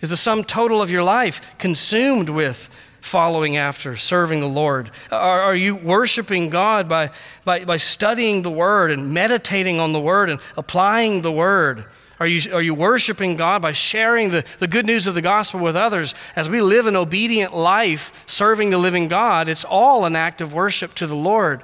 Is 0.00 0.10
the 0.10 0.16
sum 0.16 0.44
total 0.44 0.80
of 0.80 0.90
your 0.90 1.02
life 1.02 1.58
consumed 1.58 2.28
with 2.28 2.70
following 3.00 3.56
after, 3.56 3.96
serving 3.96 4.40
the 4.40 4.46
Lord? 4.46 4.90
Are, 5.10 5.42
are, 5.42 5.54
you 5.54 5.74
worshiping 5.74 6.50
God 6.50 6.88
by, 6.88 7.10
by, 7.44 7.64
by 7.64 7.76
studying 7.76 8.42
the 8.42 8.50
Word 8.50 8.90
and 8.90 9.12
meditating 9.12 9.80
on 9.80 9.92
the 9.92 10.00
Word 10.00 10.30
and 10.30 10.40
applying 10.56 11.22
the 11.22 11.32
Word? 11.32 11.84
Are 12.20 12.26
you, 12.26 12.52
are 12.52 12.62
you 12.62 12.74
worshiping 12.74 13.36
God 13.36 13.62
by 13.62 13.72
sharing 13.72 14.30
the, 14.30 14.44
the 14.58 14.66
good 14.66 14.86
news 14.86 15.06
of 15.06 15.14
the 15.14 15.22
gospel 15.22 15.60
with 15.60 15.76
others? 15.76 16.14
As 16.34 16.50
we 16.50 16.60
live 16.60 16.86
an 16.86 16.96
obedient 16.96 17.54
life 17.54 18.24
serving 18.28 18.70
the 18.70 18.78
living 18.78 19.08
God, 19.08 19.48
it's 19.48 19.64
all 19.64 20.04
an 20.04 20.16
act 20.16 20.40
of 20.40 20.52
worship 20.52 20.94
to 20.94 21.06
the 21.06 21.14
Lord. 21.14 21.62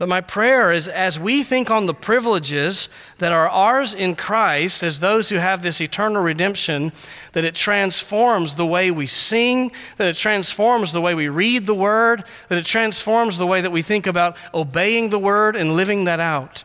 But 0.00 0.08
my 0.08 0.22
prayer 0.22 0.72
is 0.72 0.88
as 0.88 1.20
we 1.20 1.42
think 1.42 1.70
on 1.70 1.84
the 1.84 1.92
privileges 1.92 2.88
that 3.18 3.32
are 3.32 3.50
ours 3.50 3.94
in 3.94 4.16
Christ, 4.16 4.82
as 4.82 4.98
those 4.98 5.28
who 5.28 5.36
have 5.36 5.60
this 5.60 5.78
eternal 5.82 6.22
redemption, 6.22 6.90
that 7.32 7.44
it 7.44 7.54
transforms 7.54 8.54
the 8.54 8.64
way 8.64 8.90
we 8.90 9.04
sing, 9.04 9.70
that 9.98 10.08
it 10.08 10.16
transforms 10.16 10.92
the 10.92 11.02
way 11.02 11.14
we 11.14 11.28
read 11.28 11.66
the 11.66 11.74
Word, 11.74 12.24
that 12.48 12.56
it 12.56 12.64
transforms 12.64 13.36
the 13.36 13.46
way 13.46 13.60
that 13.60 13.72
we 13.72 13.82
think 13.82 14.06
about 14.06 14.38
obeying 14.54 15.10
the 15.10 15.18
Word 15.18 15.54
and 15.54 15.76
living 15.76 16.04
that 16.04 16.18
out. 16.18 16.64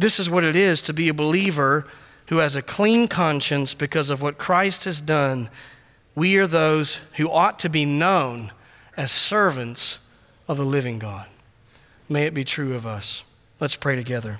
This 0.00 0.18
is 0.18 0.30
what 0.30 0.44
it 0.44 0.56
is 0.56 0.80
to 0.82 0.94
be 0.94 1.10
a 1.10 1.14
believer 1.14 1.86
who 2.28 2.38
has 2.38 2.56
a 2.56 2.62
clean 2.62 3.06
conscience 3.06 3.74
because 3.74 4.08
of 4.08 4.22
what 4.22 4.38
Christ 4.38 4.84
has 4.84 4.98
done. 4.98 5.50
We 6.14 6.38
are 6.38 6.46
those 6.46 7.12
who 7.16 7.30
ought 7.30 7.58
to 7.58 7.68
be 7.68 7.84
known 7.84 8.50
as 8.96 9.12
servants 9.12 10.10
of 10.48 10.56
the 10.56 10.64
living 10.64 10.98
God. 10.98 11.26
May 12.08 12.24
it 12.24 12.32
be 12.32 12.44
true 12.44 12.74
of 12.74 12.86
us. 12.86 13.24
Let's 13.60 13.76
pray 13.76 13.94
together. 13.94 14.38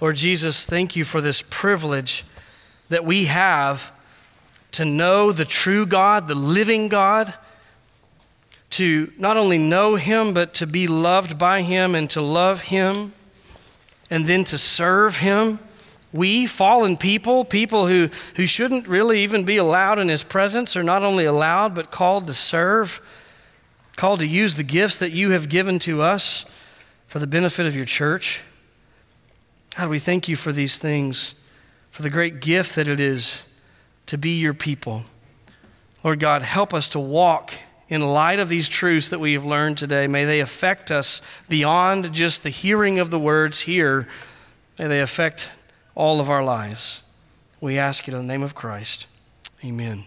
Lord 0.00 0.14
Jesus, 0.14 0.64
thank 0.64 0.94
you 0.94 1.02
for 1.02 1.20
this 1.20 1.42
privilege 1.42 2.24
that 2.90 3.04
we 3.04 3.24
have 3.24 3.90
to 4.72 4.84
know 4.84 5.32
the 5.32 5.44
true 5.44 5.84
God, 5.84 6.28
the 6.28 6.36
living 6.36 6.86
God, 6.86 7.34
to 8.70 9.12
not 9.18 9.36
only 9.36 9.58
know 9.58 9.96
Him, 9.96 10.34
but 10.34 10.54
to 10.54 10.66
be 10.66 10.86
loved 10.86 11.38
by 11.38 11.62
Him 11.62 11.94
and 11.94 12.08
to 12.10 12.20
love 12.20 12.62
Him, 12.62 13.12
and 14.10 14.26
then 14.26 14.44
to 14.44 14.58
serve 14.58 15.18
Him. 15.18 15.58
We, 16.12 16.46
fallen 16.46 16.96
people, 16.96 17.44
people 17.44 17.86
who, 17.86 18.08
who 18.36 18.46
shouldn't 18.46 18.88
really 18.88 19.20
even 19.20 19.44
be 19.44 19.56
allowed 19.56 19.98
in 19.98 20.08
His 20.08 20.24
presence, 20.24 20.76
are 20.76 20.82
not 20.82 21.02
only 21.02 21.24
allowed, 21.24 21.74
but 21.74 21.90
called 21.90 22.26
to 22.26 22.34
serve 22.34 23.02
called 23.98 24.20
to 24.20 24.26
use 24.26 24.54
the 24.54 24.62
gifts 24.62 24.96
that 24.98 25.10
you 25.10 25.30
have 25.30 25.48
given 25.48 25.80
to 25.80 26.00
us 26.00 26.44
for 27.08 27.18
the 27.18 27.26
benefit 27.26 27.66
of 27.66 27.74
your 27.74 27.84
church. 27.84 28.42
God, 29.76 29.88
we 29.88 29.98
thank 29.98 30.28
you 30.28 30.36
for 30.36 30.52
these 30.52 30.78
things, 30.78 31.44
for 31.90 32.02
the 32.02 32.08
great 32.08 32.40
gift 32.40 32.76
that 32.76 32.86
it 32.86 33.00
is 33.00 33.60
to 34.06 34.16
be 34.16 34.38
your 34.38 34.54
people. 34.54 35.02
Lord 36.04 36.20
God, 36.20 36.42
help 36.42 36.72
us 36.72 36.88
to 36.90 37.00
walk 37.00 37.52
in 37.88 38.02
light 38.02 38.38
of 38.38 38.48
these 38.48 38.68
truths 38.68 39.08
that 39.08 39.20
we 39.20 39.32
have 39.32 39.44
learned 39.44 39.78
today. 39.78 40.06
May 40.06 40.24
they 40.24 40.40
affect 40.40 40.90
us 40.90 41.22
beyond 41.48 42.12
just 42.12 42.42
the 42.42 42.50
hearing 42.50 42.98
of 42.98 43.10
the 43.10 43.18
words 43.18 43.62
here. 43.62 44.06
May 44.78 44.86
they 44.86 45.00
affect 45.00 45.50
all 45.94 46.20
of 46.20 46.30
our 46.30 46.44
lives. 46.44 47.02
We 47.60 47.78
ask 47.78 48.06
it 48.06 48.14
in 48.14 48.20
the 48.20 48.32
name 48.32 48.42
of 48.42 48.54
Christ. 48.54 49.06
Amen. 49.64 50.04